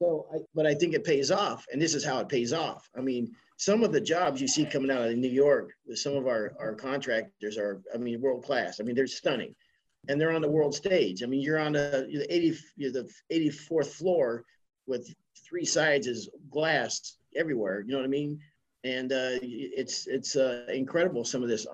So, 0.00 0.26
I, 0.32 0.38
but 0.54 0.66
I 0.66 0.74
think 0.74 0.94
it 0.94 1.04
pays 1.04 1.30
off, 1.30 1.64
and 1.72 1.80
this 1.80 1.94
is 1.94 2.04
how 2.04 2.18
it 2.20 2.28
pays 2.28 2.52
off. 2.52 2.88
I 2.96 3.00
mean, 3.00 3.34
some 3.56 3.82
of 3.82 3.92
the 3.92 4.00
jobs 4.00 4.40
you 4.40 4.48
see 4.48 4.66
coming 4.66 4.90
out 4.90 5.08
of 5.08 5.16
New 5.16 5.30
York 5.30 5.72
with 5.86 5.98
some 5.98 6.14
of 6.16 6.26
our, 6.26 6.52
our 6.58 6.74
contractors 6.74 7.56
are, 7.56 7.80
I 7.94 7.96
mean, 7.96 8.20
world 8.20 8.44
class. 8.44 8.78
I 8.78 8.84
mean, 8.84 8.94
they're 8.94 9.06
stunning, 9.06 9.54
and 10.08 10.20
they're 10.20 10.32
on 10.32 10.42
the 10.42 10.50
world 10.50 10.74
stage. 10.74 11.22
I 11.22 11.26
mean, 11.26 11.40
you're 11.40 11.58
on 11.58 11.72
the, 11.72 12.06
the 12.12 12.34
80, 12.34 12.58
the 12.76 13.10
84th 13.32 13.86
floor 13.86 14.44
with 14.86 15.14
three 15.48 15.64
sides 15.64 16.06
is 16.06 16.28
glass 16.50 17.16
everywhere. 17.36 17.80
You 17.80 17.92
know 17.92 17.98
what 17.98 18.04
I 18.04 18.08
mean? 18.08 18.40
And 18.84 19.12
uh, 19.12 19.38
it's 19.42 20.06
it's 20.06 20.36
uh, 20.36 20.66
incredible 20.72 21.24
some 21.24 21.42
of 21.42 21.48
this 21.48 21.66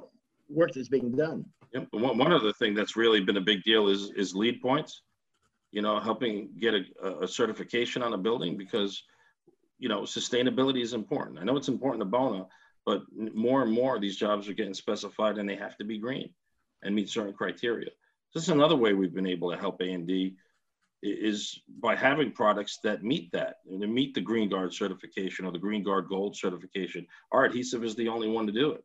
work 0.48 0.72
that's 0.72 0.88
being 0.88 1.12
done. 1.12 1.44
Yep. 1.72 1.88
One, 1.92 2.18
one 2.18 2.33
other 2.33 2.53
thing 2.53 2.75
that's 2.75 2.96
really 2.96 3.20
been 3.20 3.37
a 3.37 3.42
big 3.42 3.62
deal 3.64 3.88
is 3.88 4.11
is 4.16 4.35
LEED 4.35 4.61
points. 4.61 5.03
You 5.72 5.83
know, 5.83 6.01
helping 6.01 6.51
get 6.59 6.75
a, 6.75 7.22
a 7.22 7.29
certification 7.29 8.03
on 8.03 8.12
a 8.12 8.18
building 8.18 8.57
because 8.57 9.03
you 9.79 9.88
know 9.88 10.03
sustainability 10.03 10.83
is 10.83 10.92
important. 10.92 11.38
I 11.38 11.44
know 11.44 11.57
it's 11.57 11.68
important 11.68 12.01
to 12.03 12.07
Bona, 12.07 12.46
but 12.85 13.03
more 13.35 13.62
and 13.62 13.72
more 13.72 13.98
these 13.98 14.16
jobs 14.16 14.48
are 14.48 14.55
getting 14.55 14.75
specified 14.75 15.38
and 15.38 15.48
they 15.48 15.57
have 15.57 15.77
to 15.79 15.85
be 15.85 15.98
green 15.98 16.31
and 16.83 16.94
meet 16.94 17.09
certain 17.09 17.33
criteria. 17.33 17.90
This 18.35 18.44
is 18.44 18.48
another 18.48 18.77
way 18.77 18.92
we've 18.92 19.14
been 19.14 19.27
able 19.27 19.51
to 19.51 19.57
help 19.59 19.81
A 19.81 19.92
and 19.92 20.07
D 20.07 20.37
is 21.03 21.61
by 21.81 21.97
having 21.97 22.31
products 22.31 22.79
that 22.85 23.03
meet 23.03 23.31
that 23.33 23.57
and 23.69 23.81
meet 23.93 24.15
the 24.15 24.21
Green 24.21 24.49
Guard 24.49 24.73
certification 24.73 25.45
or 25.45 25.53
the 25.53 25.59
Green 25.59 25.83
Guard 25.83 26.09
Gold 26.09 26.37
certification. 26.37 27.07
Our 27.33 27.45
adhesive 27.45 27.85
is 27.85 27.97
the 27.97 28.09
only 28.09 28.29
one 28.29 28.47
to 28.47 28.53
do 28.53 28.73
it. 28.73 28.85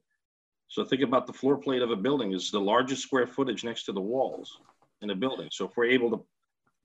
So 0.68 0.84
think 0.84 1.02
about 1.02 1.28
the 1.28 1.34
floor 1.34 1.58
plate 1.58 1.82
of 1.82 1.92
a 1.92 1.96
building 1.96 2.34
is 2.34 2.52
the 2.52 2.60
largest 2.60 3.04
square 3.04 3.28
footage 3.28 3.64
next 3.64 3.84
to 3.84 3.94
the 3.94 4.02
walls 4.02 4.60
in 5.02 5.12
a 5.12 5.16
building. 5.16 5.50
So 5.52 5.66
if 5.66 5.78
we're 5.78 5.86
able 5.86 6.10
to, 6.12 6.26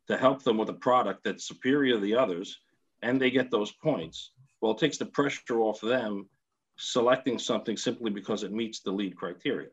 to 0.09 0.19
help 0.19 0.43
them 0.43 0.59
with 0.59 0.69
a 0.69 0.75
product 0.75 1.25
that's 1.25 1.49
superior 1.49 1.95
to 1.95 2.01
the 2.01 2.15
others 2.15 2.61
and 3.01 3.21
they 3.21 3.31
get 3.31 3.51
those 3.51 3.73
points, 3.73 4.33
well, 4.61 4.73
it 4.73 4.79
takes 4.79 4.99
the 4.99 5.07
pressure 5.07 5.61
off 5.61 5.81
them 5.81 6.29
selecting 6.77 7.39
something 7.39 7.77
simply 7.77 8.11
because 8.11 8.43
it 8.43 8.53
meets 8.53 8.81
the 8.81 8.91
LEED 8.91 9.17
criteria. 9.17 9.71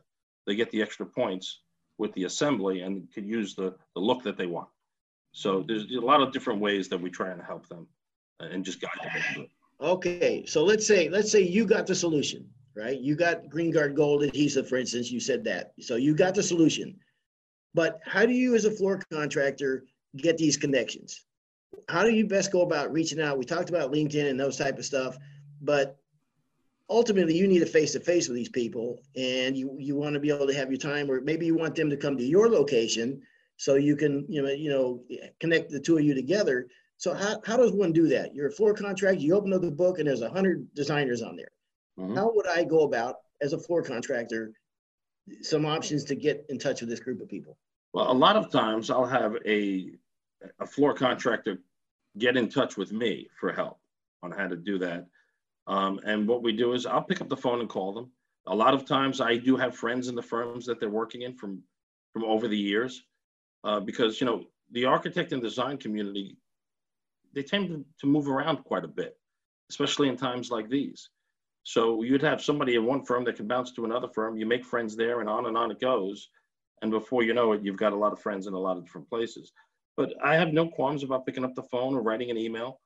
They 0.48 0.56
get 0.56 0.72
the 0.72 0.82
extra 0.82 1.06
points 1.06 1.62
with 1.98 2.14
the 2.14 2.24
assembly 2.24 2.82
and 2.82 3.12
can 3.12 3.28
use 3.28 3.56
the, 3.56 3.76
the 3.94 4.02
look 4.02 4.24
that 4.24 4.38
they 4.38 4.48
want. 4.48 4.70
So 5.32 5.64
there's 5.68 5.86
a 5.92 6.00
lot 6.00 6.22
of 6.22 6.32
different 6.32 6.60
ways 6.60 6.88
that 6.90 7.00
we 7.00 7.10
try 7.10 7.30
and 7.30 7.42
help 7.42 7.68
them 7.68 7.88
uh, 8.42 8.46
and 8.46 8.64
just 8.64 8.82
guide 8.82 8.90
them. 9.36 9.48
Okay, 9.82 10.46
so 10.46 10.64
let's 10.64 10.86
say 10.86 11.08
let's 11.08 11.32
say 11.32 11.42
you 11.42 11.66
got 11.66 11.88
the 11.88 11.96
solution, 11.96 12.50
right? 12.76 13.00
You 13.00 13.16
got 13.16 13.50
Green 13.50 13.72
Guard 13.72 13.96
Gold 13.96 14.24
adhesive, 14.24 14.68
for 14.68 14.78
instance. 14.78 15.12
You 15.12 15.20
said 15.20 15.44
that, 15.46 15.74
so 15.80 15.96
you 15.96 16.14
got 16.14 16.36
the 16.36 16.44
solution. 16.44 17.00
But 17.74 18.00
how 18.06 18.26
do 18.26 18.34
you, 18.34 18.56
as 18.56 18.66
a 18.66 18.72
floor 18.72 19.02
contractor, 19.14 19.86
get 20.18 20.38
these 20.38 20.58
connections? 20.58 21.26
How 21.88 22.04
do 22.04 22.10
you 22.10 22.28
best 22.28 22.52
go 22.52 22.62
about 22.62 22.92
reaching 22.92 23.22
out? 23.22 23.38
We 23.38 23.46
talked 23.46 23.70
about 23.70 23.92
LinkedIn 23.92 24.30
and 24.30 24.40
those 24.40 24.58
type 24.58 24.78
of 24.80 24.86
stuff, 24.86 25.18
but 25.62 25.98
ultimately 26.90 27.38
you 27.38 27.48
need 27.48 27.62
a 27.62 27.68
face 27.68 27.94
to 27.94 28.00
face 28.00 28.28
with 28.28 28.36
these 28.36 28.50
people, 28.50 29.00
and 29.16 29.56
you 29.56 29.78
you 29.80 29.96
want 29.96 30.16
to 30.16 30.20
be 30.20 30.34
able 30.34 30.48
to 30.48 30.54
have 30.54 30.70
your 30.70 30.80
time, 30.80 31.10
or 31.10 31.22
maybe 31.22 31.46
you 31.46 31.56
want 31.56 31.76
them 31.76 31.90
to 31.90 31.96
come 31.96 32.18
to 32.18 32.26
your 32.26 32.50
location 32.50 33.22
so 33.60 33.76
you 33.76 33.98
can 33.98 34.26
you 34.30 34.42
know 34.42 34.50
you 34.50 34.70
know 34.70 35.04
connect 35.42 35.70
the 35.70 35.80
two 35.80 35.98
of 35.98 36.04
you 36.04 36.16
together. 36.16 36.68
So 36.96 37.14
how, 37.14 37.42
how 37.46 37.58
does 37.58 37.72
one 37.72 37.92
do 37.92 38.08
that? 38.08 38.34
You're 38.34 38.48
a 38.48 38.52
floor 38.52 38.74
contractor 38.74 39.20
you 39.20 39.36
open 39.36 39.54
up 39.54 39.62
the 39.62 39.70
book 39.70 40.00
and 40.00 40.08
there's 40.08 40.22
a 40.22 40.30
hundred 40.30 40.74
designers 40.74 41.22
on 41.22 41.36
there. 41.36 41.52
Mm-hmm. 42.00 42.16
how 42.16 42.32
would 42.34 42.48
i 42.48 42.64
go 42.64 42.84
about 42.84 43.16
as 43.42 43.52
a 43.52 43.58
floor 43.58 43.84
contractor 43.84 44.54
some 45.42 45.66
options 45.66 46.06
to 46.06 46.16
get 46.16 46.46
in 46.48 46.58
touch 46.58 46.80
with 46.80 46.90
this 46.90 47.02
group 47.02 47.20
of 47.22 47.28
people? 47.28 47.58
Well 47.92 48.10
a 48.10 48.14
lot 48.14 48.38
of 48.38 48.50
times 48.50 48.90
i'll 48.90 49.06
have 49.06 49.36
a 49.46 49.92
a 50.62 50.66
floor 50.66 50.94
contractor 50.94 51.58
get 52.18 52.38
in 52.38 52.48
touch 52.48 52.78
with 52.78 52.94
me 52.94 53.28
for 53.38 53.52
help 53.52 53.78
on 54.24 54.32
how 54.32 54.48
to 54.48 54.56
do 54.56 54.80
that. 54.80 55.06
Um, 55.68 56.00
and 56.06 56.26
what 56.26 56.44
we 56.44 56.54
do 56.54 56.72
is 56.72 56.86
i'll 56.86 57.04
pick 57.04 57.20
up 57.20 57.28
the 57.28 57.44
phone 57.46 57.60
and 57.60 57.68
call 57.68 57.92
them. 57.94 58.10
A 58.48 58.56
lot 58.56 58.74
of 58.74 58.86
times 58.86 59.20
i 59.20 59.36
do 59.36 59.58
have 59.58 59.76
friends 59.76 60.08
in 60.08 60.16
the 60.16 60.30
firms 60.34 60.66
that 60.66 60.80
they're 60.80 60.98
working 61.02 61.24
in 61.24 61.34
from 61.34 61.62
from 62.14 62.24
over 62.24 62.48
the 62.48 62.58
years 62.58 63.04
uh, 63.64 63.80
because 63.80 64.20
you 64.20 64.26
know 64.26 64.46
the 64.72 64.86
architect 64.86 65.32
and 65.32 65.42
design 65.42 65.78
community 65.78 66.38
they 67.34 67.44
tend 67.44 67.86
to 68.00 68.08
move 68.08 68.28
around 68.28 68.64
quite 68.64 68.84
a 68.84 68.88
bit, 68.88 69.18
especially 69.70 70.10
in 70.10 70.18
times 70.18 70.50
like 70.50 70.70
these. 70.70 71.10
So 71.64 72.02
you'd 72.02 72.24
have 72.24 72.42
somebody 72.42 72.76
in 72.76 72.86
one 72.86 73.04
firm 73.06 73.24
that 73.26 73.36
can 73.36 73.48
bounce 73.48 73.72
to 73.74 73.86
another 73.86 74.08
firm. 74.08 74.38
You 74.38 74.46
make 74.46 74.66
friends 74.66 74.96
there, 74.96 75.20
and 75.20 75.30
on 75.30 75.46
and 75.46 75.58
on 75.58 75.72
it 75.72 75.80
goes. 75.80 76.30
And 76.82 76.92
before 76.92 77.24
you 77.24 77.34
know 77.34 77.52
it, 77.52 77.62
you've 77.62 77.78
got 77.78 77.94
a 77.94 77.98
lot 77.98 78.14
of 78.14 78.20
friends 78.20 78.48
in 78.48 78.54
a 78.54 78.60
lot 78.60 78.78
of 78.78 78.86
different 78.86 79.10
places. 79.10 79.52
But 79.98 80.14
I 80.24 80.36
have 80.36 80.54
no 80.54 80.68
qualms 80.68 81.04
about 81.04 81.26
picking 81.26 81.44
up 81.44 81.54
the 81.56 81.64
phone 81.64 81.94
or 81.94 82.02
writing 82.02 82.32
an 82.32 82.38
email 82.38 82.80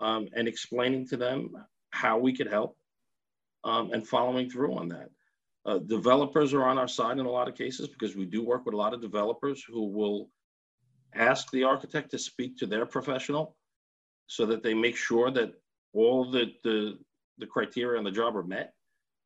um, 0.00 0.28
and 0.34 0.46
explaining 0.46 1.08
to 1.08 1.16
them 1.16 1.52
how 1.90 2.18
we 2.18 2.34
could 2.36 2.48
help 2.48 2.76
um, 3.64 3.92
and 3.92 4.06
following 4.06 4.50
through 4.50 4.76
on 4.76 4.88
that. 4.88 5.08
Uh, 5.66 5.78
developers 5.78 6.54
are 6.54 6.64
on 6.64 6.78
our 6.78 6.88
side 6.88 7.18
in 7.18 7.26
a 7.26 7.30
lot 7.30 7.48
of 7.48 7.54
cases 7.54 7.88
because 7.88 8.16
we 8.16 8.24
do 8.24 8.42
work 8.42 8.64
with 8.64 8.74
a 8.74 8.76
lot 8.76 8.94
of 8.94 9.02
developers 9.02 9.62
who 9.62 9.86
will 9.86 10.30
ask 11.14 11.50
the 11.50 11.64
architect 11.64 12.10
to 12.10 12.18
speak 12.18 12.56
to 12.56 12.66
their 12.66 12.86
professional 12.86 13.56
so 14.26 14.46
that 14.46 14.62
they 14.62 14.72
make 14.72 14.96
sure 14.96 15.30
that 15.30 15.52
all 15.92 16.30
the, 16.30 16.52
the, 16.64 16.98
the 17.38 17.46
criteria 17.46 17.98
on 17.98 18.04
the 18.04 18.10
job 18.10 18.36
are 18.36 18.42
met. 18.42 18.72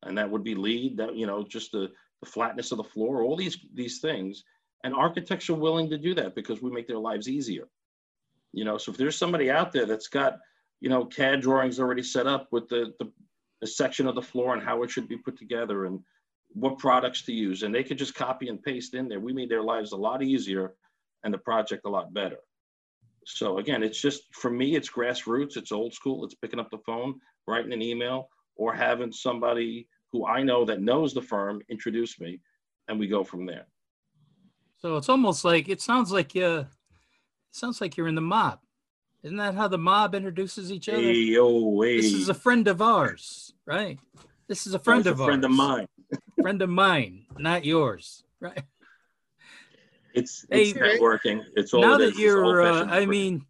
And 0.03 0.17
that 0.17 0.29
would 0.29 0.43
be 0.43 0.55
LEED, 0.55 0.97
that, 0.97 1.15
you 1.15 1.25
know, 1.25 1.43
just 1.43 1.71
the, 1.71 1.91
the 2.21 2.29
flatness 2.29 2.71
of 2.71 2.77
the 2.77 2.83
floor, 2.83 3.21
all 3.21 3.37
these, 3.37 3.57
these 3.73 3.99
things. 3.99 4.43
And 4.83 4.93
architects 4.93 5.49
are 5.49 5.55
willing 5.55 5.89
to 5.89 5.97
do 5.97 6.13
that 6.15 6.35
because 6.35 6.61
we 6.61 6.69
make 6.69 6.87
their 6.87 6.99
lives 6.99 7.29
easier. 7.29 7.67
You 8.51 8.65
know, 8.65 8.77
so 8.77 8.91
if 8.91 8.97
there's 8.97 9.17
somebody 9.17 9.49
out 9.49 9.71
there 9.71 9.85
that's 9.85 10.07
got, 10.07 10.37
you 10.81 10.89
know, 10.89 11.05
CAD 11.05 11.41
drawings 11.41 11.79
already 11.79 12.03
set 12.03 12.27
up 12.27 12.47
with 12.51 12.67
the, 12.67 12.93
the, 12.99 13.11
the 13.61 13.67
section 13.67 14.07
of 14.07 14.15
the 14.15 14.21
floor 14.21 14.53
and 14.53 14.63
how 14.63 14.83
it 14.83 14.91
should 14.91 15.07
be 15.07 15.17
put 15.17 15.37
together 15.37 15.85
and 15.85 15.99
what 16.53 16.77
products 16.77 17.23
to 17.23 17.33
use. 17.33 17.63
And 17.63 17.73
they 17.73 17.83
could 17.83 17.97
just 17.97 18.15
copy 18.15 18.47
and 18.49 18.61
paste 18.61 18.93
in 18.93 19.07
there. 19.07 19.19
We 19.19 19.33
made 19.33 19.49
their 19.49 19.63
lives 19.63 19.91
a 19.91 19.97
lot 19.97 20.23
easier 20.23 20.73
and 21.23 21.33
the 21.33 21.37
project 21.37 21.85
a 21.85 21.89
lot 21.89 22.13
better. 22.13 22.37
So 23.25 23.57
again, 23.57 23.83
it's 23.83 23.99
just, 23.99 24.23
for 24.33 24.51
me, 24.51 24.75
it's 24.75 24.89
grassroots, 24.89 25.57
it's 25.57 25.71
old 25.71 25.93
school. 25.93 26.23
It's 26.23 26.35
picking 26.35 26.59
up 26.59 26.69
the 26.69 26.77
phone, 26.85 27.15
writing 27.47 27.73
an 27.73 27.81
email, 27.81 28.29
or 28.55 28.73
having 28.73 29.11
somebody 29.11 29.87
who 30.11 30.25
I 30.25 30.43
know 30.43 30.63
that 30.65 30.81
knows 30.81 31.13
the 31.13 31.21
firm 31.21 31.61
introduce 31.67 32.19
me, 32.19 32.39
and 32.87 32.99
we 32.99 33.07
go 33.07 33.23
from 33.23 33.45
there. 33.45 33.65
So 34.77 34.95
it's 34.97 35.09
almost 35.09 35.43
like, 35.43 35.67
it 35.67 35.81
sounds 35.81 36.11
like, 36.11 36.35
uh, 36.35 36.65
it 36.65 36.67
sounds 37.51 37.81
like 37.81 37.97
you're 37.97 38.07
in 38.07 38.15
the 38.15 38.21
mob. 38.21 38.59
Isn't 39.23 39.37
that 39.37 39.55
how 39.55 39.67
the 39.67 39.79
mob 39.79 40.13
introduces 40.13 40.71
each 40.71 40.87
other? 40.87 40.99
Hey, 40.99 41.13
yo, 41.13 41.81
hey. 41.81 41.97
This 41.97 42.13
is 42.13 42.29
a 42.29 42.33
friend 42.35 42.67
of 42.67 42.79
ours, 42.79 43.53
right? 43.65 43.97
This 44.47 44.67
is 44.67 44.75
a 44.75 44.79
friend 44.79 45.07
of 45.07 45.19
a 45.19 45.25
friend 45.25 45.43
of 45.43 45.49
mine 45.49 45.87
friend 46.41 46.61
of 46.61 46.69
mine, 46.69 47.25
not 47.37 47.65
yours, 47.65 48.23
right? 48.39 48.63
It's 50.13 50.45
it's 50.49 50.71
hey, 50.71 50.97
networking. 50.97 51.43
It's 51.55 51.73
all 51.73 51.81
now 51.81 51.95
it 51.95 51.99
that 51.99 52.15
you're. 52.15 52.61
Uh, 52.61 52.85
I 52.85 53.05
mean, 53.05 53.45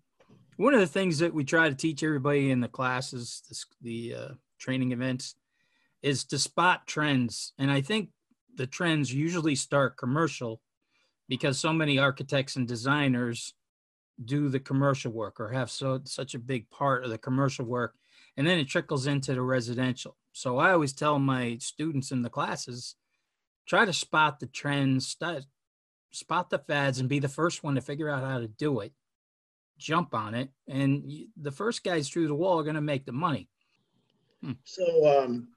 one 0.58 0.74
of 0.74 0.80
the 0.80 0.88
things 0.88 1.20
that 1.20 1.34
we 1.34 1.43
try 1.43 1.70
to 1.70 1.76
teach 1.76 2.03
everybody 2.03 2.51
in 2.51 2.60
the 2.60 2.68
classes, 2.68 3.43
this, 3.47 3.66
the 3.82 4.16
uh, 4.16 4.28
training 4.58 4.91
events, 4.91 5.36
is 6.01 6.24
to 6.26 6.39
spot 6.39 6.88
trends, 6.88 7.53
and 7.60 7.72
I 7.72 7.82
think 7.82 8.10
the 8.56 8.68
trends 8.68 9.14
usually 9.14 9.56
start 9.56 9.97
commercial 9.97 10.62
because 11.28 11.60
so 11.60 11.74
many 11.74 11.99
architects 11.99 12.56
and 12.56 12.68
designers 12.68 13.53
do 14.24 14.49
the 14.49 14.60
commercial 14.60 15.12
work 15.12 15.39
or 15.39 15.49
have 15.51 15.70
so 15.70 15.99
such 16.06 16.36
a 16.36 16.39
big 16.39 16.70
part 16.70 17.03
of 17.03 17.10
the 17.10 17.18
commercial 17.18 17.66
work 17.66 17.95
and 18.38 18.47
then 18.47 18.58
it 18.58 18.68
trickles 18.68 19.08
into 19.08 19.34
the 19.34 19.41
residential 19.41 20.16
so 20.36 20.57
I 20.57 20.73
always 20.73 20.91
tell 20.91 21.17
my 21.17 21.57
students 21.61 22.11
in 22.11 22.21
the 22.21 22.29
classes, 22.29 22.95
try 23.65 23.86
to 23.86 23.93
spot 23.93 24.41
the 24.41 24.47
trends, 24.47 25.07
start, 25.07 25.45
spot 26.11 26.49
the 26.49 26.59
fads, 26.59 26.99
and 26.99 27.07
be 27.07 27.19
the 27.19 27.29
first 27.29 27.63
one 27.63 27.75
to 27.75 27.81
figure 27.81 28.09
out 28.09 28.21
how 28.21 28.39
to 28.39 28.49
do 28.49 28.81
it. 28.81 28.91
Jump 29.77 30.13
on 30.13 30.36
it, 30.36 30.49
and 30.67 31.09
the 31.38 31.51
first 31.51 31.86
guys 31.86 32.09
through 32.09 32.27
the 32.27 32.36
wall 32.36 32.59
are 32.59 32.63
going 32.63 32.75
to 32.75 32.81
make 32.81 33.05
the 33.05 33.13
money. 33.13 33.47
Hmm. 34.43 34.51
So 34.65 35.23
um, 35.23 35.47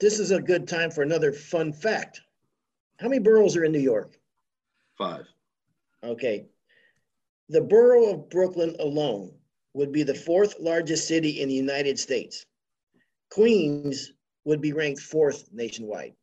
this 0.00 0.18
is 0.18 0.32
a 0.32 0.42
good 0.42 0.66
time 0.66 0.90
for 0.90 1.02
another 1.02 1.32
fun 1.32 1.72
fact. 1.72 2.20
How 2.98 3.08
many 3.08 3.20
boroughs 3.20 3.56
are 3.56 3.62
in 3.62 3.70
New 3.70 3.78
York? 3.78 4.18
Five. 4.98 5.28
Okay. 6.02 6.46
The 7.50 7.60
borough 7.60 8.14
of 8.14 8.30
Brooklyn 8.30 8.74
alone 8.80 9.32
would 9.74 9.92
be 9.92 10.02
the 10.02 10.12
fourth 10.12 10.56
largest 10.58 11.06
city 11.06 11.40
in 11.40 11.48
the 11.48 11.54
United 11.54 12.00
States. 12.00 12.46
Queens 13.30 14.12
would 14.44 14.60
be 14.60 14.72
ranked 14.72 15.00
fourth 15.00 15.48
nationwide. 15.52 16.14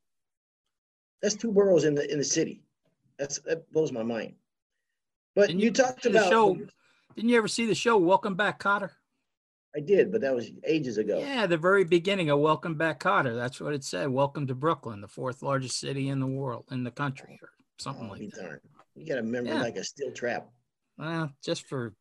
That's 1.21 1.35
two 1.35 1.51
boroughs 1.51 1.83
in 1.83 1.95
the 1.95 2.11
in 2.11 2.17
the 2.17 2.23
city. 2.23 2.63
That's 3.17 3.39
that 3.39 3.71
blows 3.71 3.91
my 3.91 4.03
mind. 4.03 4.33
But 5.35 5.51
you, 5.51 5.59
you, 5.59 5.71
talked 5.71 6.05
about 6.05 6.29
show. 6.29 6.57
Didn't 7.15 7.29
you 7.29 7.37
ever 7.37 7.47
see 7.47 7.65
the 7.65 7.75
show 7.75 7.97
Welcome 7.97 8.35
Back, 8.35 8.61
Kotter? 8.61 8.91
I 9.75 9.79
did, 9.79 10.11
but 10.11 10.19
that 10.21 10.35
was 10.35 10.51
ages 10.65 10.97
ago. 10.97 11.19
Yeah, 11.19 11.47
the 11.47 11.57
very 11.57 11.85
beginning 11.85 12.29
of 12.29 12.39
Welcome 12.39 12.75
Back 12.75 12.99
Kotter. 12.99 13.35
That's 13.35 13.61
what 13.61 13.73
it 13.73 13.83
said. 13.83 14.09
Welcome 14.09 14.47
to 14.47 14.55
Brooklyn, 14.55 14.99
the 14.99 15.07
fourth 15.07 15.41
largest 15.41 15.79
city 15.79 16.09
in 16.09 16.19
the 16.19 16.27
world, 16.27 16.65
in 16.71 16.83
the 16.83 16.91
country, 16.91 17.39
or 17.41 17.49
something 17.79 18.07
Oh, 18.07 18.11
like 18.11 18.29
that. 18.31 18.41
darned. 18.41 18.61
You 18.95 19.05
got 19.07 19.15
to 19.15 19.21
remember 19.21 19.51
Yeah. 19.51 19.61
like 19.61 19.77
a 19.77 19.83
steel 19.83 20.11
trap. 20.11 20.49
Well, 20.97 21.31
just 21.41 21.65
for 21.67 21.93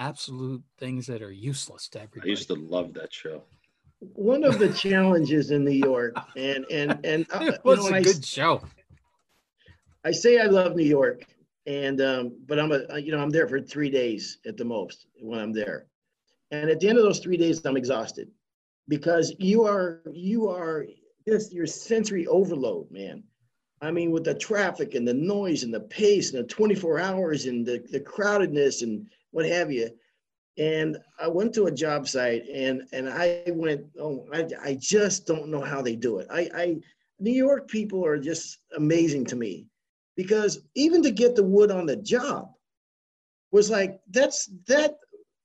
absolute 0.00 0.62
things 0.78 1.06
that 1.06 1.22
are 1.22 1.30
useless 1.30 1.88
to 1.90 2.02
everybody. 2.02 2.30
I 2.30 2.32
used 2.32 2.48
to 2.48 2.54
love 2.54 2.92
that 2.94 3.12
show. 3.12 3.44
One 4.14 4.42
of 4.44 4.58
the 4.58 4.68
challenges 4.72 5.50
in 5.50 5.64
New 5.64 5.70
York, 5.70 6.16
and 6.36 6.64
and 6.70 6.98
and 7.04 7.26
uh, 7.32 7.38
it 7.42 7.44
you 7.64 7.70
was 7.70 7.78
know, 7.78 7.84
when 7.84 7.94
a 7.94 7.96
I, 7.98 8.02
good 8.02 8.24
show. 8.24 8.62
I 10.04 10.10
say 10.10 10.40
I 10.40 10.46
love 10.46 10.74
New 10.74 10.84
York, 10.84 11.24
and 11.66 12.00
um, 12.00 12.36
but 12.46 12.58
I'm 12.58 12.72
a 12.72 12.98
you 12.98 13.12
know 13.12 13.20
I'm 13.20 13.30
there 13.30 13.48
for 13.48 13.60
three 13.60 13.90
days 13.90 14.38
at 14.46 14.56
the 14.56 14.64
most 14.64 15.06
when 15.20 15.38
I'm 15.38 15.52
there, 15.52 15.86
and 16.50 16.68
at 16.68 16.80
the 16.80 16.88
end 16.88 16.98
of 16.98 17.04
those 17.04 17.20
three 17.20 17.36
days 17.36 17.64
I'm 17.64 17.76
exhausted 17.76 18.28
because 18.88 19.34
you 19.38 19.64
are 19.64 20.02
you 20.12 20.48
are 20.48 20.86
just 21.26 21.52
your 21.52 21.66
sensory 21.66 22.26
overload, 22.26 22.90
man. 22.90 23.22
I 23.80 23.90
mean, 23.90 24.10
with 24.12 24.24
the 24.24 24.34
traffic 24.34 24.94
and 24.94 25.06
the 25.06 25.14
noise 25.14 25.64
and 25.64 25.74
the 25.74 25.80
pace 25.80 26.32
and 26.32 26.44
the 26.44 26.48
24 26.48 27.00
hours 27.00 27.46
and 27.46 27.66
the, 27.66 27.84
the 27.90 27.98
crowdedness 28.00 28.82
and 28.82 29.06
what 29.32 29.44
have 29.46 29.72
you. 29.72 29.90
And 30.58 30.98
I 31.18 31.28
went 31.28 31.54
to 31.54 31.66
a 31.66 31.72
job 31.72 32.06
site 32.08 32.46
and 32.48 32.82
and 32.92 33.08
I 33.08 33.44
went, 33.48 33.86
oh, 33.98 34.26
I, 34.32 34.46
I 34.62 34.74
just 34.78 35.26
don't 35.26 35.48
know 35.48 35.62
how 35.62 35.80
they 35.80 35.96
do 35.96 36.18
it. 36.18 36.26
I, 36.30 36.50
I 36.54 36.76
New 37.18 37.32
York 37.32 37.68
people 37.68 38.04
are 38.04 38.18
just 38.18 38.58
amazing 38.76 39.24
to 39.26 39.36
me 39.36 39.66
because 40.16 40.60
even 40.74 41.02
to 41.02 41.10
get 41.10 41.36
the 41.36 41.42
wood 41.42 41.70
on 41.70 41.86
the 41.86 41.96
job 41.96 42.50
was 43.50 43.70
like 43.70 44.00
that's 44.10 44.50
that 44.66 44.98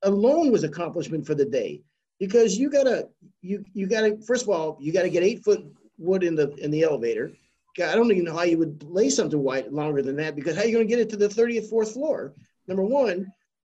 alone 0.04 0.52
was 0.52 0.64
accomplishment 0.64 1.26
for 1.26 1.36
the 1.36 1.46
day 1.46 1.82
because 2.20 2.58
you 2.58 2.70
gotta 2.70 3.08
you 3.42 3.64
you 3.74 3.88
gotta 3.88 4.18
first 4.26 4.44
of 4.44 4.50
all 4.50 4.78
you 4.80 4.92
gotta 4.92 5.10
get 5.10 5.24
eight 5.24 5.44
foot 5.44 5.64
wood 5.98 6.24
in 6.24 6.36
the 6.36 6.54
in 6.56 6.72
the 6.72 6.84
elevator 6.84 7.32
i 7.84 7.96
don't 7.96 8.12
even 8.12 8.24
know 8.24 8.36
how 8.36 8.44
you 8.44 8.58
would 8.58 8.84
lay 8.84 9.10
something 9.10 9.44
white 9.44 9.72
longer 9.72 10.02
than 10.02 10.16
that 10.16 10.36
because 10.36 10.56
how 10.56 10.64
are 10.64 10.68
you 10.68 10.78
to 10.78 10.86
get 10.86 11.00
it 11.00 11.10
to 11.10 11.18
the 11.18 11.28
30th 11.28 11.70
fourth 11.70 11.94
floor 11.94 12.34
number 12.68 12.84
one 12.84 13.32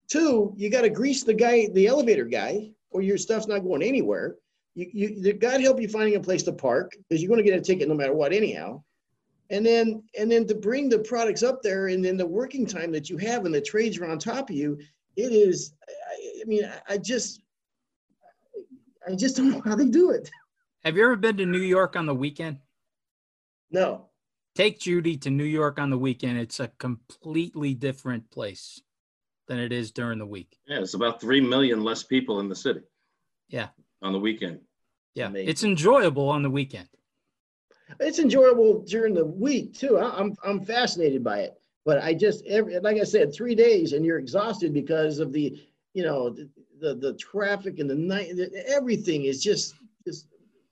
two 0.09 0.53
you 0.55 0.69
got 0.69 0.81
to 0.81 0.89
grease 0.89 1.23
the 1.23 1.33
guy 1.33 1.67
the 1.73 1.87
elevator 1.87 2.25
guy 2.25 2.71
or 2.91 3.01
your 3.01 3.17
stuff's 3.17 3.47
not 3.47 3.59
going 3.59 3.83
anywhere. 3.83 4.35
You, 4.73 4.87
you 4.93 5.33
god 5.33 5.61
help 5.61 5.81
you 5.81 5.87
finding 5.87 6.15
a 6.15 6.19
place 6.19 6.43
to 6.43 6.53
park 6.53 6.93
because 6.97 7.21
you're 7.21 7.29
going 7.29 7.43
to 7.43 7.49
get 7.49 7.57
a 7.57 7.61
ticket 7.61 7.87
no 7.87 7.93
matter 7.93 8.13
what 8.13 8.33
anyhow. 8.33 8.83
And 9.49 9.65
then 9.65 10.03
and 10.17 10.31
then 10.31 10.47
to 10.47 10.55
bring 10.55 10.89
the 10.89 10.99
products 10.99 11.43
up 11.43 11.61
there 11.61 11.87
and 11.87 12.03
then 12.03 12.17
the 12.17 12.25
working 12.25 12.65
time 12.65 12.91
that 12.93 13.09
you 13.09 13.17
have 13.17 13.45
and 13.45 13.53
the 13.53 13.61
trades 13.61 13.97
are 13.99 14.09
on 14.09 14.17
top 14.17 14.49
of 14.49 14.55
you 14.55 14.77
it 15.15 15.31
is 15.31 15.73
i, 15.87 16.41
I 16.41 16.45
mean 16.45 16.65
I, 16.65 16.93
I 16.93 16.97
just 16.97 17.41
i 19.07 19.13
just 19.15 19.37
don't 19.37 19.51
know 19.51 19.61
how 19.63 19.75
they 19.75 19.85
do 19.85 20.11
it. 20.11 20.29
Have 20.83 20.97
you 20.97 21.03
ever 21.03 21.15
been 21.15 21.37
to 21.37 21.45
New 21.45 21.61
York 21.61 21.95
on 21.95 22.05
the 22.05 22.15
weekend? 22.15 22.59
no. 23.71 24.09
Take 24.55 24.79
Judy 24.79 25.17
to 25.17 25.29
New 25.29 25.43
York 25.43 25.79
on 25.79 25.89
the 25.89 25.97
weekend. 25.97 26.37
It's 26.37 26.61
a 26.61 26.69
completely 26.69 27.73
different 27.73 28.31
place 28.31 28.81
than 29.47 29.59
it 29.59 29.71
is 29.71 29.91
during 29.91 30.19
the 30.19 30.25
week. 30.25 30.57
Yeah, 30.67 30.79
it's 30.79 30.93
about 30.93 31.21
three 31.21 31.41
million 31.41 31.83
less 31.83 32.03
people 32.03 32.39
in 32.39 32.49
the 32.49 32.55
city. 32.55 32.81
Yeah. 33.49 33.67
On 34.01 34.11
the 34.13 34.19
weekend. 34.19 34.59
Yeah, 35.13 35.27
Amazing. 35.27 35.49
it's 35.49 35.63
enjoyable 35.63 36.27
on 36.29 36.43
the 36.43 36.49
weekend. 36.49 36.89
it's 37.99 38.19
enjoyable 38.19 38.81
during 38.81 39.13
the 39.13 39.23
week 39.23 39.73
too 39.77 39.97
I, 39.99 40.19
i'm 40.19 40.35
i'm 40.43 40.59
fascinated 40.59 41.23
by 41.23 41.41
it 41.41 41.53
but 41.85 42.01
i 42.03 42.15
just 42.15 42.43
every 42.47 42.79
like 42.79 42.97
i 42.97 43.03
said 43.03 43.31
three 43.31 43.53
days 43.53 43.93
and 43.93 44.03
you're 44.03 44.17
exhausted 44.17 44.73
because 44.73 45.19
of 45.19 45.31
the 45.31 45.55
you 45.93 46.03
know 46.03 46.31
the 46.31 46.49
the, 46.81 46.95
the 46.95 47.13
traffic 47.13 47.77
and 47.77 47.87
the 47.87 47.93
night 47.95 48.35
the- 48.35 48.51
everything 48.67 49.25
is 49.25 49.41
just 49.43 49.75
just 50.05 50.25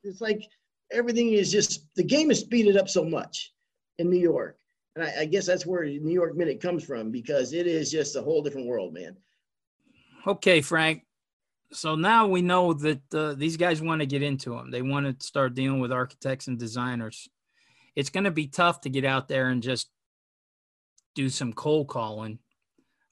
it's 0.04 0.22
like 0.22 0.42
everything 0.92 1.34
is 1.34 1.52
just 1.52 1.86
the 1.96 2.04
game 2.04 2.32
is 2.32 2.40
speeded 2.40 2.76
up 2.78 2.90
so 2.90 3.06
much 3.06 3.54
in 4.00 4.10
new 4.10 4.20
york 4.20 4.58
and 4.96 5.06
I, 5.06 5.22
I 5.22 5.26
guess 5.26 5.46
that's 5.46 5.66
where 5.66 5.84
new 5.86 6.14
york 6.14 6.36
minute 6.36 6.62
comes 6.62 6.84
from 6.84 7.12
because 7.12 7.54
it 7.54 7.68
is 7.68 7.92
just 7.92 8.16
a 8.16 8.22
whole 8.22 8.42
different 8.42 8.68
world 8.68 8.94
man 8.94 9.18
Okay, 10.26 10.62
Frank. 10.62 11.04
So 11.74 11.96
now 11.96 12.28
we 12.28 12.42
know 12.42 12.74
that 12.74 13.02
uh, 13.14 13.34
these 13.34 13.58
guys 13.58 13.82
want 13.82 14.00
to 14.00 14.06
get 14.06 14.24
into 14.24 14.52
them. 14.52 14.72
They 14.72 14.82
want 14.82 15.20
to 15.20 15.26
start 15.26 15.56
dealing 15.56 15.80
with 15.80 15.92
architects 15.92 16.48
and 16.48 16.58
designers. 16.58 17.28
It's 17.96 18.10
going 18.10 18.24
to 18.24 18.32
be 18.32 18.48
tough 18.48 18.82
to 18.82 18.90
get 18.90 19.06
out 19.06 19.28
there 19.28 19.50
and 19.50 19.62
just 19.62 19.90
do 21.16 21.30
some 21.30 21.52
cold 21.52 21.88
calling. 21.88 22.40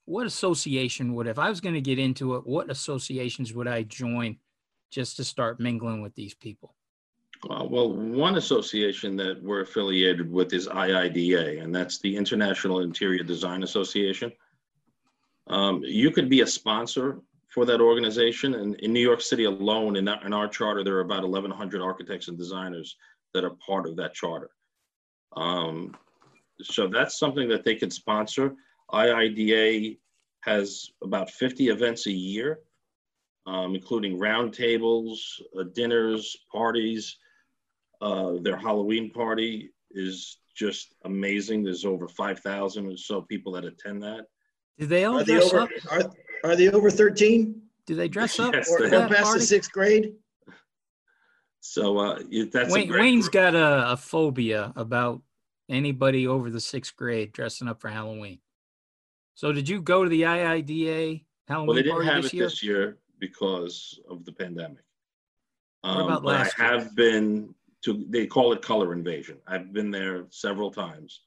What 0.04 0.26
association 0.26 1.14
would, 1.14 1.26
if 1.26 1.38
I 1.38 1.48
was 1.48 1.60
going 1.60 1.74
to 1.74 1.80
get 1.80 1.98
into 1.98 2.34
it, 2.36 2.46
what 2.46 2.70
associations 2.70 3.52
would 3.52 3.68
I 3.68 3.82
join 3.82 4.38
just 4.90 5.16
to 5.16 5.24
start 5.24 5.60
mingling 5.60 6.02
with 6.02 6.14
these 6.14 6.34
people? 6.34 6.74
Uh, 7.50 7.64
well, 7.68 7.92
one 7.92 8.36
association 8.36 9.16
that 9.16 9.42
we're 9.42 9.62
affiliated 9.62 10.30
with 10.30 10.52
is 10.52 10.68
IIDA, 10.68 11.62
and 11.62 11.74
that's 11.74 11.98
the 11.98 12.16
International 12.16 12.80
Interior 12.80 13.24
Design 13.24 13.64
Association. 13.64 14.32
Um, 15.48 15.82
you 15.84 16.12
could 16.12 16.28
be 16.28 16.42
a 16.42 16.46
sponsor 16.46 17.20
for 17.48 17.64
that 17.66 17.80
organization, 17.80 18.54
and 18.54 18.76
in 18.76 18.92
New 18.92 19.00
York 19.00 19.20
City 19.20 19.44
alone, 19.44 19.96
in 19.96 20.06
our, 20.06 20.24
in 20.24 20.32
our 20.32 20.46
charter, 20.46 20.84
there 20.84 20.96
are 20.96 21.00
about 21.00 21.22
1,100 21.22 21.82
architects 21.82 22.28
and 22.28 22.38
designers 22.38 22.96
that 23.34 23.44
are 23.44 23.56
part 23.66 23.88
of 23.88 23.96
that 23.96 24.14
charter. 24.14 24.50
Um, 25.36 25.96
so 26.62 26.86
that's 26.86 27.18
something 27.18 27.48
that 27.48 27.64
they 27.64 27.74
could 27.74 27.92
sponsor. 27.92 28.54
IIDA 28.92 29.98
has 30.42 30.90
about 31.02 31.30
50 31.30 31.68
events 31.68 32.06
a 32.06 32.12
year, 32.12 32.60
um, 33.46 33.74
including 33.74 34.18
roundtables, 34.18 35.18
uh, 35.58 35.64
dinners, 35.74 36.36
parties. 36.50 37.16
Uh, 38.02 38.38
their 38.42 38.56
Halloween 38.56 39.10
party 39.10 39.70
is 39.92 40.38
just 40.56 40.92
amazing. 41.04 41.62
There's 41.62 41.84
over 41.84 42.08
5,000 42.08 42.86
or 42.86 42.96
so 42.96 43.22
people 43.22 43.52
that 43.52 43.64
attend 43.64 44.02
that. 44.02 44.26
Do 44.76 44.86
they 44.86 45.04
all 45.04 45.20
are 45.20 45.24
they 45.24 45.40
over 45.40 45.60
up? 45.60 45.68
are, 45.90 46.10
are 46.42 46.56
they 46.56 46.68
over 46.70 46.90
13 46.90 47.62
Do 47.86 47.94
they 47.94 48.08
dress 48.08 48.40
up? 48.40 48.54
Yes, 48.54 48.68
or, 48.70 48.88
they 48.88 48.96
or 48.96 49.06
past 49.08 49.22
party? 49.22 49.38
the 49.40 49.46
sixth 49.46 49.70
grade 49.70 50.14
So 51.60 51.96
uh, 51.98 52.18
you- 52.28 52.46
that's 52.46 52.70
a 52.70 52.72
Wayne, 52.72 52.88
great 52.88 53.00
Wayne's 53.02 53.28
group. 53.28 53.32
got 53.34 53.54
a, 53.54 53.92
a 53.92 53.96
phobia 53.96 54.72
about 54.74 55.22
anybody 55.68 56.26
over 56.26 56.50
the 56.50 56.60
sixth 56.60 56.96
grade 56.96 57.32
dressing 57.32 57.68
up 57.68 57.80
for 57.80 57.88
Halloween. 57.88 58.40
So 59.34 59.52
did 59.52 59.68
you 59.68 59.80
go 59.80 60.02
to 60.02 60.10
the 60.10 60.22
IIDA 60.22 61.24
Halloween 61.46 61.66
Well, 61.68 61.76
they 61.76 61.82
didn't 61.84 62.02
have 62.06 62.22
this 62.24 62.32
it 62.32 62.36
year? 62.36 62.44
this 62.46 62.62
year 62.64 62.98
because 63.20 64.00
of 64.10 64.24
the 64.24 64.32
pandemic. 64.32 64.82
What 65.82 65.90
Um, 65.90 66.00
about 66.06 66.22
but 66.24 66.28
last 66.30 66.58
I 66.58 66.64
year? 66.64 66.72
have 66.80 66.96
been 66.96 67.54
to, 67.84 68.04
they 68.08 68.26
call 68.26 68.52
it 68.52 68.62
color 68.62 68.92
invasion. 68.92 69.38
I've 69.46 69.72
been 69.72 69.90
there 69.90 70.24
several 70.30 70.70
times. 70.70 71.22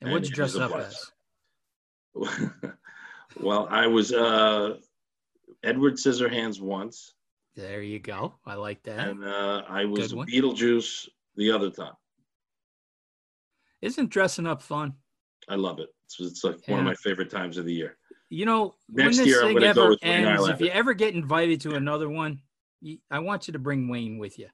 and 0.00 0.12
what'd 0.12 0.26
you 0.26 0.30
and 0.30 0.34
dress 0.34 0.56
up 0.56 0.70
blast. 0.70 1.12
as? 2.22 2.70
well, 3.40 3.68
I 3.70 3.86
was 3.86 4.12
uh, 4.12 4.76
Edward 5.62 5.94
Scissorhands 5.94 6.60
once, 6.60 7.14
There 7.56 7.82
you 7.82 7.98
go. 7.98 8.34
I 8.46 8.54
like 8.54 8.82
that. 8.84 9.08
and 9.08 9.24
uh, 9.24 9.62
I 9.68 9.84
was 9.84 10.12
Beetlejuice 10.12 11.08
the 11.36 11.50
other 11.50 11.70
time. 11.70 11.94
Isn't 13.82 14.10
dressing 14.10 14.46
up 14.46 14.60
fun? 14.62 14.94
I 15.48 15.54
love 15.54 15.80
it. 15.80 15.88
It's, 16.06 16.20
it's 16.20 16.44
like 16.44 16.56
one 16.68 16.80
of 16.80 16.84
my 16.84 16.94
favorite 16.94 17.30
times 17.30 17.56
of 17.56 17.64
the 17.64 17.72
year. 17.72 17.96
You 18.28 18.46
know, 18.46 18.74
Next 18.88 19.18
when 19.18 19.26
this 19.26 19.26
year, 19.26 19.44
I'm 19.44 19.54
thing 19.54 19.64
ever 19.64 19.96
ends, 20.02 20.48
if 20.48 20.60
you 20.60 20.68
ever 20.68 20.94
get 20.94 21.14
invited 21.14 21.60
to 21.62 21.74
another 21.74 22.08
one, 22.08 22.40
I 23.10 23.18
want 23.18 23.48
you 23.48 23.52
to 23.52 23.58
bring 23.58 23.88
Wayne 23.88 24.18
with 24.18 24.38
you, 24.38 24.48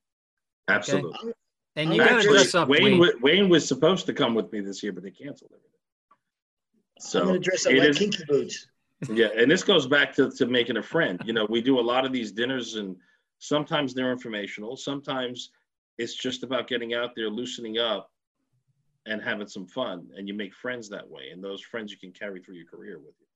Absolutely. 0.69 1.33
and 1.77 1.91
I'm 1.91 1.95
you 1.95 2.05
got 2.05 2.23
to 2.23 2.29
dress 2.29 2.55
up, 2.55 2.69
Wayne, 2.69 2.99
Wayne. 2.99 3.13
Wayne 3.21 3.49
was 3.49 3.67
supposed 3.67 4.07
to 4.07 4.13
come 4.13 4.35
with 4.35 4.53
me 4.53 4.61
this 4.61 4.83
year, 4.83 4.93
but 4.93 5.03
they 5.03 5.11
canceled 5.11 5.51
everything. 5.53 5.71
So 6.99 7.21
i'm 7.21 7.27
going 7.27 7.43
to 7.43 7.51
dress 7.51 7.67
up 7.67 7.73
like 7.73 7.89
is- 7.89 7.99
kinky 7.99 8.25
boots 8.27 8.67
yeah, 9.13 9.29
and 9.37 9.51
this 9.51 9.63
goes 9.63 9.87
back 9.87 10.15
to, 10.15 10.31
to 10.31 10.47
making 10.47 10.79
a 10.79 10.83
friend. 10.83 11.21
You 11.25 11.35
know, 11.35 11.47
we 11.51 11.61
do 11.61 11.79
a 11.79 11.83
lot 11.83 12.07
of 12.07 12.13
these 12.13 12.33
dinners, 12.33 12.77
and 12.77 12.97
sometimes 13.39 13.93
they're 13.93 14.11
informational. 14.11 14.75
Sometimes 14.77 15.51
it's 15.99 16.15
just 16.15 16.43
about 16.43 16.67
getting 16.67 16.95
out 16.95 17.11
there, 17.15 17.29
loosening 17.29 17.79
up, 17.79 18.11
and 19.05 19.23
having 19.23 19.47
some 19.47 19.67
fun. 19.67 20.09
And 20.17 20.27
you 20.27 20.33
make 20.33 20.55
friends 20.55 20.89
that 20.89 21.07
way, 21.07 21.29
and 21.31 21.45
those 21.45 21.61
friends 21.61 21.93
you 21.93 21.99
can 21.99 22.11
carry 22.11 22.41
through 22.41 22.55
your 22.55 22.67
career 22.67 22.99
with 22.99 23.15
you. 23.21 23.27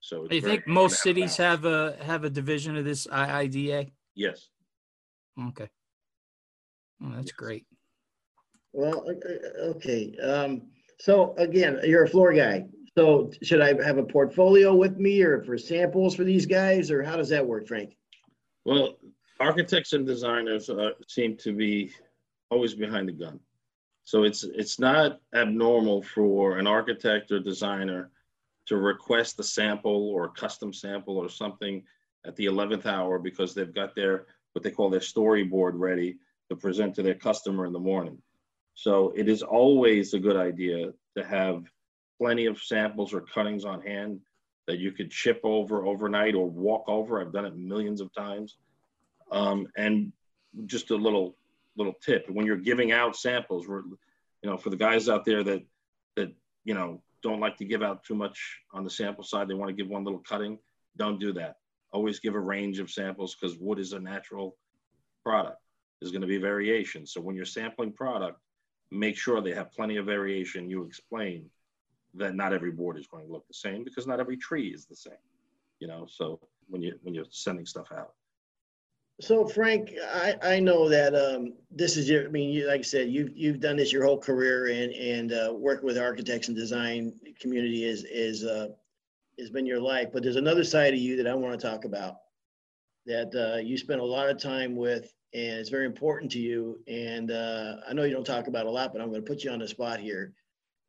So 0.00 0.24
it's 0.24 0.34
you 0.34 0.40
think 0.40 0.66
most 0.66 1.00
cities 1.00 1.36
balance. 1.36 1.62
have 1.62 1.64
a 1.64 1.96
have 2.02 2.24
a 2.24 2.30
division 2.30 2.76
of 2.76 2.84
this 2.84 3.06
IIDA? 3.06 3.92
Yes. 4.16 4.48
Okay. 5.48 5.68
Oh, 7.02 7.10
that's 7.10 7.28
Yes. 7.28 7.32
great. 7.32 7.66
Well, 8.72 9.04
okay. 9.60 10.16
Um, 10.18 10.62
so 10.98 11.34
again, 11.36 11.80
you're 11.84 12.04
a 12.04 12.08
floor 12.08 12.32
guy. 12.32 12.66
So 12.96 13.30
should 13.42 13.60
I 13.60 13.68
have 13.84 13.98
a 13.98 14.04
portfolio 14.04 14.74
with 14.74 14.96
me 14.98 15.22
or 15.22 15.42
for 15.42 15.58
samples 15.58 16.14
for 16.14 16.24
these 16.24 16.46
guys 16.46 16.90
or 16.90 17.02
how 17.02 17.16
does 17.16 17.28
that 17.28 17.46
work, 17.46 17.66
Frank? 17.66 17.96
Well, 18.64 18.98
architects 19.40 19.92
and 19.92 20.06
designers 20.06 20.70
uh, 20.70 20.90
seem 21.08 21.36
to 21.38 21.52
be 21.52 21.92
always 22.50 22.74
behind 22.74 23.08
the 23.08 23.12
gun. 23.12 23.40
So 24.04 24.22
it's 24.22 24.44
it's 24.44 24.78
not 24.78 25.20
abnormal 25.34 26.02
for 26.02 26.58
an 26.58 26.66
architect 26.66 27.32
or 27.32 27.40
designer 27.40 28.10
to 28.66 28.76
request 28.76 29.38
a 29.40 29.42
sample 29.42 30.10
or 30.10 30.26
a 30.26 30.30
custom 30.30 30.72
sample 30.72 31.16
or 31.16 31.28
something 31.28 31.82
at 32.26 32.36
the 32.36 32.46
11th 32.46 32.86
hour 32.86 33.18
because 33.18 33.54
they've 33.54 33.74
got 33.74 33.94
their 33.94 34.26
what 34.52 34.62
they 34.62 34.70
call 34.70 34.90
their 34.90 35.00
storyboard 35.00 35.72
ready 35.74 36.16
to 36.54 36.60
present 36.60 36.94
to 36.94 37.02
their 37.02 37.14
customer 37.14 37.66
in 37.66 37.72
the 37.72 37.78
morning. 37.78 38.18
So 38.74 39.12
it 39.16 39.28
is 39.28 39.42
always 39.42 40.14
a 40.14 40.18
good 40.18 40.36
idea 40.36 40.92
to 41.16 41.24
have 41.24 41.64
plenty 42.18 42.46
of 42.46 42.58
samples 42.62 43.12
or 43.12 43.20
cuttings 43.20 43.64
on 43.64 43.80
hand 43.80 44.20
that 44.66 44.78
you 44.78 44.92
could 44.92 45.12
ship 45.12 45.40
over 45.44 45.84
overnight 45.84 46.34
or 46.34 46.48
walk 46.48 46.84
over. 46.88 47.20
I've 47.20 47.32
done 47.32 47.44
it 47.44 47.56
millions 47.56 48.00
of 48.00 48.12
times. 48.14 48.56
Um, 49.30 49.68
and 49.76 50.12
just 50.66 50.90
a 50.90 50.96
little 50.96 51.36
little 51.76 51.94
tip 52.04 52.30
when 52.30 52.46
you're 52.46 52.56
giving 52.56 52.92
out 52.92 53.16
samples, 53.16 53.66
you 53.66 54.50
know 54.50 54.56
for 54.56 54.70
the 54.70 54.76
guys 54.76 55.08
out 55.08 55.24
there 55.24 55.42
that 55.42 55.62
that 56.16 56.32
you 56.64 56.74
know 56.74 57.02
don't 57.22 57.40
like 57.40 57.56
to 57.56 57.64
give 57.64 57.82
out 57.82 58.04
too 58.04 58.14
much 58.14 58.60
on 58.72 58.84
the 58.84 58.90
sample 58.90 59.24
side, 59.24 59.48
they 59.48 59.54
want 59.54 59.70
to 59.70 59.74
give 59.74 59.88
one 59.88 60.04
little 60.04 60.20
cutting. 60.20 60.58
Don't 60.96 61.18
do 61.18 61.32
that. 61.32 61.56
Always 61.92 62.20
give 62.20 62.34
a 62.34 62.40
range 62.40 62.78
of 62.78 62.90
samples 62.90 63.34
because 63.34 63.56
wood 63.58 63.78
is 63.78 63.92
a 63.92 63.98
natural 63.98 64.56
product. 65.24 65.63
There's 66.04 66.12
going 66.12 66.20
to 66.20 66.28
be 66.28 66.36
variation. 66.36 67.06
So 67.06 67.18
when 67.18 67.34
you're 67.34 67.46
sampling 67.46 67.90
product, 67.90 68.38
make 68.90 69.16
sure 69.16 69.40
they 69.40 69.54
have 69.54 69.72
plenty 69.72 69.96
of 69.96 70.04
variation. 70.04 70.68
You 70.68 70.84
explain 70.84 71.48
that 72.12 72.34
not 72.34 72.52
every 72.52 72.72
board 72.72 72.98
is 72.98 73.06
going 73.06 73.24
to 73.24 73.32
look 73.32 73.48
the 73.48 73.54
same 73.54 73.84
because 73.84 74.06
not 74.06 74.20
every 74.20 74.36
tree 74.36 74.68
is 74.68 74.84
the 74.84 74.96
same. 74.96 75.24
You 75.78 75.88
know, 75.88 76.06
so 76.06 76.38
when 76.68 76.82
you 76.82 76.98
when 77.04 77.14
you're 77.14 77.24
sending 77.30 77.64
stuff 77.64 77.90
out. 77.90 78.12
So 79.22 79.46
Frank, 79.46 79.94
I, 80.12 80.34
I 80.42 80.60
know 80.60 80.90
that 80.90 81.14
um, 81.14 81.54
this 81.70 81.96
is 81.96 82.06
your, 82.06 82.26
I 82.26 82.28
mean, 82.28 82.50
you, 82.50 82.66
like 82.68 82.80
I 82.80 82.82
said, 82.82 83.08
you've, 83.08 83.34
you've 83.34 83.60
done 83.60 83.76
this 83.76 83.90
your 83.90 84.04
whole 84.04 84.18
career 84.18 84.66
and, 84.66 84.92
and 84.92 85.32
uh, 85.32 85.54
working 85.54 85.86
with 85.86 85.96
architects 85.96 86.48
and 86.48 86.56
design 86.56 87.14
community 87.40 87.84
is, 87.84 88.04
is, 88.04 88.44
uh, 88.44 88.68
has 89.38 89.48
been 89.48 89.64
your 89.64 89.80
life. 89.80 90.08
But 90.12 90.22
there's 90.22 90.36
another 90.36 90.64
side 90.64 90.92
of 90.92 91.00
you 91.00 91.16
that 91.16 91.28
I 91.28 91.34
want 91.34 91.58
to 91.58 91.66
talk 91.66 91.86
about 91.86 92.16
that 93.06 93.34
uh, 93.34 93.58
you 93.58 93.78
spent 93.78 94.00
a 94.00 94.04
lot 94.04 94.28
of 94.28 94.38
time 94.38 94.76
with 94.76 95.14
and 95.34 95.58
it's 95.58 95.68
very 95.68 95.84
important 95.84 96.30
to 96.32 96.38
you. 96.38 96.78
And 96.86 97.30
uh, 97.32 97.76
I 97.88 97.92
know 97.92 98.04
you 98.04 98.14
don't 98.14 98.24
talk 98.24 98.46
about 98.46 98.66
a 98.66 98.70
lot, 98.70 98.92
but 98.92 99.02
I'm 99.02 99.08
going 99.10 99.20
to 99.20 99.26
put 99.26 99.42
you 99.42 99.50
on 99.50 99.58
the 99.58 99.66
spot 99.66 99.98
here. 99.98 100.32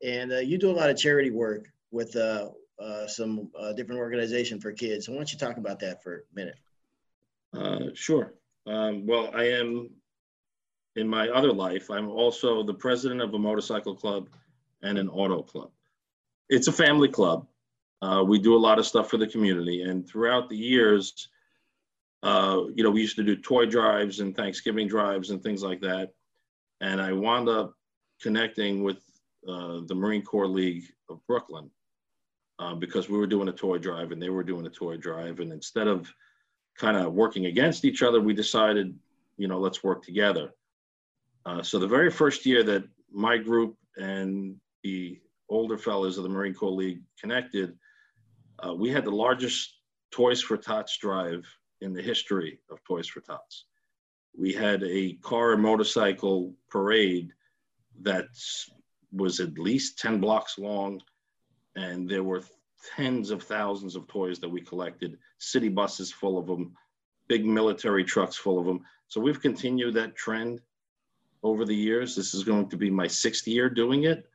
And 0.04 0.32
uh, 0.32 0.38
you 0.38 0.56
do 0.56 0.70
a 0.70 0.72
lot 0.72 0.88
of 0.88 0.96
charity 0.96 1.30
work 1.30 1.66
with 1.90 2.14
uh, 2.14 2.50
uh, 2.80 3.08
some 3.08 3.50
uh, 3.58 3.72
different 3.72 3.98
organization 3.98 4.60
for 4.60 4.70
kids. 4.70 5.06
So 5.06 5.12
why 5.12 5.18
don't 5.18 5.32
you 5.32 5.38
talk 5.38 5.56
about 5.56 5.80
that 5.80 6.02
for 6.02 6.24
a 6.30 6.34
minute? 6.34 6.58
Uh, 7.52 7.92
sure. 7.94 8.34
Um, 8.66 9.04
well, 9.04 9.30
I 9.34 9.44
am 9.48 9.90
in 10.94 11.08
my 11.08 11.28
other 11.28 11.52
life. 11.52 11.90
I'm 11.90 12.08
also 12.08 12.62
the 12.62 12.74
president 12.74 13.20
of 13.22 13.34
a 13.34 13.38
motorcycle 13.38 13.96
club 13.96 14.28
and 14.82 14.96
an 14.96 15.08
auto 15.08 15.42
club. 15.42 15.70
It's 16.48 16.68
a 16.68 16.72
family 16.72 17.08
club. 17.08 17.46
We 18.28 18.38
do 18.38 18.54
a 18.54 18.58
lot 18.58 18.78
of 18.78 18.86
stuff 18.86 19.10
for 19.10 19.16
the 19.16 19.26
community, 19.26 19.82
and 19.82 20.08
throughout 20.08 20.48
the 20.48 20.56
years, 20.56 21.28
uh, 22.22 22.62
you 22.74 22.82
know, 22.82 22.90
we 22.90 23.00
used 23.00 23.16
to 23.16 23.24
do 23.24 23.36
toy 23.36 23.66
drives 23.66 24.20
and 24.20 24.36
Thanksgiving 24.36 24.88
drives 24.88 25.30
and 25.30 25.42
things 25.42 25.62
like 25.62 25.80
that. 25.80 26.10
And 26.80 27.00
I 27.00 27.12
wound 27.12 27.48
up 27.48 27.74
connecting 28.20 28.82
with 28.82 28.98
uh, 29.48 29.80
the 29.86 29.94
Marine 29.94 30.22
Corps 30.22 30.48
League 30.48 30.84
of 31.08 31.24
Brooklyn 31.26 31.70
uh, 32.58 32.74
because 32.74 33.08
we 33.08 33.18
were 33.18 33.26
doing 33.26 33.48
a 33.48 33.52
toy 33.52 33.78
drive 33.78 34.12
and 34.12 34.20
they 34.20 34.30
were 34.30 34.42
doing 34.42 34.66
a 34.66 34.70
toy 34.70 34.96
drive. 34.96 35.40
And 35.40 35.52
instead 35.52 35.88
of 35.88 36.12
kind 36.76 36.96
of 36.96 37.12
working 37.12 37.46
against 37.46 37.84
each 37.84 38.02
other, 38.02 38.20
we 38.20 38.34
decided, 38.34 38.98
you 39.36 39.48
know, 39.48 39.58
let's 39.58 39.84
work 39.84 40.02
together. 40.02 40.52
Uh, 41.44 41.62
so 41.62 41.78
the 41.78 41.86
very 41.86 42.10
first 42.10 42.44
year 42.44 42.62
that 42.64 42.84
my 43.12 43.36
group 43.36 43.76
and 43.96 44.56
the 44.82 45.20
older 45.48 45.78
fellows 45.78 46.18
of 46.18 46.24
the 46.24 46.28
Marine 46.28 46.54
Corps 46.54 46.72
League 46.72 47.02
connected, 47.20 47.76
uh, 48.66 48.74
we 48.74 48.90
had 48.90 49.04
the 49.04 49.10
largest 49.10 49.74
Toys 50.10 50.40
for 50.40 50.56
Tots 50.56 50.96
drive 50.98 51.46
in 51.80 51.92
the 51.92 52.02
history 52.02 52.60
of 52.70 52.82
Toys 52.84 53.06
for 53.06 53.20
Tots. 53.20 53.64
We 54.36 54.52
had 54.52 54.82
a 54.84 55.14
car 55.22 55.52
and 55.52 55.62
motorcycle 55.62 56.54
parade 56.70 57.32
that 58.02 58.26
was 59.12 59.40
at 59.40 59.58
least 59.58 59.98
10 59.98 60.20
blocks 60.20 60.58
long, 60.58 61.00
and 61.74 62.08
there 62.08 62.22
were 62.22 62.42
tens 62.94 63.30
of 63.30 63.42
thousands 63.42 63.96
of 63.96 64.06
toys 64.06 64.38
that 64.40 64.48
we 64.48 64.60
collected, 64.60 65.18
city 65.38 65.68
buses 65.68 66.12
full 66.12 66.38
of 66.38 66.46
them, 66.46 66.74
big 67.28 67.44
military 67.44 68.04
trucks 68.04 68.36
full 68.36 68.58
of 68.58 68.66
them. 68.66 68.80
So 69.08 69.20
we've 69.20 69.40
continued 69.40 69.94
that 69.94 70.16
trend 70.16 70.60
over 71.42 71.64
the 71.64 71.74
years. 71.74 72.14
This 72.14 72.34
is 72.34 72.44
going 72.44 72.68
to 72.68 72.76
be 72.76 72.90
my 72.90 73.06
sixth 73.06 73.46
year 73.46 73.68
doing 73.70 74.04
it. 74.04 74.28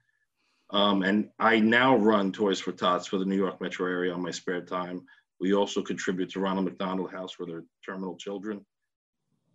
Um, 0.71 1.03
and 1.03 1.29
I 1.37 1.59
now 1.59 1.97
run 1.97 2.31
Toys 2.31 2.59
for 2.59 2.71
Tots 2.71 3.07
for 3.07 3.17
the 3.17 3.25
New 3.25 3.35
York 3.35 3.59
metro 3.59 3.87
area 3.87 4.13
on 4.13 4.21
my 4.21 4.31
spare 4.31 4.61
time. 4.61 5.01
We 5.41 5.55
also 5.55 5.81
contribute 5.81 6.29
to 6.31 6.39
Ronald 6.39 6.65
McDonald 6.65 7.11
House 7.11 7.31
for 7.31 7.47
their 7.47 7.63
terminal 7.83 8.15
children, 8.15 8.63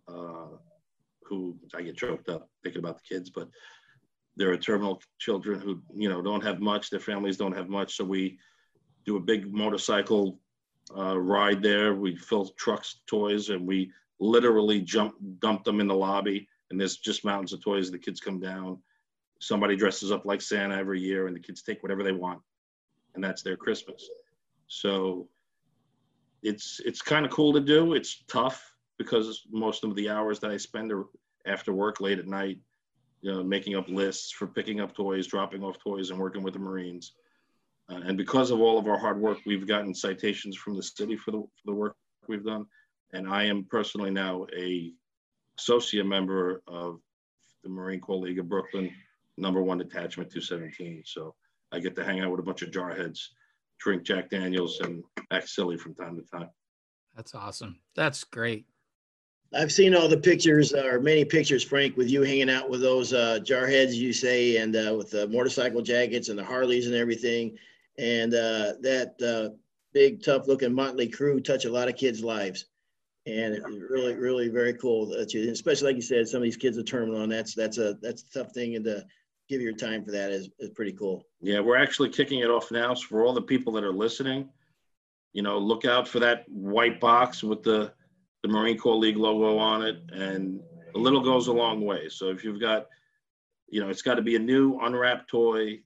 uh, 0.09 0.57
who 1.23 1.57
I 1.73 1.81
get 1.81 1.95
choked 1.95 2.27
up 2.27 2.49
thinking 2.61 2.79
about 2.79 2.97
the 2.97 3.15
kids, 3.15 3.29
but 3.29 3.47
there 4.35 4.51
are 4.51 4.57
terminal 4.57 5.01
children 5.17 5.61
who 5.61 5.81
you 5.95 6.09
know 6.09 6.21
don't 6.21 6.43
have 6.43 6.59
much. 6.59 6.89
Their 6.89 6.99
families 6.99 7.37
don't 7.37 7.55
have 7.55 7.69
much, 7.69 7.95
so 7.95 8.03
we 8.03 8.37
do 9.05 9.15
a 9.15 9.21
big 9.21 9.51
motorcycle 9.53 10.39
uh, 10.95 11.17
ride 11.17 11.63
there. 11.63 11.95
We 11.95 12.17
fill 12.17 12.49
trucks, 12.57 12.97
with 12.97 13.05
toys, 13.05 13.49
and 13.49 13.65
we 13.65 13.91
literally 14.19 14.81
jump, 14.81 15.15
dump 15.39 15.63
them 15.63 15.79
in 15.79 15.87
the 15.87 15.95
lobby. 15.95 16.49
And 16.69 16.79
there's 16.79 16.97
just 16.97 17.23
mountains 17.23 17.53
of 17.53 17.63
toys. 17.63 17.89
The 17.89 17.97
kids 17.97 18.19
come 18.19 18.41
down. 18.41 18.79
Somebody 19.39 19.77
dresses 19.77 20.11
up 20.11 20.25
like 20.25 20.41
Santa 20.41 20.75
every 20.75 20.99
year, 20.99 21.27
and 21.27 21.35
the 21.35 21.39
kids 21.39 21.61
take 21.61 21.81
whatever 21.81 22.03
they 22.03 22.11
want, 22.11 22.41
and 23.15 23.23
that's 23.23 23.41
their 23.41 23.55
Christmas. 23.55 24.09
So 24.67 25.29
it's 26.43 26.79
it's 26.85 27.01
kind 27.01 27.25
of 27.25 27.31
cool 27.31 27.53
to 27.53 27.59
do. 27.59 27.93
It's 27.93 28.23
tough 28.27 28.73
because 28.97 29.43
most 29.51 29.83
of 29.83 29.95
the 29.95 30.09
hours 30.09 30.39
that 30.39 30.51
I 30.51 30.57
spend 30.57 30.91
are 30.91 31.05
after 31.45 31.73
work, 31.73 32.01
late 32.01 32.19
at 32.19 32.27
night, 32.27 32.59
you 33.21 33.31
know, 33.31 33.43
making 33.43 33.75
up 33.75 33.87
lists 33.89 34.31
for 34.31 34.47
picking 34.47 34.81
up 34.81 34.95
toys, 34.95 35.27
dropping 35.27 35.63
off 35.63 35.79
toys, 35.79 36.09
and 36.09 36.19
working 36.19 36.43
with 36.43 36.53
the 36.53 36.59
Marines. 36.59 37.13
Uh, 37.89 38.01
and 38.05 38.17
because 38.17 38.51
of 38.51 38.59
all 38.59 38.77
of 38.77 38.87
our 38.87 38.97
hard 38.97 39.19
work, 39.19 39.37
we've 39.45 39.67
gotten 39.67 39.93
citations 39.93 40.57
from 40.57 40.75
the 40.75 40.83
city 40.83 41.15
for 41.15 41.31
the, 41.31 41.39
for 41.39 41.65
the 41.65 41.73
work 41.73 41.95
we've 42.27 42.45
done. 42.45 42.65
And 43.13 43.27
I 43.29 43.45
am 43.45 43.63
personally 43.63 44.11
now 44.11 44.45
a 44.55 44.91
associate 45.57 46.05
member 46.05 46.61
of 46.67 46.99
the 47.63 47.69
Marine 47.69 48.01
Corps 48.01 48.17
League 48.17 48.39
of 48.39 48.49
Brooklyn, 48.49 48.93
number 49.37 49.61
one 49.61 49.77
detachment 49.77 50.29
217. 50.31 51.03
So 51.05 51.33
I 51.71 51.79
get 51.79 51.95
to 51.95 52.03
hang 52.03 52.19
out 52.19 52.31
with 52.31 52.39
a 52.41 52.43
bunch 52.43 52.61
of 52.61 52.71
jarheads, 52.71 53.29
drink 53.79 54.03
Jack 54.03 54.29
Daniels, 54.29 54.79
and 54.81 55.03
act 55.31 55.49
silly 55.49 55.77
from 55.77 55.95
time 55.95 56.15
to 56.15 56.37
time. 56.37 56.49
That's 57.15 57.33
awesome. 57.33 57.79
That's 57.95 58.23
great. 58.23 58.65
I've 59.53 59.71
seen 59.71 59.95
all 59.95 60.09
the 60.09 60.17
pictures, 60.17 60.73
uh, 60.73 60.85
or 60.85 60.99
many 60.99 61.23
pictures, 61.23 61.63
Frank, 61.63 61.95
with 61.95 62.09
you 62.09 62.21
hanging 62.21 62.49
out 62.49 62.69
with 62.69 62.81
those 62.81 63.13
uh, 63.13 63.39
jarheads, 63.41 63.93
you 63.93 64.11
say, 64.11 64.57
and 64.57 64.75
uh, 64.75 64.93
with 64.97 65.09
the 65.11 65.27
motorcycle 65.29 65.81
jackets 65.81 66.29
and 66.29 66.37
the 66.37 66.43
Harleys 66.43 66.85
and 66.85 66.95
everything. 66.95 67.57
And 67.97 68.33
uh, 68.33 68.73
that 68.81 69.15
uh, 69.21 69.55
big, 69.93 70.21
tough 70.21 70.47
looking 70.47 70.73
motley 70.73 71.07
crew 71.07 71.39
touch 71.39 71.65
a 71.65 71.71
lot 71.71 71.87
of 71.87 71.95
kids' 71.95 72.23
lives. 72.23 72.65
And 73.25 73.55
it's 73.55 73.65
really, 73.65 74.15
really 74.15 74.47
very 74.47 74.73
cool 74.73 75.05
that 75.07 75.33
you, 75.33 75.49
especially 75.51 75.87
like 75.87 75.95
you 75.95 76.01
said, 76.01 76.27
some 76.27 76.37
of 76.37 76.43
these 76.43 76.55
kids 76.55 76.77
are 76.77 76.83
terminal, 76.83 77.21
and 77.21 77.31
that's 77.31 77.53
that's 77.53 77.77
a 77.77 77.97
that's 78.01 78.23
a 78.23 78.39
tough 78.39 78.53
thing, 78.53 78.75
and 78.75 78.85
to 78.85 79.05
give 79.47 79.61
your 79.61 79.73
time 79.73 80.03
for 80.03 80.11
that 80.11 80.31
is, 80.31 80.49
is 80.59 80.69
pretty 80.71 80.93
cool. 80.93 81.25
Yeah, 81.41 81.59
we're 81.59 81.77
actually 81.77 82.09
kicking 82.09 82.39
it 82.39 82.49
off 82.49 82.71
now. 82.71 82.93
So 82.93 83.07
for 83.07 83.25
all 83.25 83.33
the 83.33 83.41
people 83.41 83.73
that 83.73 83.83
are 83.83 83.93
listening, 83.93 84.49
you 85.33 85.41
know, 85.41 85.57
look 85.57 85.85
out 85.85 86.07
for 86.07 86.19
that 86.19 86.45
white 86.47 86.99
box 86.99 87.43
with 87.43 87.63
the 87.63 87.93
the 88.43 88.49
Marine 88.49 88.77
Corps 88.77 88.95
League 88.95 89.17
logo 89.17 89.57
on 89.57 89.81
it, 89.81 89.97
and 90.11 90.61
a 90.93 90.97
little 90.97 91.21
goes 91.21 91.47
a 91.47 91.53
long 91.53 91.81
way. 91.81 92.07
So 92.07 92.29
if 92.29 92.43
you've 92.43 92.61
got, 92.61 92.85
you 93.67 93.81
know, 93.81 93.89
it's 93.89 94.03
got 94.03 94.15
to 94.15 94.21
be 94.21 94.35
a 94.35 94.39
new 94.39 94.79
unwrapped 94.79 95.27
toy 95.27 95.79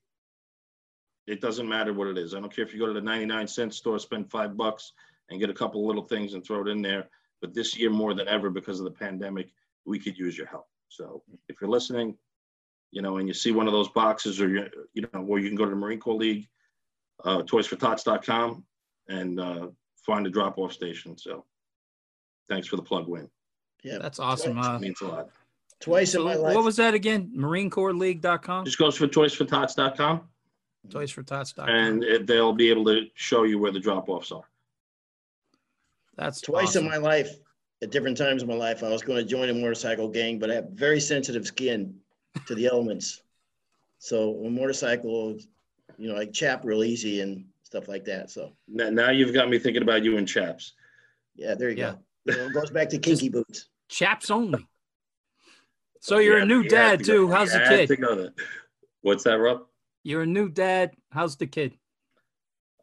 it 1.28 1.41
doesn't 1.41 1.70
matter 1.70 1.93
what 1.93 2.07
it 2.07 2.18
is. 2.18 2.34
I 2.34 2.39
don't 2.39 2.53
care 2.53 2.66
if 2.66 2.74
you 2.74 2.80
go 2.80 2.88
to 2.88 2.93
the 2.93 3.01
99 3.01 3.47
cent 3.47 3.74
store, 3.74 3.99
spend 3.99 4.30
five 4.30 4.57
bucks 4.57 4.93
and 5.30 5.39
get 5.39 5.49
a 5.49 5.53
couple 5.53 5.86
little 5.86 6.03
things 6.03 6.34
and 6.34 6.43
throw 6.43 6.62
it 6.62 6.68
in 6.68 6.82
there. 6.82 7.07
But 7.41 7.53
this 7.53 7.78
year 7.78 7.89
more 7.89 8.14
than 8.14 8.28
ever, 8.28 8.49
because 8.49 8.80
of 8.80 8.86
the 8.86 8.91
pandemic, 8.91 9.53
we 9.86 9.99
could 9.99 10.18
use 10.18 10.38
your 10.38 10.47
help. 10.47 10.68
So 10.89 11.24
if 11.47 11.62
you're 11.62 11.70
listening, 11.70 12.18
you 12.92 13.02
know, 13.02 13.18
and 13.18 13.28
you 13.28 13.34
see 13.34 13.52
one 13.52 13.68
of 13.68 13.74
those 13.74 13.89
boxes 13.89 14.39
or 14.42 14.50
you, 14.50 14.66
you 14.94 15.08
know, 15.14 15.22
where 15.22 15.39
you 15.39 15.48
can 15.48 15.58
go 15.58 15.64
to 15.64 15.70
the 15.70 15.76
Marine 15.76 16.00
Corps 16.00 16.16
League, 16.16 16.48
uh, 17.24 17.42
toysfortots.com 17.44 18.64
and 19.08 19.39
uh, 19.39 19.68
find 20.06 20.28
a 20.28 20.30
drop 20.30 20.58
off 20.58 20.74
station. 20.74 21.18
So 21.18 21.46
thanks 22.50 22.68
for 22.68 22.76
the 22.76 22.84
plug, 22.84 23.08
Win. 23.08 23.30
Yeah, 23.84 23.98
that's 23.98 24.20
awesome. 24.20 24.60
Uh, 24.60 24.78
means 24.80 25.02
a 25.02 25.08
lot. 25.08 25.30
Twice 25.80 26.14
in 26.14 26.24
my 26.24 26.36
life. 26.36 26.54
What 26.54 26.64
was 26.64 26.76
that 26.76 26.94
again? 26.94 27.32
Marine 27.34 27.70
Corps 27.70 27.92
MarineCorpsLeague.com? 27.92 28.66
Just 28.66 28.78
goes 28.78 28.96
for 28.96 29.08
toysfortots.com. 29.08 30.22
Toysfortots.com. 30.89 31.70
And 31.70 32.04
it, 32.04 32.28
they'll 32.28 32.54
be 32.54 32.70
able 32.70 32.86
to 32.86 33.06
show 33.16 33.44
you 33.44 33.58
where 33.58 33.72
the 33.72 33.80
drop 33.80 34.08
offs 34.08 34.32
are. 34.32 34.44
That's 36.18 36.42
twice 36.42 36.70
awesome. 36.70 36.86
in 36.86 36.92
my 36.92 36.98
life, 36.98 37.32
at 37.82 37.89
different 37.89 38.18
times 38.18 38.44
in 38.44 38.48
my 38.48 38.54
life, 38.54 38.84
I 38.84 38.89
was 38.89 39.02
going 39.02 39.18
to 39.18 39.26
join 39.26 39.50
a 39.50 39.54
motorcycle 39.54 40.08
gang, 40.08 40.38
but 40.38 40.52
I 40.52 40.56
have 40.56 40.70
very 40.72 41.00
sensitive 41.00 41.48
skin 41.48 41.96
to 42.45 42.55
the 42.55 42.67
elements. 42.67 43.21
So 43.99 44.36
a 44.45 44.49
motorcycle, 44.49 45.38
you 45.97 46.09
know, 46.09 46.15
like 46.15 46.34
chap 46.34 46.61
real 46.63 46.84
easy 46.84 47.21
and 47.21 47.45
stuff 47.63 47.88
like 47.88 48.05
that. 48.05 48.32
So 48.32 48.53
now, 48.67 48.89
now 48.89 49.11
you've 49.11 49.34
got 49.34 49.49
me 49.49 49.59
thinking 49.59 49.84
about 49.84 50.03
you 50.03 50.17
and 50.17 50.27
chaps. 50.27 50.73
Yeah, 51.36 51.55
there 51.55 51.69
you 51.69 51.77
Yeah. 51.77 51.91
go. 51.91 51.99
You 52.25 52.38
know, 52.38 52.45
it 52.47 52.53
goes 52.53 52.69
back 52.71 52.89
to 52.89 52.99
kinky 52.99 53.29
boots. 53.29 53.67
Chaps 53.89 54.29
only. 54.32 54.67
So 55.99 56.17
you're 56.17 56.38
Yeah, 56.38 56.43
a 56.43 56.47
new 56.47 56.61
he 56.63 56.67
dad 56.69 56.99
to 56.99 57.05
too. 57.05 57.29
How's 57.32 57.51
he 57.53 57.59
the 57.59 57.65
kid? 57.65 57.88
to 57.88 57.95
go 57.97 58.15
there. 58.15 58.34
What's 59.01 59.23
that, 59.23 59.34
Rob? 59.39 59.65
You're 60.03 60.23
a 60.23 60.27
new 60.27 60.49
dad. 60.49 60.91
How's 61.11 61.36
the 61.36 61.47
kid? 61.47 61.73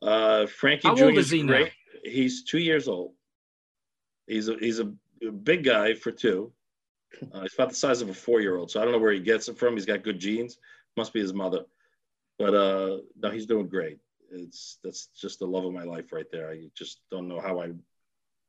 Uh, 0.00 0.46
Frankie 0.46 0.88
How 0.88 0.94
Jr. 0.94 1.04
old 1.06 1.18
is 1.18 1.30
he 1.30 1.42
now? 1.42 1.64
He's 2.04 2.44
two 2.44 2.58
years 2.58 2.86
old. 2.86 3.14
He's 4.28 4.48
a 4.48 4.56
he's 4.58 4.78
a, 4.78 4.92
a 5.26 5.32
big 5.32 5.64
guy 5.64 5.94
for 5.94 6.12
two. 6.12 6.52
Uh, 7.32 7.42
he's 7.42 7.54
about 7.54 7.70
the 7.70 7.74
size 7.74 8.00
of 8.02 8.08
a 8.08 8.14
four 8.14 8.40
year 8.40 8.56
old, 8.56 8.70
so 8.70 8.80
I 8.80 8.84
don't 8.84 8.92
know 8.92 8.98
where 8.98 9.12
he 9.12 9.20
gets 9.20 9.48
it 9.48 9.58
from. 9.58 9.74
He's 9.74 9.86
got 9.86 10.02
good 10.02 10.18
genes. 10.18 10.58
Must 10.96 11.12
be 11.12 11.20
his 11.20 11.34
mother. 11.34 11.64
But 12.38 12.54
uh, 12.54 12.98
no, 13.20 13.30
he's 13.30 13.46
doing 13.46 13.68
great. 13.68 13.98
It's 14.30 14.78
that's 14.84 15.08
just 15.18 15.38
the 15.38 15.46
love 15.46 15.64
of 15.64 15.72
my 15.72 15.84
life 15.84 16.12
right 16.12 16.30
there. 16.30 16.50
I 16.50 16.68
just 16.74 17.00
don't 17.10 17.28
know 17.28 17.40
how 17.40 17.60
I 17.60 17.72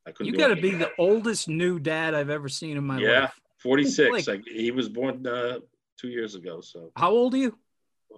I 0.06 0.12
couldn't. 0.12 0.34
You 0.34 0.38
got 0.38 0.48
to 0.48 0.62
be 0.62 0.76
the 0.76 0.92
oldest 0.98 1.48
new 1.48 1.80
dad 1.80 2.14
I've 2.14 2.30
ever 2.30 2.50
seen 2.50 2.78
in 2.78 2.86
my 2.86 2.96
life. 2.96 3.04
Yeah. 3.04 3.30
46. 3.60 4.28
Like- 4.28 4.40
I, 4.40 4.42
he 4.50 4.72
was 4.72 4.90
born 4.90 5.26
uh, 5.26 5.60
two 5.98 6.10
years 6.10 6.36
ago, 6.36 6.62
so 6.62 6.92
How 6.96 7.12
old 7.12 7.34
are 7.34 7.38
you? 7.38 7.58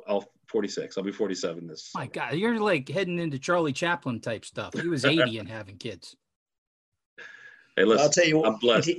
I'll 0.07 0.31
46. 0.47 0.97
I'll 0.97 1.03
be 1.03 1.11
47 1.11 1.67
this. 1.67 1.91
My 1.93 2.01
summer. 2.01 2.11
God, 2.13 2.33
you're 2.35 2.59
like 2.59 2.89
heading 2.89 3.19
into 3.19 3.39
Charlie 3.39 3.73
Chaplin 3.73 4.19
type 4.19 4.45
stuff. 4.45 4.73
He 4.79 4.87
was 4.87 5.05
80 5.05 5.37
and 5.39 5.49
having 5.49 5.77
kids. 5.77 6.15
Hey, 7.75 7.85
listen, 7.85 8.03
I'll 8.03 8.09
tell 8.09 8.25
you 8.25 8.43
I'm 8.43 8.53
what, 8.53 8.61
blessed. 8.61 8.89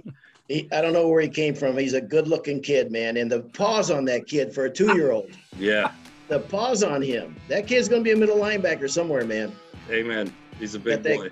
He, 0.53 0.69
I 0.73 0.81
don't 0.81 0.93
know 0.93 1.09
where 1.09 1.21
he 1.21 1.29
came 1.29 1.55
from. 1.55 1.77
He's 1.79 1.95
a 1.95 2.01
good 2.01 2.29
looking 2.29 2.61
kid, 2.61 2.93
man. 2.93 3.17
And 3.17 3.31
the 3.31 3.41
paws 3.41 3.91
on 3.91 4.05
that 4.07 4.27
kid 4.27 4.53
for 4.55 4.67
a 4.67 4.71
two 4.71 4.95
year 4.95 5.11
old, 5.13 5.31
Yeah. 5.59 5.93
the 6.29 6.41
paws 6.41 6.83
on 6.83 7.01
him. 7.03 7.37
That 7.49 7.67
kid's 7.67 7.89
going 7.89 8.03
to 8.03 8.05
be 8.05 8.13
a 8.13 8.17
middle 8.17 8.37
linebacker 8.37 8.91
somewhere, 8.91 9.25
man. 9.25 9.53
Amen. 9.91 10.33
He's 10.59 10.75
a 10.75 10.79
big 10.79 10.97
Got 10.97 11.03
that- 11.05 11.17
boy. 11.17 11.29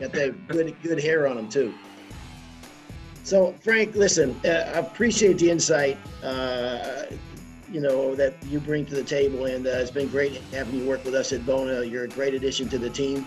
Got 0.00 0.12
that 0.12 0.46
good 0.46 0.76
good 0.80 1.00
hair 1.02 1.26
on 1.26 1.36
him 1.36 1.48
too. 1.48 1.74
So 3.24 3.52
Frank, 3.64 3.96
listen, 3.96 4.40
uh, 4.44 4.48
I 4.48 4.78
appreciate 4.78 5.38
the 5.38 5.50
insight, 5.50 5.98
uh, 6.22 7.06
you 7.72 7.80
know, 7.80 8.14
that 8.14 8.34
you 8.46 8.60
bring 8.60 8.86
to 8.86 8.94
the 8.94 9.02
table, 9.02 9.46
and 9.46 9.66
uh, 9.66 9.70
it's 9.70 9.90
been 9.90 10.06
great 10.06 10.36
having 10.52 10.76
you 10.78 10.86
work 10.86 11.04
with 11.04 11.16
us 11.16 11.32
at 11.32 11.44
Bona. 11.44 11.82
You're 11.82 12.04
a 12.04 12.08
great 12.08 12.32
addition 12.34 12.68
to 12.68 12.78
the 12.78 12.88
team, 12.88 13.26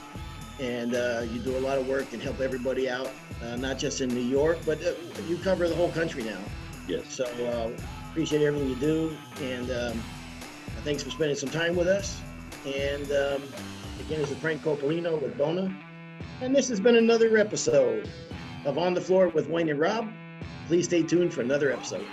and 0.62 0.94
uh, 0.94 1.26
you 1.32 1.40
do 1.40 1.58
a 1.58 1.60
lot 1.60 1.80
of 1.80 1.88
work 1.88 2.14
and 2.14 2.22
help 2.22 2.40
everybody 2.40 2.88
out, 2.88 3.12
uh, 3.44 3.56
not 3.56 3.80
just 3.80 4.00
in 4.00 4.10
New 4.10 4.22
York, 4.22 4.60
but 4.66 4.82
uh, 4.86 4.94
you 5.28 5.36
cover 5.38 5.68
the 5.68 5.76
whole 5.76 5.90
country 5.90 6.24
now. 6.24 6.38
Yes. 6.88 7.12
So 7.12 7.26
uh, 7.26 7.72
appreciate 8.12 8.44
everything 8.44 8.70
you 8.70 8.76
do, 8.76 9.18
and 9.42 9.72
um, 9.72 10.04
thanks 10.84 11.02
for 11.02 11.10
spending 11.10 11.36
some 11.36 11.50
time 11.50 11.76
with 11.76 11.88
us. 11.88 12.22
And 12.66 13.06
um, 13.12 13.42
again, 14.00 14.22
this 14.22 14.30
is 14.30 14.38
Frank 14.38 14.62
Copolino 14.62 15.20
with 15.20 15.36
Bona, 15.36 15.76
and 16.42 16.56
this 16.56 16.70
has 16.70 16.80
been 16.80 16.96
another 16.96 17.38
episode 17.38 18.08
of 18.66 18.78
On 18.78 18.94
the 18.94 19.02
Floor 19.02 19.30
with 19.30 19.50
Wayne 19.50 19.70
and 19.70 19.80
Rob. 19.80 20.08
Please 20.68 20.86
stay 20.86 21.02
tuned 21.02 21.34
for 21.34 21.42
another 21.42 21.72
episode. 21.72 22.06